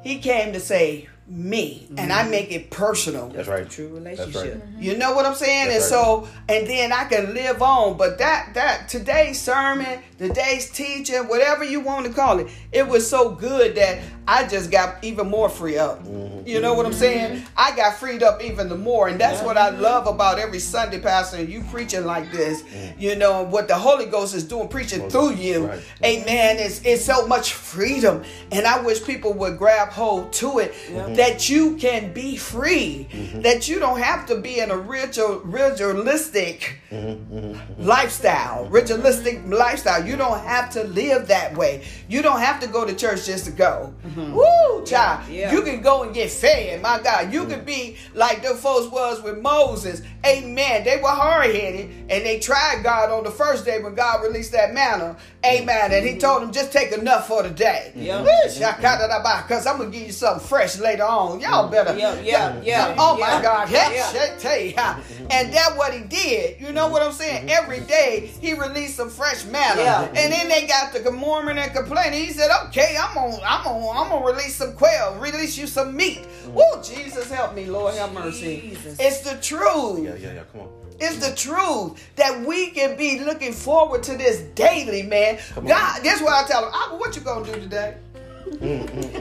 He 0.03 0.19
came 0.19 0.53
to 0.53 0.61
save 0.61 1.11
me, 1.29 1.87
and 1.99 2.11
I 2.11 2.23
mm-hmm. 2.23 2.31
make 2.31 2.51
it 2.51 2.71
personal. 2.71 3.29
that's 3.29 3.49
right 3.49 3.69
True 3.69 4.01
That's 4.01 4.19
relationship. 4.19 4.55
right. 4.55 4.73
Mm-hmm. 4.73 4.83
You 4.83 4.97
know 4.97 5.15
what 5.15 5.27
I'm 5.27 5.35
saying? 5.35 5.69
That's 5.69 5.91
and 5.91 5.97
right. 5.97 6.05
so, 6.05 6.29
and 6.49 6.67
then 6.67 6.93
I 6.93 7.05
can 7.05 7.35
live 7.35 7.61
on. 7.61 7.99
But 7.99 8.19
that 8.19 8.55
that 8.55 8.89
today's 8.89 9.41
sermon, 9.41 10.01
today's 10.17 10.71
teaching, 10.71 11.29
whatever 11.29 11.65
you 11.65 11.81
want 11.81 12.07
to 12.07 12.13
call 12.13 12.39
it, 12.39 12.49
it 12.73 12.89
was 12.89 13.09
so 13.09 13.31
good 13.31 13.77
that 13.77 14.01
I 14.27 14.47
just 14.47 14.71
got 14.71 15.05
even 15.05 15.29
more 15.29 15.51
free 15.51 15.77
up. 15.77 16.03
Mm-hmm. 16.03 16.47
You 16.47 16.61
know 16.61 16.73
what 16.73 16.87
I'm 16.87 16.93
mm-hmm. 16.93 17.01
saying? 17.01 17.43
I 17.57 17.77
got 17.77 17.97
freed 17.97 18.23
up 18.23 18.43
even 18.43 18.71
the 18.71 18.77
more, 18.77 19.09
and 19.09 19.21
that's 19.21 19.43
what 19.43 19.59
I 19.59 19.69
love 19.69 20.07
about 20.07 20.39
every 20.39 20.61
Sunday, 20.61 20.99
Pastor. 20.99 21.37
And 21.39 21.49
you 21.49 21.63
preaching 21.71 22.07
like 22.07 22.33
this, 22.33 22.63
mm. 22.63 22.99
you 22.99 23.17
know 23.17 23.43
what 23.43 23.69
the 23.69 23.75
Holy 23.75 24.07
Ghost 24.07 24.35
is 24.35 24.45
doing, 24.45 24.69
preaching 24.69 25.11
through 25.11 25.35
you. 25.35 25.67
Right. 25.67 25.83
Amen. 26.03 26.57
It's 26.59 26.81
it's 26.85 27.05
so 27.05 27.27
much 27.27 27.53
freedom, 27.53 28.25
and 28.51 28.67
I 28.67 28.81
wish 28.81 29.05
people 29.05 29.35
would 29.35 29.59
grab 29.59 29.91
hold 29.91 30.33
to 30.35 30.61
it 30.61 30.75
that 31.19 31.49
you 31.49 31.75
can 31.79 32.13
be 32.13 32.37
free, 32.37 33.09
mm-hmm. 33.11 33.41
that 33.41 33.67
you 33.67 33.81
don't 33.81 33.99
have 33.99 34.25
to 34.25 34.41
be 34.41 34.61
in 34.61 34.71
a 34.71 34.79
ritual, 34.79 35.41
ritualistic 35.41 36.79
mm-hmm. 36.93 37.83
lifestyle, 37.83 38.63
mm-hmm. 38.63 38.73
ritualistic 38.73 39.41
lifestyle. 39.47 40.07
You 40.07 40.17
don't 40.17 40.41
have 40.45 40.71
to 40.75 40.85
live 40.85 41.27
that 41.27 41.57
way. 41.57 41.85
You 42.09 42.23
don't 42.23 42.39
have 42.39 42.61
to 42.61 42.69
go 42.69 42.87
to 42.87 42.95
church 42.95 43.27
just 43.27 43.47
to 43.47 43.51
go. 43.51 43.93
Woo, 44.17 44.85
child. 44.85 45.29
Yeah. 45.29 45.53
You 45.53 45.63
can 45.63 45.83
go 45.83 46.05
and 46.05 46.15
get 46.15 46.31
fed. 46.31 46.83
My 46.83 47.01
God, 47.03 47.33
you 47.33 47.47
can 47.47 47.65
be 47.65 47.97
like 48.15 48.43
the 48.43 48.55
folks 48.55 48.87
was 48.87 49.21
with 49.21 49.41
Moses. 49.41 50.03
Amen. 50.25 50.85
They 50.85 50.99
were 50.99 51.09
hard 51.09 51.53
headed 51.53 51.91
and 52.09 52.25
they 52.25 52.39
tried 52.39 52.85
God 52.85 53.11
on 53.11 53.25
the 53.25 53.31
first 53.33 53.65
day 53.65 53.83
when 53.83 53.97
God 53.97 54.23
released 54.23 54.53
that 54.53 54.73
manna. 54.73 55.17
Amen. 55.45 55.93
And 55.93 56.07
He 56.07 56.19
told 56.19 56.43
them 56.43 56.53
just 56.53 56.73
take 56.73 56.93
enough 56.93 57.29
for 57.29 57.43
the 57.43 57.51
day. 57.51 57.93
Yeah. 57.95 58.23
Because 58.23 59.67
I'm 59.67 59.79
gonna 59.79 59.91
give 59.91 60.03
you 60.03 60.13
something 60.13 60.47
fresh 60.47 60.79
later 60.79 61.05
on. 61.05 61.41
Y'all 61.41 61.65
mm-hmm. 61.65 61.73
better. 61.73 61.97
Yeah, 61.97 62.21
yeah, 62.21 62.61
yeah, 62.63 62.95
Oh 62.99 63.17
my 63.19 63.29
yeah, 63.29 63.43
God. 63.43 63.69
Hey, 63.69 63.97
yeah. 63.97 64.13
shit, 64.13 64.39
tell 64.39 64.59
you 64.59 64.75
how. 64.77 65.01
And 65.31 65.53
that's 65.53 65.77
what 65.77 65.93
he 65.93 66.01
did. 66.01 66.61
You 66.61 66.73
know 66.73 66.89
what 66.89 67.03
I'm 67.03 67.13
saying? 67.13 67.47
Mm-hmm. 67.49 67.63
Every 67.65 67.81
day 67.81 68.31
he 68.41 68.55
released 68.55 68.97
some 68.97 69.11
fresh 69.11 69.45
manna. 69.47 69.83
Yeah. 69.83 70.03
And 70.05 70.33
then 70.33 70.49
they 70.49 70.67
got 70.67 70.93
to 70.95 71.11
murmuring 71.11 71.59
and 71.59 71.73
complaining. 71.73 72.25
He 72.25 72.33
said, 72.33 72.51
Okay, 72.67 72.97
I'm 73.01 73.15
gonna 73.15 73.41
I'm 73.45 73.65
gonna 73.65 73.91
I'm 73.91 74.09
gonna 74.11 74.27
release 74.27 74.57
some 74.57 74.75
quail, 74.75 75.17
release 75.21 75.57
you 75.57 75.67
some 75.67 75.97
meat. 75.97 76.27
Mm. 76.47 76.53
Woo, 76.55 76.83
Jesus 76.83 77.31
help 77.31 77.55
me, 77.55 77.67
Lord 77.67 77.95
have 77.95 78.13
mercy. 78.13 78.61
Jesus. 78.61 78.99
It's 78.99 79.21
the 79.21 79.37
truth. 79.41 80.05
yeah 80.05 80.15
yeah 80.17 80.35
yeah 80.35 80.43
come 80.53 80.63
on 80.63 80.78
It's 81.01 81.19
the 81.27 81.35
truth 81.35 82.17
that 82.17 82.41
we 82.45 82.71
can 82.71 82.97
be 82.97 83.21
looking 83.21 83.53
forward 83.53 84.03
to 84.05 84.17
this 84.17 84.41
daily, 84.55 85.03
man. 85.03 85.39
God, 85.55 86.03
this 86.03 86.17
is 86.17 86.23
what 86.23 86.45
I 86.45 86.47
tell 86.49 86.63
them. 86.63 86.73
"Abba, 86.75 86.97
what 86.97 87.15
you 87.15 87.23
gonna 87.23 87.45
do 87.45 87.53
today? 87.53 87.95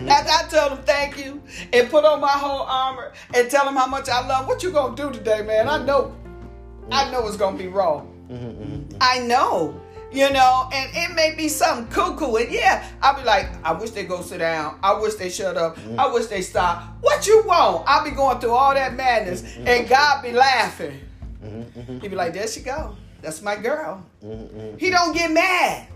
After 0.09 0.32
I 0.32 0.43
tell 0.49 0.69
them 0.69 0.84
thank 0.86 1.17
you 1.17 1.41
and 1.73 1.89
put 1.89 2.05
on 2.05 2.21
my 2.21 2.30
whole 2.30 2.61
armor 2.61 3.11
and 3.34 3.49
tell 3.51 3.65
them 3.65 3.75
how 3.75 3.86
much 3.88 4.09
I 4.09 4.25
love, 4.25 4.47
what 4.47 4.63
you 4.63 4.71
gonna 4.71 4.95
do 4.95 5.11
today, 5.11 5.41
man? 5.41 5.67
I 5.67 5.84
know, 5.84 6.13
I 6.91 7.11
know 7.11 7.28
it's 7.28 7.38
gonna 7.38 7.57
be 7.57 7.67
wrong. 7.67 8.13
I 9.01 9.19
know, 9.19 9.80
you 10.11 10.30
know, 10.32 10.69
and 10.73 10.89
it 10.95 11.13
may 11.15 11.36
be 11.36 11.49
something 11.49 11.88
cuckoo. 11.88 12.36
And 12.36 12.51
yeah, 12.51 12.86
I'll 13.01 13.15
be 13.15 13.23
like, 13.23 13.49
I 13.63 13.73
wish 13.73 13.91
they 13.91 14.05
go 14.05 14.21
sit 14.21 14.39
down. 14.39 14.80
I 14.82 14.93
wish 14.93 15.15
they 15.15 15.30
shut 15.30 15.57
up. 15.57 15.78
I 15.97 16.07
wish 16.07 16.28
they 16.28 16.41
stop. 16.41 16.84
What 17.01 17.28
you 17.28 17.43
want? 17.45 17.84
I'll 17.86 18.03
be 18.03 18.11
going 18.11 18.39
through 18.39 18.51
all 18.51 18.73
that 18.73 18.95
madness, 18.95 19.43
and 19.57 19.88
God 19.88 20.23
be 20.23 20.32
laughing. 20.32 21.01
Mm-hmm, 21.43 21.99
he 21.99 22.07
be 22.07 22.15
like, 22.15 22.33
there 22.33 22.47
she 22.47 22.61
go. 22.61 22.95
That's 23.21 23.41
my 23.41 23.55
girl. 23.55 24.05
Mm-hmm. 24.23 24.77
He 24.77 24.89
don't 24.89 25.13
get 25.13 25.31
mad 25.31 25.88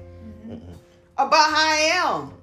mm-hmm. 0.47 0.73
about 1.17 1.49
how 1.51 1.67
I 1.67 1.77
am. 1.93 2.33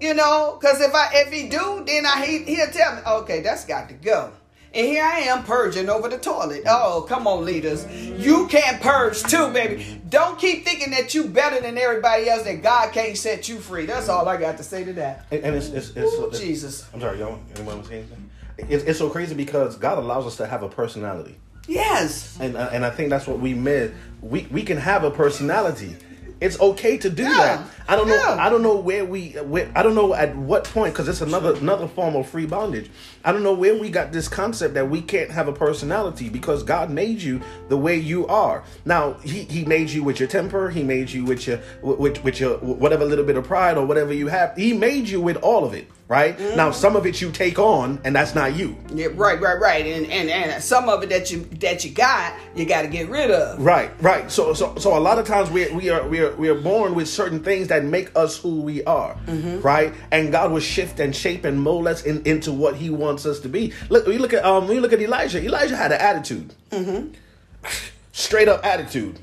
You 0.00 0.14
know, 0.14 0.58
because 0.60 0.80
if 0.80 0.94
I 0.94 1.10
if 1.12 1.32
he 1.32 1.48
do, 1.48 1.82
then 1.84 2.06
I 2.06 2.24
he, 2.24 2.44
he'll 2.44 2.68
tell 2.68 2.94
me, 2.94 3.02
okay, 3.04 3.40
that's 3.40 3.64
got 3.64 3.88
to 3.88 3.94
go. 3.94 4.32
And 4.74 4.86
here 4.86 5.02
I 5.02 5.20
am 5.20 5.44
purging 5.44 5.88
over 5.88 6.08
the 6.08 6.18
toilet. 6.18 6.62
Oh, 6.66 7.04
come 7.08 7.26
on, 7.26 7.44
leaders. 7.44 7.86
You 7.96 8.46
can't 8.48 8.80
purge 8.80 9.22
too, 9.22 9.50
baby. 9.50 10.00
Don't 10.08 10.38
keep 10.38 10.64
thinking 10.64 10.90
that 10.90 11.14
you 11.14 11.24
better 11.24 11.60
than 11.60 11.78
everybody 11.78 12.28
else, 12.28 12.42
that 12.42 12.62
God 12.62 12.92
can't 12.92 13.16
set 13.16 13.48
you 13.48 13.56
free. 13.56 13.86
That's 13.86 14.08
all 14.08 14.28
I 14.28 14.36
got 14.36 14.56
to 14.58 14.62
say 14.62 14.84
to 14.84 14.92
that. 14.94 15.26
And, 15.30 15.42
and 15.42 15.56
it's, 15.56 15.68
it's, 15.68 15.90
it's, 15.96 16.14
Ooh, 16.14 16.26
it's- 16.26 16.40
Jesus. 16.40 16.86
I'm 16.92 17.00
sorry, 17.00 17.18
y'all. 17.18 17.40
Anyone 17.56 17.78
was 17.78 17.88
saying 17.88 18.02
anything? 18.02 18.30
It's, 18.70 18.84
it's 18.84 18.98
so 18.98 19.08
crazy 19.08 19.34
because 19.34 19.76
God 19.76 19.98
allows 19.98 20.26
us 20.26 20.36
to 20.36 20.46
have 20.46 20.62
a 20.62 20.68
personality. 20.68 21.36
Yes. 21.68 22.36
and 22.40 22.56
uh, 22.56 22.70
and 22.72 22.84
I 22.84 22.90
think 22.90 23.10
that's 23.10 23.26
what 23.26 23.38
we 23.38 23.54
meant. 23.54 23.94
We 24.22 24.48
we 24.50 24.62
can 24.62 24.78
have 24.78 25.04
a 25.04 25.10
personality. 25.10 25.96
It's 26.40 26.58
okay 26.60 26.96
to 26.98 27.10
do 27.10 27.24
Yeah. 27.24 27.30
that. 27.36 27.66
I 27.88 27.96
don't 27.96 28.06
know. 28.06 28.14
Yeah. 28.14 28.36
I 28.38 28.48
don't 28.48 28.62
know 28.62 28.76
where 28.76 29.04
we. 29.04 29.30
Where, 29.32 29.68
I 29.74 29.82
don't 29.82 29.96
know 29.96 30.14
at 30.14 30.36
what 30.36 30.62
point 30.64 30.94
because 30.94 31.08
it's 31.08 31.20
another 31.20 31.54
another 31.56 31.88
form 31.88 32.14
of 32.14 32.28
free 32.28 32.46
bondage. 32.46 32.88
I 33.24 33.32
don't 33.32 33.42
know 33.42 33.54
where 33.54 33.74
we 33.76 33.90
got 33.90 34.12
this 34.12 34.28
concept 34.28 34.74
that 34.74 34.88
we 34.88 35.02
can't 35.02 35.30
have 35.32 35.48
a 35.48 35.52
personality 35.52 36.28
because 36.28 36.62
God 36.62 36.90
made 36.90 37.20
you 37.20 37.40
the 37.68 37.76
way 37.76 37.96
you 37.96 38.26
are. 38.28 38.62
Now 38.84 39.14
He 39.14 39.42
He 39.44 39.64
made 39.64 39.90
you 39.90 40.04
with 40.04 40.20
your 40.20 40.28
temper. 40.28 40.70
He 40.70 40.84
made 40.84 41.10
you 41.10 41.24
with 41.24 41.44
your 41.46 41.58
with 41.82 42.22
with 42.22 42.38
your 42.38 42.58
whatever 42.58 43.04
little 43.04 43.24
bit 43.24 43.36
of 43.36 43.44
pride 43.44 43.76
or 43.76 43.84
whatever 43.84 44.12
you 44.12 44.28
have. 44.28 44.56
He 44.56 44.72
made 44.72 45.08
you 45.08 45.20
with 45.20 45.38
all 45.38 45.64
of 45.64 45.74
it. 45.74 45.90
Right 46.08 46.38
mm-hmm. 46.38 46.56
now, 46.56 46.70
some 46.70 46.96
of 46.96 47.04
it 47.04 47.20
you 47.20 47.30
take 47.30 47.58
on, 47.58 48.00
and 48.02 48.16
that's 48.16 48.34
not 48.34 48.56
you. 48.56 48.74
Yeah, 48.94 49.08
right, 49.12 49.38
right, 49.38 49.60
right. 49.60 49.84
And 49.84 50.06
and 50.06 50.30
and 50.30 50.62
some 50.62 50.88
of 50.88 51.02
it 51.02 51.10
that 51.10 51.30
you 51.30 51.40
that 51.60 51.84
you 51.84 51.90
got, 51.90 52.34
you 52.56 52.64
got 52.64 52.80
to 52.80 52.88
get 52.88 53.10
rid 53.10 53.30
of. 53.30 53.62
Right, 53.62 53.90
right. 54.00 54.32
So, 54.32 54.54
so, 54.54 54.74
so 54.76 54.96
a 54.96 55.00
lot 55.00 55.18
of 55.18 55.26
times 55.26 55.50
we 55.50 55.70
we 55.70 55.90
are 55.90 56.08
we 56.08 56.20
are 56.20 56.34
we 56.36 56.48
are 56.48 56.58
born 56.58 56.94
with 56.94 57.10
certain 57.10 57.44
things 57.44 57.68
that 57.68 57.84
make 57.84 58.10
us 58.16 58.38
who 58.38 58.62
we 58.62 58.82
are, 58.84 59.16
mm-hmm. 59.26 59.60
right? 59.60 59.92
And 60.10 60.32
God 60.32 60.50
will 60.50 60.60
shift 60.60 60.98
and 60.98 61.14
shape 61.14 61.44
and 61.44 61.60
mold 61.60 61.86
us 61.86 62.02
in, 62.04 62.26
into 62.26 62.52
what 62.52 62.74
He 62.74 62.88
wants 62.88 63.26
us 63.26 63.38
to 63.40 63.50
be. 63.50 63.74
Look, 63.90 64.06
we 64.06 64.16
look 64.16 64.32
at 64.32 64.46
um, 64.46 64.66
we 64.66 64.80
look 64.80 64.94
at 64.94 65.02
Elijah. 65.02 65.44
Elijah 65.44 65.76
had 65.76 65.92
an 65.92 66.00
attitude, 66.00 66.54
mm-hmm. 66.70 67.12
straight 68.12 68.48
up 68.48 68.64
attitude. 68.64 69.18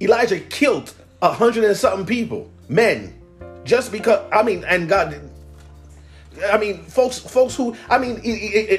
Elijah 0.00 0.38
killed 0.38 0.94
a 1.22 1.32
hundred 1.32 1.64
and 1.64 1.76
something 1.76 2.06
people, 2.06 2.48
men, 2.68 3.20
just 3.64 3.90
because. 3.90 4.24
I 4.32 4.44
mean, 4.44 4.62
and 4.62 4.88
God. 4.88 5.26
I 6.44 6.58
mean, 6.58 6.84
folks, 6.84 7.18
folks 7.18 7.54
who 7.54 7.76
I 7.88 7.98
mean, 7.98 8.16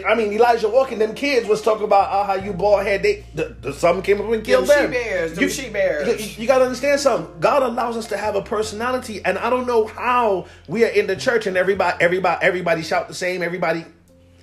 I 0.07 0.16
mean, 0.16 0.32
Elijah 0.34 0.70
walking 0.70 0.99
them 0.99 1.14
kids 1.14 1.47
was 1.47 1.62
talking 1.62 1.84
about 1.84 2.12
uh, 2.12 2.26
how 2.26 2.34
you 2.36 2.53
bald 2.53 2.84
head. 2.84 3.03
They, 3.03 3.26
the, 3.36 3.55
the, 3.62 3.74
some 3.74 4.01
came 4.01 4.20
up 4.22 4.32
and 4.32 4.43
killed 4.43 4.68
Them 4.68 4.91
them. 4.91 4.93
she-bears, 4.93 5.34
them 5.34 5.43
You- 5.43 5.49
she-bears. 5.49 6.38
You, 6.38 6.41
you 6.43 6.47
gotta 6.47 6.66
understand 6.66 6.99
something. 6.99 7.39
God 7.39 7.64
allows 7.64 7.97
us 7.97 8.07
to 8.07 8.18
have 8.18 8.36
a 8.36 8.41
personality, 8.41 9.24
and 9.24 9.38
I 9.38 9.49
don't 9.49 9.68
know 9.68 9.86
how 9.88 10.47
we 10.68 10.84
are 10.86 10.89
in 10.89 11.07
the 11.07 11.16
church 11.16 11.47
and 11.47 11.57
everybody, 11.57 11.97
everybody, 12.03 12.45
everybody 12.45 12.82
shout 12.84 13.07
the 13.07 13.14
same. 13.14 13.41
Everybody, 13.41 13.86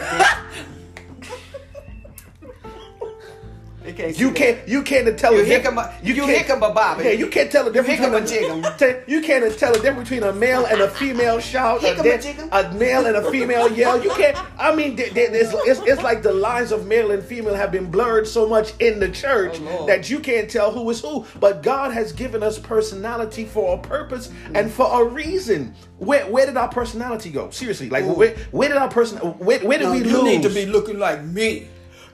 can't 3.96 4.18
you 4.18 4.28
see 4.28 4.34
can't, 4.34 4.68
you 4.68 4.82
can't 4.82 5.18
tell 5.18 5.32
You 5.34 5.42
the 5.42 5.48
difference- 5.48 5.78
hickam- 5.78 6.04
you 6.04 6.22
hickam 6.22 6.56
a 6.58 6.72
bobby. 6.72 7.04
Yeah, 7.04 7.10
you 7.12 7.26
can't 7.28 7.50
tell 7.50 7.64
the 7.64 7.70
difference. 7.72 8.00
hickam 8.00 8.16
a 8.16 8.20
between 8.20 8.62
jiggum. 8.62 8.76
Tell- 8.76 8.96
You 9.06 9.20
can't 9.22 9.58
tell 9.58 9.72
the 9.72 9.80
difference 9.80 10.08
between 10.08 10.22
a 10.28 10.32
male 10.32 10.64
and 10.66 10.80
a 10.80 10.88
female 10.90 11.40
shout, 11.40 11.82
a, 11.82 11.98
a 11.98 12.02
de- 12.02 12.48
a 12.52 12.72
male 12.74 13.06
and 13.06 13.16
a 13.16 13.30
female 13.30 13.70
yell. 13.72 14.02
You 14.02 14.10
can't. 14.10 14.36
I 14.58 14.74
mean, 14.74 14.96
th- 14.96 15.14
th- 15.14 15.30
it's, 15.32 15.52
it's, 15.66 15.80
it's 15.80 16.02
like 16.02 16.22
the 16.22 16.32
lines 16.32 16.70
of 16.72 16.86
male 16.86 17.10
and 17.10 17.22
female 17.24 17.54
have 17.54 17.72
been 17.72 17.90
blurred 17.90 18.28
so 18.28 18.46
much 18.48 18.72
in 18.80 19.00
the 19.00 19.08
church 19.08 19.58
Oh, 19.60 19.86
that 19.86 20.10
you 20.10 20.20
can't 20.20 20.50
tell 20.50 20.70
who 20.70 20.88
is 20.90 21.00
who. 21.00 21.24
But 21.40 21.62
God 21.62 21.92
has 21.92 22.12
given 22.12 22.42
us 22.42 22.58
personality 22.58 23.44
for 23.44 23.76
a 23.76 23.78
purpose 23.80 24.30
and 24.54 24.70
for 24.70 25.02
a 25.02 25.04
reason. 25.04 25.74
Where 25.98 26.26
where 26.26 26.44
did 26.46 26.56
our 26.58 26.68
personality 26.68 27.30
go? 27.30 27.48
Seriously, 27.50 27.88
like 27.88 28.04
where 28.04 28.34
where 28.50 28.68
did 28.68 28.76
our 28.76 28.88
person 28.90 29.16
where, 29.18 29.60
where 29.60 29.78
did 29.78 29.84
No, 29.84 29.92
we 29.92 29.98
you 29.98 30.04
lose? 30.04 30.24
need 30.24 30.42
to 30.42 30.50
be 30.50 30.66
looking 30.66 30.98
like 30.98 31.22
me. 31.24 31.68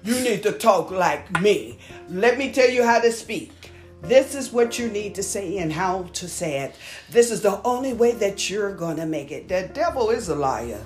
You 0.05 0.21
need 0.21 0.43
to 0.43 0.53
talk 0.53 0.91
like 0.91 1.41
me. 1.41 1.79
Let 2.09 2.39
me 2.39 2.53
tell 2.53 2.69
you 2.69 2.85
how 2.85 3.01
to 3.01 3.13
speak. 3.13 3.53
This 4.03 4.35
is 4.35 4.53
what 4.53 4.79
you 4.79 4.89
need 4.89 5.15
to 5.15 5.23
say 5.23 5.59
and 5.59 5.73
how 5.73 6.05
to 6.15 6.29
say 6.29 6.61
it. 6.61 6.75
This 7.11 7.31
is 7.31 7.41
the 7.41 7.63
only 7.63 7.93
way 7.93 8.13
that 8.13 8.51
you're 8.51 8.75
going 8.75 8.97
to 8.97 9.07
make 9.07 9.31
it. 9.31 9.49
The 9.49 9.71
devil 9.73 10.11
is 10.11 10.29
a 10.29 10.35
liar. 10.35 10.85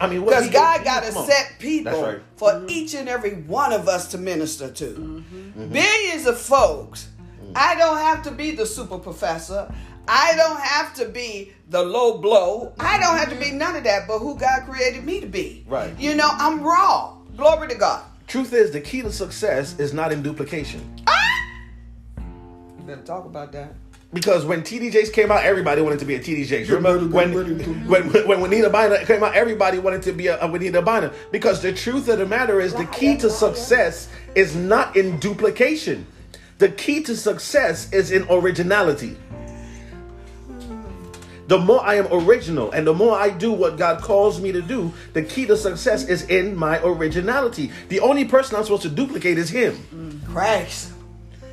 I 0.00 0.06
mean, 0.06 0.24
what 0.24 0.30
Because 0.30 0.50
God 0.50 0.84
got 0.84 1.04
to 1.04 1.12
set 1.12 1.56
people 1.58 2.02
right. 2.02 2.22
for 2.36 2.64
each 2.68 2.94
and 2.94 3.08
every 3.08 3.34
one 3.42 3.72
of 3.72 3.88
us 3.88 4.10
to 4.12 4.18
minister 4.18 4.70
to. 4.70 4.84
Mm-hmm. 4.86 5.60
Mm-hmm. 5.60 5.72
Billions 5.72 6.26
of 6.26 6.38
folks. 6.38 7.08
Mm-hmm. 7.42 7.52
I 7.54 7.74
don't 7.76 7.98
have 7.98 8.22
to 8.24 8.30
be 8.30 8.52
the 8.52 8.64
super 8.66 8.98
professor. 8.98 9.72
I 10.08 10.34
don't 10.36 10.60
have 10.60 10.94
to 10.94 11.06
be 11.06 11.52
the 11.68 11.82
low 11.82 12.18
blow. 12.18 12.72
I 12.78 12.98
don't 12.98 13.18
have 13.18 13.28
to 13.30 13.36
be 13.36 13.50
none 13.50 13.76
of 13.76 13.84
that, 13.84 14.06
but 14.06 14.20
who 14.20 14.38
God 14.38 14.64
created 14.64 15.04
me 15.04 15.20
to 15.20 15.26
be. 15.26 15.64
Right. 15.66 15.98
You 15.98 16.14
know, 16.14 16.28
I'm 16.30 16.62
raw. 16.62 17.16
Glory 17.36 17.68
to 17.68 17.74
God. 17.74 18.04
Truth 18.26 18.52
is, 18.52 18.70
the 18.72 18.80
key 18.80 19.02
to 19.02 19.12
success 19.12 19.78
is 19.78 19.92
not 19.92 20.10
in 20.12 20.22
duplication. 20.22 20.80
You 22.18 22.84
better 22.84 23.02
talk 23.02 23.24
about 23.24 23.52
that. 23.52 23.74
Because 24.12 24.44
when 24.44 24.62
TDJs 24.62 25.12
came 25.12 25.30
out, 25.30 25.44
everybody 25.44 25.82
wanted 25.82 25.98
to 25.98 26.04
be 26.04 26.14
a 26.14 26.20
TDJ. 26.20 26.70
Remember 26.70 27.06
when 27.06 27.32
when 27.86 28.08
when 28.26 28.40
Juanita 28.40 28.70
Bynum 28.70 29.04
came 29.04 29.22
out, 29.22 29.34
everybody 29.34 29.78
wanted 29.78 30.02
to 30.02 30.12
be 30.12 30.28
a, 30.28 30.40
a 30.40 30.48
Juanita 30.48 30.80
Bynum. 30.80 31.12
Because 31.30 31.60
the 31.60 31.72
truth 31.72 32.08
of 32.08 32.18
the 32.18 32.26
matter 32.26 32.60
is, 32.60 32.72
the 32.72 32.86
key 32.86 33.16
to 33.18 33.28
success 33.28 34.08
is 34.34 34.56
not 34.56 34.96
in 34.96 35.18
duplication. 35.18 36.06
The 36.58 36.70
key 36.70 37.02
to 37.02 37.16
success 37.16 37.92
is 37.92 38.10
in 38.10 38.26
originality. 38.30 39.16
The 41.48 41.58
more 41.58 41.80
I 41.84 41.94
am 41.94 42.08
original 42.10 42.72
and 42.72 42.86
the 42.86 42.94
more 42.94 43.16
I 43.16 43.30
do 43.30 43.52
what 43.52 43.78
God 43.78 44.02
calls 44.02 44.40
me 44.40 44.50
to 44.52 44.60
do, 44.60 44.92
the 45.12 45.22
key 45.22 45.46
to 45.46 45.56
success 45.56 46.08
is 46.08 46.22
in 46.22 46.56
my 46.56 46.80
originality. 46.82 47.70
The 47.88 48.00
only 48.00 48.24
person 48.24 48.56
I'm 48.56 48.64
supposed 48.64 48.82
to 48.82 48.88
duplicate 48.88 49.38
is 49.38 49.50
Him 49.50 50.22
Christ. 50.26 50.92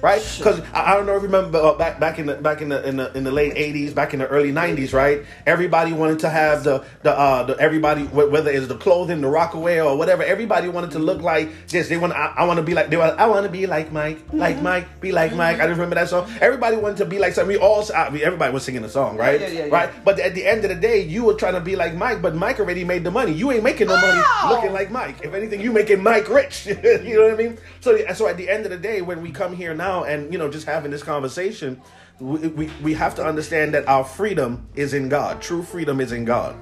Right? 0.03 0.21
Because 0.37 0.59
I, 0.73 0.91
I 0.91 0.95
don't 0.95 1.05
know 1.05 1.15
if 1.15 1.21
you 1.21 1.29
remember 1.29 1.59
uh, 1.59 1.75
back 1.75 1.97
back 1.97 2.19
in 2.19 2.25
the 2.25 2.35
back 2.35 2.61
in 2.61 2.67
the 2.67 2.85
in 2.85 2.97
the 2.97 3.17
in 3.17 3.23
the 3.23 3.31
late 3.31 3.53
'80s, 3.53 3.95
back 3.95 4.13
in 4.13 4.19
the 4.19 4.27
early 4.27 4.51
'90s, 4.51 4.91
right? 4.91 5.23
Everybody 5.45 5.93
wanted 5.93 6.19
to 6.19 6.29
have 6.29 6.65
the 6.65 6.83
the 7.03 7.17
uh 7.17 7.43
the 7.43 7.57
everybody 7.57 8.03
whether 8.03 8.51
it's 8.51 8.67
the 8.67 8.75
clothing, 8.75 9.21
the 9.21 9.29
Rocawear 9.29 9.85
or 9.85 9.97
whatever. 9.97 10.21
Everybody 10.21 10.67
wanted 10.67 10.91
to 10.91 10.99
look 10.99 11.21
like 11.21 11.67
this. 11.69 11.87
They 11.87 11.95
want 11.95 12.11
I, 12.11 12.33
I 12.35 12.43
want 12.43 12.57
to 12.57 12.63
be 12.63 12.73
like 12.73 12.89
they 12.89 12.97
were. 12.97 13.15
I 13.17 13.27
want 13.27 13.45
to 13.45 13.49
be 13.49 13.65
like 13.65 13.93
Mike, 13.93 14.19
like 14.33 14.61
Mike, 14.61 14.99
be 14.99 15.13
like 15.13 15.33
Mike. 15.35 15.61
I 15.61 15.67
just 15.67 15.79
remember 15.79 15.95
that 15.95 16.09
song. 16.09 16.29
Everybody 16.41 16.75
wanted 16.75 16.97
to 16.97 17.05
be 17.05 17.17
like 17.17 17.31
something. 17.31 17.55
We 17.55 17.63
all 17.63 17.89
I 17.95 18.09
mean, 18.09 18.23
everybody 18.23 18.51
was 18.53 18.65
singing 18.65 18.81
the 18.81 18.89
song, 18.89 19.15
right? 19.15 19.39
Yeah, 19.39 19.47
yeah, 19.47 19.65
yeah, 19.67 19.73
right. 19.73 19.89
But 20.03 20.19
at 20.19 20.35
the 20.35 20.45
end 20.45 20.65
of 20.65 20.69
the 20.69 20.75
day, 20.75 21.01
you 21.01 21.23
were 21.23 21.35
trying 21.35 21.53
to 21.53 21.61
be 21.61 21.77
like 21.77 21.95
Mike, 21.95 22.21
but 22.21 22.35
Mike 22.35 22.59
already 22.59 22.83
made 22.83 23.05
the 23.05 23.11
money. 23.11 23.31
You 23.31 23.53
ain't 23.53 23.63
making 23.63 23.87
no 23.87 23.95
money 23.95 24.21
Oh! 24.21 24.49
looking 24.53 24.73
like 24.73 24.91
Mike. 24.91 25.23
If 25.23 25.33
anything, 25.33 25.61
you 25.61 25.71
making 25.71 26.03
Mike 26.03 26.27
rich. 26.27 26.65
you 26.65 26.75
know 27.15 27.23
what 27.23 27.33
I 27.35 27.37
mean? 27.37 27.57
So, 27.79 27.97
so 28.13 28.27
at 28.27 28.35
the 28.35 28.49
end 28.49 28.65
of 28.65 28.71
the 28.71 28.77
day, 28.77 29.01
when 29.01 29.21
we 29.21 29.31
come 29.31 29.55
here 29.55 29.73
now 29.73 29.92
and 30.01 30.33
you 30.33 30.39
know 30.39 30.49
just 30.49 30.65
having 30.65 30.89
this 30.89 31.03
conversation, 31.03 31.79
we, 32.19 32.47
we 32.47 32.71
we 32.81 32.93
have 32.95 33.13
to 33.15 33.25
understand 33.25 33.75
that 33.75 33.87
our 33.87 34.03
freedom 34.03 34.67
is 34.73 34.95
in 34.95 35.09
God. 35.09 35.41
True 35.41 35.61
freedom 35.61 36.01
is 36.01 36.11
in 36.11 36.25
God, 36.25 36.55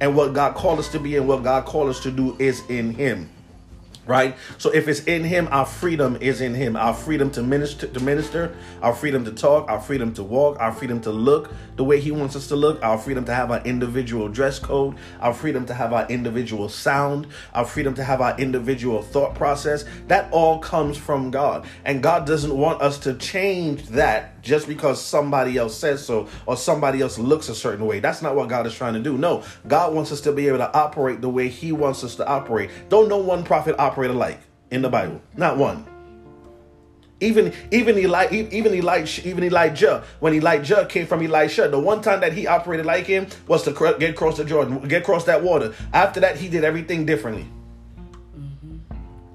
and 0.00 0.16
what 0.16 0.32
God 0.32 0.54
called 0.54 0.78
us 0.78 0.88
to 0.92 0.98
be 0.98 1.16
and 1.16 1.28
what 1.28 1.42
God 1.42 1.66
called 1.66 1.90
us 1.90 2.00
to 2.04 2.10
do 2.10 2.34
is 2.38 2.62
in 2.70 2.92
Him 2.94 3.28
right? 4.08 4.36
So 4.56 4.70
if 4.70 4.88
it's 4.88 5.04
in 5.04 5.22
him 5.22 5.48
our 5.52 5.66
freedom 5.66 6.16
is 6.20 6.40
in 6.40 6.54
him. 6.54 6.76
Our 6.76 6.94
freedom 6.94 7.30
to 7.32 7.42
minister 7.42 7.86
to 7.86 8.00
minister 8.00 8.54
our 8.82 8.94
freedom 8.94 9.24
to 9.24 9.32
talk 9.32 9.68
our 9.68 9.80
freedom 9.80 10.12
to 10.14 10.22
walk 10.22 10.58
our 10.58 10.72
freedom 10.72 11.00
to 11.02 11.10
look 11.10 11.52
the 11.76 11.84
way 11.84 12.00
he 12.00 12.10
wants 12.10 12.34
us 12.34 12.48
to 12.48 12.56
look 12.56 12.82
our 12.82 12.98
freedom 12.98 13.24
to 13.26 13.34
have 13.34 13.50
our 13.50 13.60
individual 13.62 14.28
dress 14.28 14.58
code 14.58 14.96
our 15.20 15.32
freedom 15.32 15.66
to 15.66 15.74
have 15.74 15.92
our 15.92 16.06
individual 16.08 16.68
sound 16.68 17.26
our 17.54 17.64
freedom 17.64 17.94
to 17.94 18.02
have 18.02 18.20
our 18.20 18.38
individual 18.38 19.02
thought 19.02 19.34
process 19.34 19.84
that 20.08 20.30
all 20.32 20.58
comes 20.58 20.96
from 20.96 21.30
god. 21.30 21.66
And 21.84 22.02
god 22.02 22.26
doesn't 22.26 22.56
want 22.56 22.80
us 22.82 22.98
to 23.00 23.14
change 23.14 23.86
that 23.88 24.37
just 24.42 24.66
because 24.68 25.02
somebody 25.02 25.56
else 25.56 25.76
says 25.76 26.04
so 26.04 26.28
or 26.46 26.56
somebody 26.56 27.00
else 27.00 27.18
looks 27.18 27.48
a 27.48 27.54
certain 27.54 27.86
way. 27.86 28.00
That's 28.00 28.22
not 28.22 28.36
what 28.36 28.48
God 28.48 28.66
is 28.66 28.74
trying 28.74 28.94
to 28.94 29.00
do. 29.00 29.18
No, 29.18 29.44
God 29.66 29.94
wants 29.94 30.12
us 30.12 30.20
to 30.22 30.32
be 30.32 30.48
able 30.48 30.58
to 30.58 30.72
operate 30.74 31.20
the 31.20 31.28
way 31.28 31.48
He 31.48 31.72
wants 31.72 32.04
us 32.04 32.16
to 32.16 32.26
operate. 32.26 32.70
Don't 32.88 33.08
know 33.08 33.18
one 33.18 33.44
prophet 33.44 33.76
operate 33.78 34.10
alike 34.10 34.40
in 34.70 34.82
the 34.82 34.88
Bible. 34.88 35.20
Not 35.36 35.56
one. 35.56 35.86
Even 37.20 37.52
even 37.72 37.98
Eli, 37.98 38.28
even 38.30 38.72
Elijah, 38.74 39.28
even 39.28 39.42
Elijah, 39.42 40.04
when 40.20 40.34
Elijah 40.34 40.86
came 40.88 41.04
from 41.04 41.20
Elisha, 41.20 41.68
the 41.68 41.78
one 41.78 42.00
time 42.00 42.20
that 42.20 42.32
he 42.32 42.46
operated 42.46 42.86
like 42.86 43.06
him 43.06 43.26
was 43.48 43.64
to 43.64 43.72
get 43.98 44.10
across 44.10 44.36
the 44.36 44.44
Jordan, 44.44 44.86
get 44.86 45.02
across 45.02 45.24
that 45.24 45.42
water. 45.42 45.74
After 45.92 46.20
that, 46.20 46.36
he 46.36 46.48
did 46.48 46.62
everything 46.62 47.04
differently. 47.04 47.48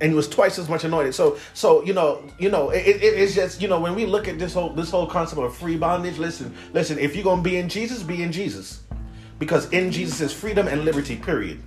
And 0.03 0.11
he 0.11 0.15
was 0.17 0.27
twice 0.27 0.59
as 0.59 0.67
much 0.67 0.83
anointed. 0.83 1.15
So, 1.15 1.37
so 1.53 1.81
you 1.85 1.93
know, 1.93 2.21
you 2.37 2.49
know, 2.49 2.71
it, 2.71 2.85
it, 2.85 3.01
it's 3.01 3.33
just 3.33 3.61
you 3.61 3.69
know 3.69 3.79
when 3.79 3.95
we 3.95 4.05
look 4.05 4.27
at 4.27 4.37
this 4.37 4.53
whole 4.53 4.69
this 4.71 4.91
whole 4.91 5.07
concept 5.07 5.39
of 5.39 5.55
free 5.55 5.77
bondage. 5.77 6.17
Listen, 6.17 6.53
listen. 6.73 6.99
If 6.99 7.15
you're 7.15 7.23
gonna 7.23 7.41
be 7.41 7.55
in 7.55 7.69
Jesus, 7.69 8.03
be 8.03 8.21
in 8.21 8.33
Jesus, 8.33 8.81
because 9.39 9.71
in 9.71 9.93
Jesus 9.93 10.19
is 10.19 10.33
freedom 10.33 10.67
and 10.67 10.83
liberty. 10.83 11.15
Period. 11.15 11.63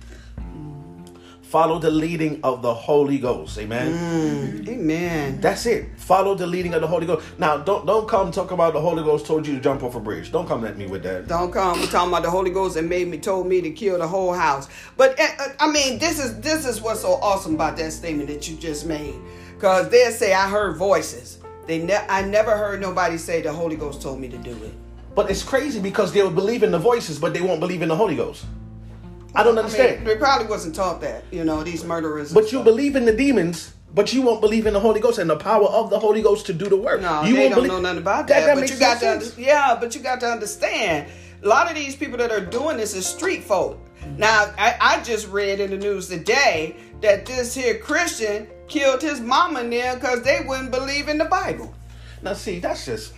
Follow 1.47 1.79
the 1.79 1.89
leading 1.89 2.41
of 2.43 2.61
the 2.61 2.73
Holy 2.73 3.17
Ghost. 3.19 3.57
Amen. 3.57 4.65
Amen. 4.67 5.39
That's 5.39 5.65
it. 5.65 5.87
Follow 5.95 6.35
the 6.35 6.45
leading 6.45 6.73
of 6.73 6.81
the 6.81 6.87
Holy 6.87 7.05
Ghost. 7.05 7.25
Now, 7.39 7.55
don't 7.55 7.85
don't 7.85 8.05
come 8.05 8.33
talk 8.33 8.51
about 8.51 8.73
the 8.73 8.81
Holy 8.81 9.01
Ghost 9.01 9.25
told 9.25 9.47
you 9.47 9.55
to 9.55 9.61
jump 9.61 9.81
off 9.81 9.95
a 9.95 9.99
bridge. 10.01 10.29
Don't 10.29 10.45
come 10.45 10.65
at 10.65 10.77
me 10.77 10.87
with 10.87 11.03
that. 11.03 11.29
Don't 11.29 11.53
come 11.53 11.79
We 11.79 11.87
talking 11.87 12.09
about 12.09 12.23
the 12.23 12.29
Holy 12.29 12.49
Ghost 12.49 12.75
and 12.75 12.89
made 12.89 13.07
me 13.07 13.17
told 13.17 13.47
me 13.47 13.61
to 13.61 13.71
kill 13.71 13.97
the 13.97 14.07
whole 14.07 14.33
house. 14.33 14.67
But 14.97 15.17
uh, 15.17 15.47
I 15.57 15.71
mean, 15.71 15.99
this 15.99 16.19
is 16.19 16.37
this 16.41 16.67
is 16.67 16.81
what's 16.81 16.99
so 16.99 17.13
awesome 17.13 17.55
about 17.55 17.77
that 17.77 17.93
statement 17.93 18.27
that 18.27 18.49
you 18.49 18.57
just 18.57 18.85
made, 18.85 19.15
because 19.55 19.87
they 19.87 20.11
say 20.11 20.33
I 20.33 20.49
heard 20.49 20.75
voices. 20.75 21.39
They 21.65 21.81
ne- 21.81 22.05
I 22.09 22.23
never 22.23 22.57
heard 22.57 22.81
nobody 22.81 23.17
say 23.17 23.41
the 23.41 23.53
Holy 23.53 23.77
Ghost 23.77 24.01
told 24.01 24.19
me 24.19 24.27
to 24.27 24.37
do 24.37 24.51
it. 24.51 24.73
But 25.15 25.31
it's 25.31 25.43
crazy 25.43 25.79
because 25.79 26.11
they 26.11 26.21
will 26.21 26.29
believe 26.29 26.63
in 26.63 26.71
the 26.71 26.79
voices, 26.79 27.17
but 27.17 27.33
they 27.33 27.41
won't 27.41 27.61
believe 27.61 27.81
in 27.81 27.87
the 27.87 27.95
Holy 27.95 28.17
Ghost. 28.17 28.45
I 29.37 29.43
don't 29.43 29.53
I 29.57 29.61
mean, 29.61 29.65
understand. 29.65 30.07
they 30.07 30.15
probably 30.17 30.47
wasn't 30.47 30.75
taught 30.75 31.01
that. 31.01 31.23
You 31.31 31.43
know, 31.45 31.63
these 31.63 31.83
murderers. 31.83 32.33
But 32.33 32.51
you 32.51 32.63
believe 32.63 32.95
in 32.95 33.05
the 33.05 33.13
demons, 33.15 33.73
but 33.93 34.11
you 34.13 34.21
won't 34.21 34.41
believe 34.41 34.65
in 34.65 34.73
the 34.73 34.79
Holy 34.79 34.99
Ghost 34.99 35.19
and 35.19 35.29
the 35.29 35.37
power 35.37 35.65
of 35.67 35.89
the 35.89 35.99
Holy 35.99 36.21
Ghost 36.21 36.45
to 36.47 36.53
do 36.53 36.67
the 36.67 36.77
work. 36.77 37.01
No, 37.01 37.23
you 37.23 37.35
they 37.35 37.39
won't 37.41 37.51
don't 37.51 37.55
believe- 37.63 37.71
know 37.71 37.79
nothing 37.81 37.99
about 37.99 38.27
that. 38.27 38.47
but 38.55 38.61
makes 38.61 38.71
you 38.73 38.79
got 38.79 39.01
no 39.01 39.07
to, 39.19 39.25
under- 39.27 39.41
yeah, 39.41 39.77
but 39.79 39.95
you 39.95 40.01
got 40.01 40.19
to 40.21 40.27
understand. 40.27 41.07
A 41.43 41.47
lot 41.47 41.69
of 41.69 41.75
these 41.75 41.95
people 41.95 42.17
that 42.17 42.31
are 42.31 42.41
doing 42.41 42.77
this 42.77 42.95
is 42.95 43.05
street 43.05 43.43
folk. 43.43 43.79
Now, 44.17 44.53
I, 44.57 44.75
I 44.79 45.03
just 45.03 45.27
read 45.29 45.59
in 45.59 45.69
the 45.71 45.77
news 45.77 46.07
today 46.07 46.75
that 47.01 47.25
this 47.25 47.53
here 47.53 47.77
Christian 47.77 48.47
killed 48.67 49.01
his 49.01 49.19
mama 49.21 49.63
them 49.63 49.99
because 49.99 50.21
they 50.23 50.41
wouldn't 50.47 50.71
believe 50.71 51.09
in 51.09 51.17
the 51.17 51.25
Bible. 51.25 51.73
Now, 52.23 52.33
see, 52.33 52.59
that's 52.59 52.85
just. 52.85 53.13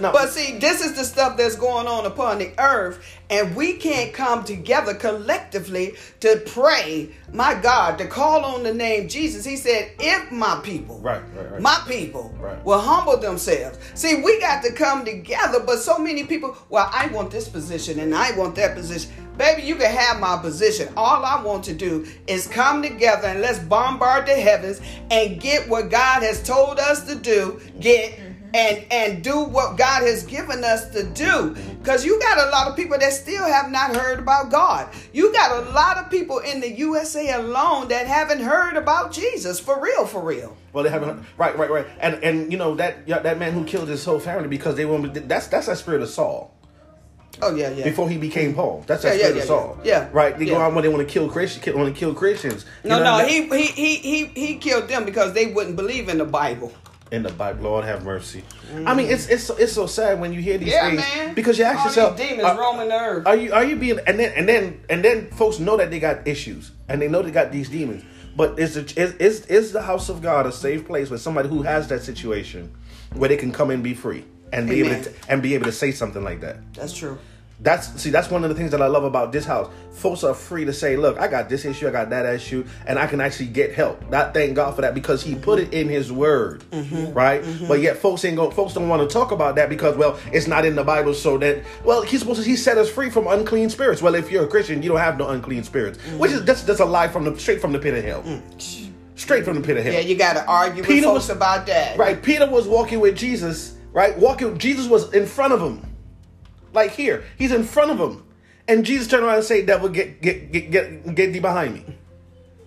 No, 0.00 0.12
But 0.12 0.30
see, 0.30 0.58
this 0.58 0.80
is 0.84 0.94
the 0.94 1.04
stuff 1.04 1.36
that's 1.36 1.56
going 1.56 1.86
on 1.86 2.06
upon 2.06 2.38
the 2.38 2.52
earth, 2.58 3.04
and 3.30 3.54
we 3.54 3.74
can't 3.74 4.12
come 4.12 4.44
together 4.44 4.94
collectively 4.94 5.94
to 6.20 6.42
pray, 6.46 7.10
my 7.32 7.54
God, 7.54 7.98
to 7.98 8.06
call 8.06 8.44
on 8.44 8.62
the 8.62 8.72
name 8.74 9.08
Jesus. 9.08 9.44
He 9.44 9.56
said, 9.56 9.92
if 9.98 10.30
my 10.32 10.60
people, 10.62 10.98
Right, 11.00 11.22
right, 11.36 11.52
right. 11.52 11.60
my 11.60 11.82
people 11.86 12.34
Right. 12.40 12.62
will 12.64 12.80
humble 12.80 13.16
themselves. 13.18 13.78
See, 13.94 14.16
we 14.22 14.40
got 14.40 14.62
to 14.64 14.72
come 14.72 15.04
together, 15.04 15.60
but 15.60 15.78
so 15.78 15.98
many 15.98 16.24
people, 16.24 16.56
well, 16.68 16.90
I 16.92 17.06
want 17.08 17.30
this 17.30 17.48
position 17.48 18.00
and 18.00 18.14
I 18.14 18.32
want 18.36 18.54
that 18.56 18.74
position. 18.74 19.10
Baby, 19.38 19.62
you 19.62 19.76
can 19.76 19.90
have 19.90 20.20
my 20.20 20.36
position. 20.36 20.92
All 20.94 21.24
I 21.24 21.42
want 21.42 21.64
to 21.64 21.72
do 21.72 22.06
is 22.26 22.46
come 22.46 22.82
together 22.82 23.28
and 23.28 23.40
let's 23.40 23.58
bombard 23.60 24.26
the 24.26 24.34
heavens 24.34 24.80
and 25.10 25.40
get 25.40 25.66
what 25.70 25.90
God 25.90 26.22
has 26.22 26.42
told 26.42 26.78
us 26.78 27.06
to 27.06 27.14
do. 27.14 27.58
Get 27.80 28.18
and 28.54 28.84
and 28.90 29.24
do 29.24 29.42
what 29.44 29.76
God 29.76 30.02
has 30.02 30.24
given 30.24 30.64
us 30.64 30.88
to 30.90 31.04
do. 31.04 31.56
Because 31.78 32.04
you 32.04 32.18
got 32.20 32.46
a 32.46 32.50
lot 32.50 32.68
of 32.68 32.76
people 32.76 32.98
that 32.98 33.12
still 33.12 33.44
have 33.44 33.70
not 33.70 33.96
heard 33.96 34.18
about 34.18 34.50
God. 34.50 34.88
You 35.12 35.32
got 35.32 35.64
a 35.64 35.70
lot 35.70 35.98
of 35.98 36.10
people 36.10 36.38
in 36.38 36.60
the 36.60 36.70
USA 36.70 37.32
alone 37.32 37.88
that 37.88 38.06
haven't 38.06 38.40
heard 38.40 38.76
about 38.76 39.12
Jesus 39.12 39.58
for 39.58 39.80
real, 39.80 40.06
for 40.06 40.22
real. 40.22 40.56
Well, 40.72 40.84
they 40.84 40.90
haven't. 40.90 41.24
Right, 41.36 41.56
right, 41.56 41.70
right. 41.70 41.86
And 42.00 42.22
and 42.22 42.52
you 42.52 42.58
know 42.58 42.74
that 42.76 43.06
that 43.06 43.38
man 43.38 43.52
who 43.52 43.64
killed 43.64 43.88
his 43.88 44.04
whole 44.04 44.20
family 44.20 44.48
because 44.48 44.76
they 44.76 44.84
want. 44.84 45.14
That's 45.28 45.46
that's 45.48 45.66
that 45.66 45.78
spirit 45.78 46.02
of 46.02 46.08
Saul 46.08 46.52
Oh 47.40 47.54
yeah, 47.54 47.70
yeah. 47.70 47.84
before 47.84 48.08
he 48.08 48.18
became 48.18 48.50
mm-hmm. 48.50 48.56
Paul. 48.60 48.84
That's 48.86 49.02
that 49.02 49.10
Yeah, 49.10 49.14
yeah, 49.14 49.18
spirit 49.18 49.36
yeah, 49.36 49.42
of 49.42 49.48
Saul. 49.48 49.78
yeah. 49.84 49.92
Yeah. 50.02 50.08
Right. 50.12 50.38
They 50.38 50.44
go 50.44 50.52
Yeah. 50.52 50.66
out 50.66 50.74
when 50.74 50.82
they 50.82 50.88
want 50.88 51.06
to 51.06 51.12
kill 51.12 51.28
Christians. 51.28 51.76
Want 51.76 51.92
to 51.92 51.98
kill 51.98 52.14
Christians. 52.14 52.64
You 52.84 52.90
no, 52.90 53.02
no, 53.02 53.26
he, 53.26 53.48
he 53.48 53.66
he 53.66 53.96
he 53.96 54.24
he 54.26 54.54
killed 54.56 54.88
them 54.88 55.04
because 55.04 55.32
they 55.32 55.46
wouldn't 55.46 55.76
believe 55.76 56.08
in 56.08 56.18
the 56.18 56.24
Bible. 56.24 56.72
In 57.12 57.22
the 57.22 57.30
Bible. 57.30 57.64
Lord 57.64 57.84
have 57.84 58.04
mercy. 58.04 58.42
I 58.86 58.94
mean, 58.94 59.06
mm. 59.08 59.12
it's 59.12 59.28
it's 59.28 59.44
so- 59.44 59.56
it's 59.56 59.72
so 59.72 59.86
sad 59.86 60.18
when 60.20 60.32
you 60.32 60.40
hear 60.40 60.58
these 60.58 60.72
Yeah, 60.72 60.88
things 60.88 61.00
man. 61.02 61.34
because 61.34 61.58
you 61.58 61.64
ask 61.64 61.80
All 61.80 61.86
yourself, 61.86 62.16
demons 62.16 62.42
are, 62.42 62.58
roaming 62.58 62.88
the 62.88 62.94
earth. 62.98 63.26
are 63.26 63.36
you 63.36 63.52
are 63.52 63.64
you 63.64 63.76
being 63.76 64.00
and 64.06 64.18
then 64.18 64.32
and 64.34 64.48
then 64.48 64.80
and 64.88 65.04
then 65.04 65.30
folks 65.30 65.58
know 65.58 65.76
that 65.76 65.90
they 65.90 66.00
got 66.00 66.26
issues 66.26 66.72
and 66.88 67.00
they 67.00 67.08
know 67.08 67.22
they 67.22 67.30
got 67.30 67.52
these 67.52 67.68
demons. 67.68 68.02
But 68.34 68.58
is 68.58 68.74
the 68.74 68.80
is 69.00 69.14
is, 69.16 69.46
is 69.46 69.72
the 69.72 69.82
house 69.82 70.08
of 70.08 70.22
God 70.22 70.46
a 70.46 70.52
safe 70.52 70.86
place 70.86 71.10
with 71.10 71.20
somebody 71.20 71.48
who 71.50 71.62
has 71.62 71.88
that 71.88 72.02
situation 72.02 72.72
where 73.14 73.28
they 73.28 73.36
can 73.36 73.52
come 73.52 73.70
and 73.70 73.82
be 73.84 73.92
free 73.92 74.24
and 74.52 74.68
be 74.68 74.80
able 74.80 75.04
to 75.04 75.12
and 75.28 75.42
be 75.42 75.54
able 75.54 75.66
to 75.66 75.72
say 75.72 75.92
something 75.92 76.24
like 76.24 76.40
that? 76.40 76.56
That's 76.72 76.94
true. 76.96 77.18
That's 77.62 78.00
see, 78.00 78.10
that's 78.10 78.28
one 78.28 78.42
of 78.42 78.50
the 78.50 78.56
things 78.56 78.72
that 78.72 78.82
I 78.82 78.88
love 78.88 79.04
about 79.04 79.30
this 79.30 79.44
house. 79.44 79.70
Folks 79.92 80.24
are 80.24 80.34
free 80.34 80.64
to 80.64 80.72
say, 80.72 80.96
"Look, 80.96 81.18
I 81.20 81.28
got 81.28 81.48
this 81.48 81.64
issue, 81.64 81.86
I 81.86 81.92
got 81.92 82.10
that 82.10 82.26
issue, 82.26 82.66
and 82.86 82.98
I 82.98 83.06
can 83.06 83.20
actually 83.20 83.46
get 83.46 83.72
help." 83.72 84.10
That 84.10 84.34
thank 84.34 84.56
God 84.56 84.74
for 84.74 84.82
that 84.82 84.94
because 84.94 85.22
He 85.22 85.36
put 85.36 85.60
it 85.60 85.72
in 85.72 85.88
His 85.88 86.10
Word, 86.10 86.64
mm-hmm. 86.72 87.12
right? 87.12 87.40
Mm-hmm. 87.40 87.68
But 87.68 87.80
yet, 87.80 87.98
folks 87.98 88.24
ain't 88.24 88.36
go, 88.36 88.50
folks 88.50 88.74
don't 88.74 88.88
want 88.88 89.08
to 89.08 89.12
talk 89.12 89.30
about 89.30 89.54
that 89.56 89.68
because, 89.68 89.96
well, 89.96 90.18
it's 90.32 90.48
not 90.48 90.64
in 90.64 90.74
the 90.74 90.82
Bible. 90.82 91.14
So 91.14 91.38
that, 91.38 91.62
well, 91.84 92.02
He's 92.02 92.18
supposed 92.20 92.42
to 92.42 92.48
He 92.48 92.56
set 92.56 92.78
us 92.78 92.90
free 92.90 93.10
from 93.10 93.28
unclean 93.28 93.70
spirits. 93.70 94.02
Well, 94.02 94.16
if 94.16 94.32
you're 94.32 94.44
a 94.44 94.48
Christian, 94.48 94.82
you 94.82 94.88
don't 94.88 94.98
have 94.98 95.16
no 95.16 95.28
unclean 95.28 95.62
spirits, 95.62 95.98
mm-hmm. 95.98 96.18
which 96.18 96.32
is 96.32 96.44
that's 96.44 96.62
that's 96.62 96.80
a 96.80 96.84
lie 96.84 97.06
from 97.06 97.24
the 97.24 97.38
straight 97.38 97.60
from 97.60 97.70
the 97.70 97.78
pit 97.78 97.94
of 97.94 98.02
hell, 98.02 98.24
mm. 98.24 98.90
straight 99.14 99.44
from 99.44 99.54
the 99.54 99.60
pit 99.60 99.76
of 99.76 99.84
hell. 99.84 99.92
Yeah, 99.92 100.00
you 100.00 100.16
got 100.16 100.32
to 100.32 100.44
argue 100.46 100.82
Peter 100.82 100.94
with 100.94 101.04
folks 101.04 101.28
was- 101.28 101.36
about 101.36 101.66
that. 101.66 101.96
Right. 101.96 102.20
Peter 102.20 102.50
was 102.50 102.66
walking 102.66 102.98
with 102.98 103.16
Jesus, 103.16 103.76
right? 103.92 104.18
Walking 104.18 104.58
Jesus 104.58 104.88
was 104.88 105.12
in 105.14 105.26
front 105.26 105.52
of 105.52 105.60
him. 105.60 105.91
Like 106.72 106.92
here. 106.92 107.24
He's 107.36 107.52
in 107.52 107.64
front 107.64 107.90
of 107.90 107.98
him. 107.98 108.24
And 108.68 108.84
Jesus 108.84 109.08
turned 109.08 109.24
around 109.24 109.36
and 109.36 109.44
said, 109.44 109.66
Devil, 109.66 109.88
get 109.88 110.22
get 110.22 110.52
get 110.52 110.70
get 110.70 111.14
get 111.14 111.32
thee 111.32 111.40
behind 111.40 111.74
me. 111.74 111.84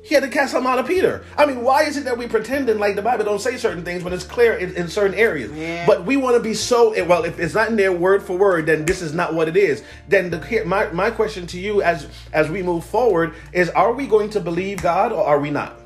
He 0.06 0.14
had 0.14 0.22
to 0.22 0.30
cast 0.30 0.54
him 0.54 0.68
out 0.68 0.78
of 0.78 0.86
Peter. 0.86 1.26
I 1.36 1.48
mean, 1.48 1.64
why 1.64 1.82
is 1.86 1.98
it 1.98 2.04
that 2.04 2.16
we 2.16 2.28
pretending 2.28 2.78
like 2.78 2.96
the 2.96 3.02
Bible 3.02 3.26
don't 3.26 3.42
say 3.42 3.58
certain 3.58 3.84
things 3.84 4.04
when 4.04 4.14
it's 4.14 4.24
clear 4.24 4.54
in, 4.54 4.76
in 4.76 4.88
certain 4.88 5.18
areas? 5.18 5.52
Yeah. 5.52 5.84
But 5.88 6.06
we 6.06 6.16
want 6.16 6.36
to 6.36 6.44
be 6.44 6.54
so 6.54 6.92
well. 7.06 7.26
If 7.26 7.40
it's 7.40 7.56
not 7.56 7.70
in 7.70 7.76
there 7.76 7.92
word 7.92 8.22
for 8.22 8.38
word, 8.38 8.68
then 8.68 8.86
this 8.86 9.02
is 9.02 9.16
not 9.16 9.34
what 9.34 9.48
it 9.48 9.58
is. 9.58 9.84
Then 10.08 10.30
the, 10.30 10.64
my 10.64 10.92
my 10.92 11.10
question 11.10 11.48
to 11.48 11.60
you 11.60 11.82
as 11.82 12.08
as 12.34 12.52
we 12.52 12.62
move 12.62 12.86
forward 12.86 13.34
is: 13.52 13.70
Are 13.72 13.94
we 13.94 14.06
going 14.06 14.30
to 14.32 14.40
believe 14.40 14.80
God 14.80 15.12
or 15.12 15.26
are 15.26 15.40
we 15.40 15.50
not? 15.50 15.80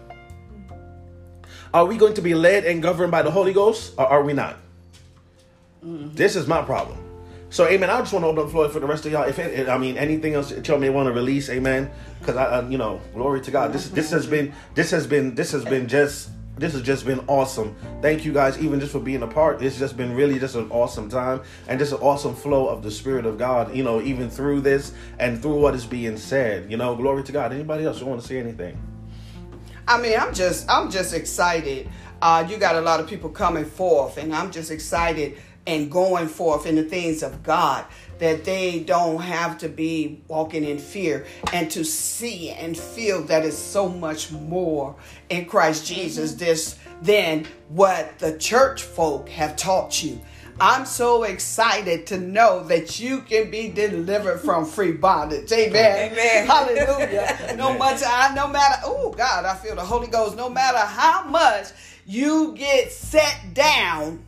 Are 1.73 1.85
we 1.85 1.95
going 1.95 2.15
to 2.15 2.21
be 2.21 2.35
led 2.35 2.65
and 2.65 2.83
governed 2.83 3.11
by 3.11 3.21
the 3.21 3.31
Holy 3.31 3.53
Ghost 3.53 3.93
or 3.97 4.05
are 4.05 4.23
we 4.23 4.33
not? 4.33 4.57
Mm-hmm. 5.85 6.15
This 6.15 6.35
is 6.35 6.45
my 6.45 6.61
problem. 6.61 7.08
So, 7.51 7.67
amen. 7.67 7.89
I 7.89 7.99
just 7.99 8.13
want 8.13 8.23
to 8.23 8.27
open 8.27 8.39
up 8.39 8.45
the 8.45 8.51
floor 8.51 8.69
for 8.69 8.79
the 8.79 8.85
rest 8.85 9.05
of 9.07 9.11
y'all. 9.11 9.23
If 9.23 9.39
it, 9.39 9.67
I 9.67 9.77
mean 9.77 9.97
anything 9.97 10.35
else 10.35 10.51
that 10.51 10.67
y'all 10.67 10.77
may 10.77 10.89
want 10.89 11.07
to 11.07 11.13
release, 11.13 11.49
amen. 11.49 11.89
Because 12.19 12.35
I, 12.35 12.45
I, 12.45 12.67
you 12.69 12.77
know, 12.77 13.01
glory 13.13 13.41
to 13.41 13.51
God. 13.51 13.73
This 13.73 13.89
this 13.89 14.11
has 14.11 14.27
been 14.27 14.53
this 14.75 14.91
has 14.91 15.07
been 15.07 15.33
this 15.33 15.51
has 15.51 15.65
been 15.65 15.87
just 15.87 16.29
this 16.59 16.73
has 16.73 16.83
just 16.83 17.05
been 17.05 17.21
awesome. 17.27 17.75
Thank 18.01 18.23
you 18.23 18.33
guys, 18.33 18.59
even 18.59 18.79
just 18.79 18.91
for 18.91 18.99
being 18.99 19.23
a 19.23 19.27
part. 19.27 19.63
It's 19.63 19.79
just 19.79 19.97
been 19.97 20.13
really 20.13 20.37
just 20.37 20.55
an 20.55 20.69
awesome 20.69 21.09
time 21.09 21.41
and 21.67 21.79
just 21.79 21.91
an 21.91 21.99
awesome 21.99 22.35
flow 22.35 22.67
of 22.67 22.83
the 22.83 22.91
Spirit 22.91 23.25
of 23.25 23.39
God. 23.39 23.75
You 23.75 23.83
know, 23.83 23.99
even 24.01 24.29
through 24.29 24.61
this 24.61 24.93
and 25.17 25.41
through 25.41 25.59
what 25.59 25.73
is 25.73 25.87
being 25.87 26.17
said. 26.17 26.69
You 26.69 26.77
know, 26.77 26.95
glory 26.95 27.23
to 27.23 27.31
God. 27.31 27.51
Anybody 27.51 27.85
else 27.85 28.01
want 28.01 28.21
to 28.21 28.27
say 28.27 28.37
anything? 28.37 28.79
I 29.87 29.99
mean, 29.99 30.19
I'm 30.19 30.35
just 30.35 30.69
I'm 30.69 30.91
just 30.91 31.15
excited. 31.15 31.89
Uh, 32.21 32.45
you 32.47 32.57
got 32.57 32.75
a 32.75 32.81
lot 32.81 32.99
of 32.99 33.07
people 33.07 33.29
coming 33.29 33.65
forth, 33.65 34.17
and 34.17 34.35
I'm 34.35 34.51
just 34.51 34.69
excited 34.69 35.37
and 35.69 35.91
going 35.91 36.27
forth 36.27 36.65
in 36.65 36.75
the 36.75 36.83
things 36.83 37.21
of 37.21 37.43
God 37.43 37.85
that 38.17 38.43
they 38.43 38.79
don't 38.79 39.21
have 39.21 39.57
to 39.59 39.69
be 39.69 40.21
walking 40.27 40.63
in 40.63 40.79
fear 40.79 41.25
and 41.53 41.69
to 41.71 41.85
see 41.85 42.49
and 42.49 42.77
feel 42.77 43.21
that 43.23 43.45
it's 43.45 43.57
so 43.57 43.87
much 43.87 44.31
more 44.31 44.95
in 45.29 45.45
Christ 45.45 45.85
mm-hmm. 45.85 46.01
Jesus 46.01 46.33
this 46.33 46.77
than 47.01 47.45
what 47.69 48.17
the 48.17 48.37
church 48.37 48.81
folk 48.81 49.29
have 49.29 49.55
taught 49.55 50.03
you. 50.03 50.19
I'm 50.59 50.85
so 50.85 51.23
excited 51.23 52.07
to 52.07 52.17
know 52.17 52.65
that 52.65 52.99
you 52.99 53.21
can 53.21 53.49
be 53.49 53.69
delivered 53.69 54.39
from 54.39 54.65
free 54.75 54.91
bondage. 54.91 55.51
Amen. 55.51 56.11
Amen. 56.11 56.47
Hallelujah. 56.47 57.35
No 57.59 57.77
much 57.77 58.01
I 58.05 58.33
no 58.33 58.47
matter 58.47 58.81
oh 58.85 59.11
God, 59.11 59.45
I 59.45 59.55
feel 59.55 59.75
the 59.75 59.83
Holy 59.83 60.07
Ghost. 60.07 60.35
No 60.35 60.49
matter 60.49 60.79
how 60.79 61.23
much 61.25 61.67
you 62.05 62.53
get 62.55 62.91
set 62.91 63.53
down 63.53 64.25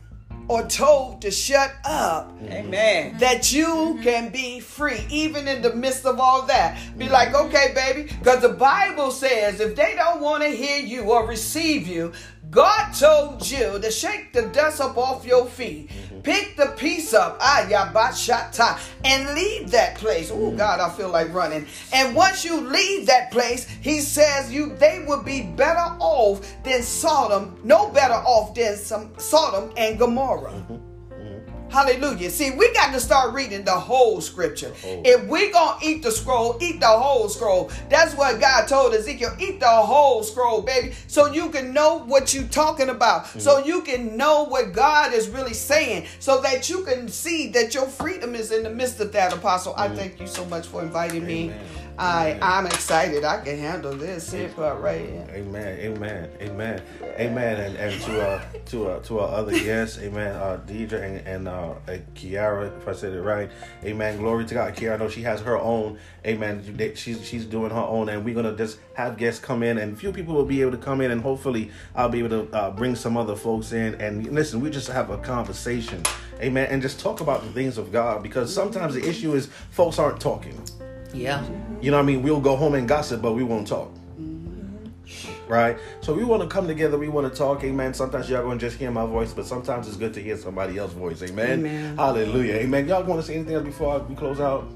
or 0.48 0.66
told 0.66 1.22
to 1.22 1.30
shut 1.30 1.72
up, 1.84 2.32
Amen. 2.48 3.16
that 3.18 3.52
you 3.52 3.66
mm-hmm. 3.66 4.02
can 4.02 4.30
be 4.30 4.60
free, 4.60 5.04
even 5.08 5.48
in 5.48 5.62
the 5.62 5.74
midst 5.74 6.04
of 6.04 6.18
all 6.20 6.42
that. 6.46 6.78
Be 6.98 7.08
like, 7.08 7.28
mm-hmm. 7.28 7.46
okay, 7.46 7.72
baby, 7.74 8.12
because 8.18 8.42
the 8.42 8.50
Bible 8.50 9.10
says 9.10 9.60
if 9.60 9.76
they 9.76 9.94
don't 9.94 10.20
want 10.20 10.42
to 10.42 10.48
hear 10.48 10.78
you 10.78 11.02
or 11.10 11.26
receive 11.26 11.86
you, 11.86 12.12
God 12.50 12.92
told 12.92 13.48
you 13.48 13.78
to 13.80 13.90
shake 13.90 14.32
the 14.32 14.42
dust 14.42 14.80
up 14.80 14.98
off 14.98 15.24
your 15.24 15.46
feet, 15.46 15.88
mm-hmm. 15.88 16.20
pick 16.20 16.56
the 16.56 16.74
piece 16.76 17.14
up, 17.14 17.38
ah, 17.40 17.66
yabashata, 17.68 18.78
and 19.04 19.34
leave 19.34 19.70
that 19.70 19.94
place. 19.94 20.30
Oh 20.30 20.50
God, 20.50 20.80
I 20.80 20.90
feel 20.90 21.08
like 21.08 21.32
running. 21.32 21.66
And 21.94 22.14
once 22.14 22.44
you 22.44 22.60
leave 22.60 23.06
that 23.06 23.30
place, 23.30 23.66
He 23.80 24.00
says 24.00 24.52
you 24.52 24.74
they 24.76 25.04
will 25.06 25.22
be 25.22 25.42
better 25.42 25.96
off 25.98 26.46
than 26.62 26.82
Sodom, 26.82 27.58
no 27.64 27.88
better 27.88 28.14
off 28.14 28.54
than 28.54 28.76
some 28.76 29.12
Sodom 29.18 29.72
and 29.76 29.98
Gomorrah. 29.98 30.31
Hallelujah. 31.72 32.28
See, 32.28 32.50
we 32.50 32.70
got 32.74 32.92
to 32.92 33.00
start 33.00 33.32
reading 33.32 33.64
the 33.64 33.72
whole 33.72 34.20
scripture. 34.20 34.74
whole. 34.82 35.00
If 35.06 35.26
we 35.26 35.50
going 35.50 35.80
to 35.80 35.86
eat 35.86 36.02
the 36.02 36.10
scroll, 36.10 36.58
eat 36.60 36.80
the 36.80 36.86
whole 36.86 37.30
scroll. 37.30 37.70
That's 37.88 38.14
what 38.14 38.38
God 38.42 38.68
told 38.68 38.92
Ezekiel. 38.92 39.34
Eat 39.38 39.58
the 39.58 39.66
whole 39.66 40.22
scroll, 40.22 40.60
baby, 40.60 40.92
so 41.06 41.32
you 41.32 41.48
can 41.48 41.72
know 41.72 42.00
what 42.00 42.34
you're 42.34 42.44
talking 42.48 42.90
about. 42.90 43.24
Mm-hmm. 43.24 43.38
So 43.38 43.64
you 43.64 43.80
can 43.80 44.18
know 44.18 44.44
what 44.44 44.74
God 44.74 45.14
is 45.14 45.30
really 45.30 45.54
saying. 45.54 46.08
So 46.18 46.42
that 46.42 46.68
you 46.68 46.84
can 46.84 47.08
see 47.08 47.48
that 47.52 47.72
your 47.72 47.86
freedom 47.86 48.34
is 48.34 48.52
in 48.52 48.64
the 48.64 48.70
midst 48.70 49.00
of 49.00 49.10
that, 49.12 49.32
Apostle. 49.32 49.72
I 49.74 49.88
thank 49.88 50.20
you 50.20 50.26
so 50.26 50.44
much 50.44 50.66
for 50.66 50.82
inviting 50.82 51.24
me. 51.24 51.54
I. 51.98 52.38
I'm 52.40 52.66
excited. 52.66 53.24
I 53.24 53.40
can 53.42 53.58
handle 53.58 53.92
this 53.92 54.32
here 54.32 54.48
part 54.48 54.80
right 54.80 55.00
here. 55.00 55.26
Amen, 55.30 55.78
amen, 55.78 56.30
amen, 56.40 56.82
amen, 57.18 57.60
and 57.60 57.76
and 57.76 58.00
to 58.02 58.20
uh 58.20 58.42
to 58.66 58.90
uh 58.90 59.00
to 59.00 59.20
our 59.20 59.28
other 59.28 59.52
guests, 59.52 59.98
amen, 59.98 60.34
uh 60.34 60.60
Deidre 60.66 61.02
and, 61.02 61.26
and 61.26 61.48
uh 61.48 61.74
uh, 61.88 61.98
Kiara, 62.14 62.76
if 62.76 62.88
I 62.88 62.92
said 62.92 63.12
it 63.12 63.22
right, 63.22 63.50
amen. 63.84 64.18
Glory 64.18 64.44
to 64.46 64.54
God, 64.54 64.74
Kiara. 64.74 64.94
I 64.94 64.96
know 64.96 65.08
she 65.08 65.22
has 65.22 65.40
her 65.42 65.58
own, 65.58 65.98
amen. 66.26 66.94
She's 66.94 67.24
she's 67.26 67.44
doing 67.44 67.70
her 67.70 67.76
own, 67.76 68.08
and 68.08 68.24
we're 68.24 68.34
gonna 68.34 68.56
just 68.56 68.78
have 68.94 69.16
guests 69.16 69.40
come 69.40 69.62
in, 69.62 69.78
and 69.78 69.98
few 69.98 70.12
people 70.12 70.34
will 70.34 70.44
be 70.44 70.60
able 70.60 70.72
to 70.72 70.78
come 70.78 71.00
in, 71.00 71.10
and 71.10 71.20
hopefully 71.20 71.70
I'll 71.94 72.08
be 72.08 72.20
able 72.20 72.46
to 72.46 72.56
uh, 72.56 72.70
bring 72.70 72.94
some 72.94 73.16
other 73.16 73.36
folks 73.36 73.72
in, 73.72 73.94
and 74.00 74.32
listen, 74.32 74.60
we 74.60 74.70
just 74.70 74.88
have 74.88 75.10
a 75.10 75.18
conversation, 75.18 76.02
amen, 76.40 76.68
and 76.70 76.80
just 76.82 77.00
talk 77.00 77.20
about 77.20 77.42
the 77.42 77.52
things 77.52 77.78
of 77.78 77.92
God, 77.92 78.22
because 78.22 78.52
sometimes 78.52 78.94
the 78.94 79.06
issue 79.08 79.34
is 79.34 79.46
folks 79.70 79.98
aren't 79.98 80.20
talking. 80.20 80.60
Yeah. 81.14 81.44
You 81.80 81.90
know 81.90 81.96
what 81.96 82.04
I 82.04 82.06
mean? 82.06 82.22
We'll 82.22 82.40
go 82.40 82.56
home 82.56 82.74
and 82.74 82.88
gossip, 82.88 83.22
but 83.22 83.32
we 83.32 83.42
won't 83.42 83.66
talk. 83.66 83.90
Right? 85.48 85.76
So 86.00 86.14
we 86.14 86.24
want 86.24 86.42
to 86.42 86.48
come 86.48 86.66
together. 86.66 86.96
We 86.96 87.08
want 87.08 87.30
to 87.30 87.36
talk. 87.36 87.62
Amen. 87.64 87.92
Sometimes 87.92 88.30
y'all 88.30 88.42
going 88.42 88.58
to 88.58 88.66
just 88.66 88.78
hear 88.78 88.90
my 88.90 89.04
voice, 89.04 89.32
but 89.34 89.44
sometimes 89.44 89.86
it's 89.88 89.96
good 89.96 90.14
to 90.14 90.22
hear 90.22 90.36
somebody 90.36 90.78
else's 90.78 90.96
voice. 90.96 91.22
Amen. 91.22 91.60
Amen. 91.60 91.96
Hallelujah. 91.96 92.54
Amen. 92.54 92.88
Y'all 92.88 93.02
want 93.02 93.20
to 93.20 93.26
say 93.26 93.34
anything 93.34 93.54
else 93.54 93.64
before 93.64 93.98
we 94.00 94.14
close 94.14 94.40
out? 94.40 94.66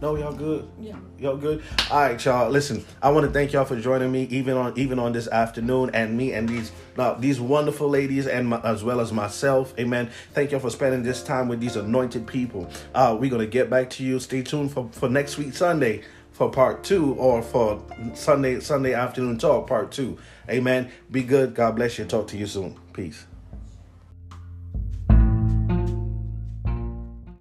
No, 0.00 0.16
y'all 0.16 0.32
good. 0.32 0.66
Yeah, 0.80 0.96
y'all 1.18 1.36
good. 1.36 1.62
All 1.90 2.00
right, 2.00 2.24
y'all. 2.24 2.48
Listen, 2.48 2.84
I 3.02 3.10
want 3.10 3.26
to 3.26 3.32
thank 3.32 3.52
y'all 3.52 3.66
for 3.66 3.78
joining 3.78 4.10
me, 4.10 4.22
even 4.30 4.56
on 4.56 4.78
even 4.78 4.98
on 4.98 5.12
this 5.12 5.28
afternoon, 5.28 5.90
and 5.92 6.16
me 6.16 6.32
and 6.32 6.48
these 6.48 6.72
uh, 6.96 7.14
these 7.14 7.38
wonderful 7.38 7.88
ladies, 7.88 8.26
and 8.26 8.48
my, 8.48 8.60
as 8.62 8.82
well 8.82 9.00
as 9.00 9.12
myself. 9.12 9.74
Amen. 9.78 10.10
Thank 10.32 10.52
y'all 10.52 10.60
for 10.60 10.70
spending 10.70 11.02
this 11.02 11.22
time 11.22 11.48
with 11.48 11.60
these 11.60 11.76
anointed 11.76 12.26
people. 12.26 12.70
Uh, 12.94 13.16
we're 13.20 13.30
gonna 13.30 13.46
get 13.46 13.68
back 13.68 13.90
to 13.90 14.04
you. 14.04 14.18
Stay 14.20 14.42
tuned 14.42 14.72
for 14.72 14.88
for 14.92 15.10
next 15.10 15.36
week 15.36 15.52
Sunday 15.52 16.02
for 16.32 16.50
part 16.50 16.82
two, 16.82 17.12
or 17.16 17.42
for 17.42 17.82
Sunday 18.14 18.60
Sunday 18.60 18.94
afternoon 18.94 19.36
talk 19.36 19.66
part 19.66 19.92
two. 19.92 20.16
Amen. 20.48 20.90
Be 21.10 21.22
good. 21.22 21.54
God 21.54 21.76
bless 21.76 21.98
you. 21.98 22.06
Talk 22.06 22.28
to 22.28 22.38
you 22.38 22.46
soon. 22.46 22.74
Peace. 22.94 23.26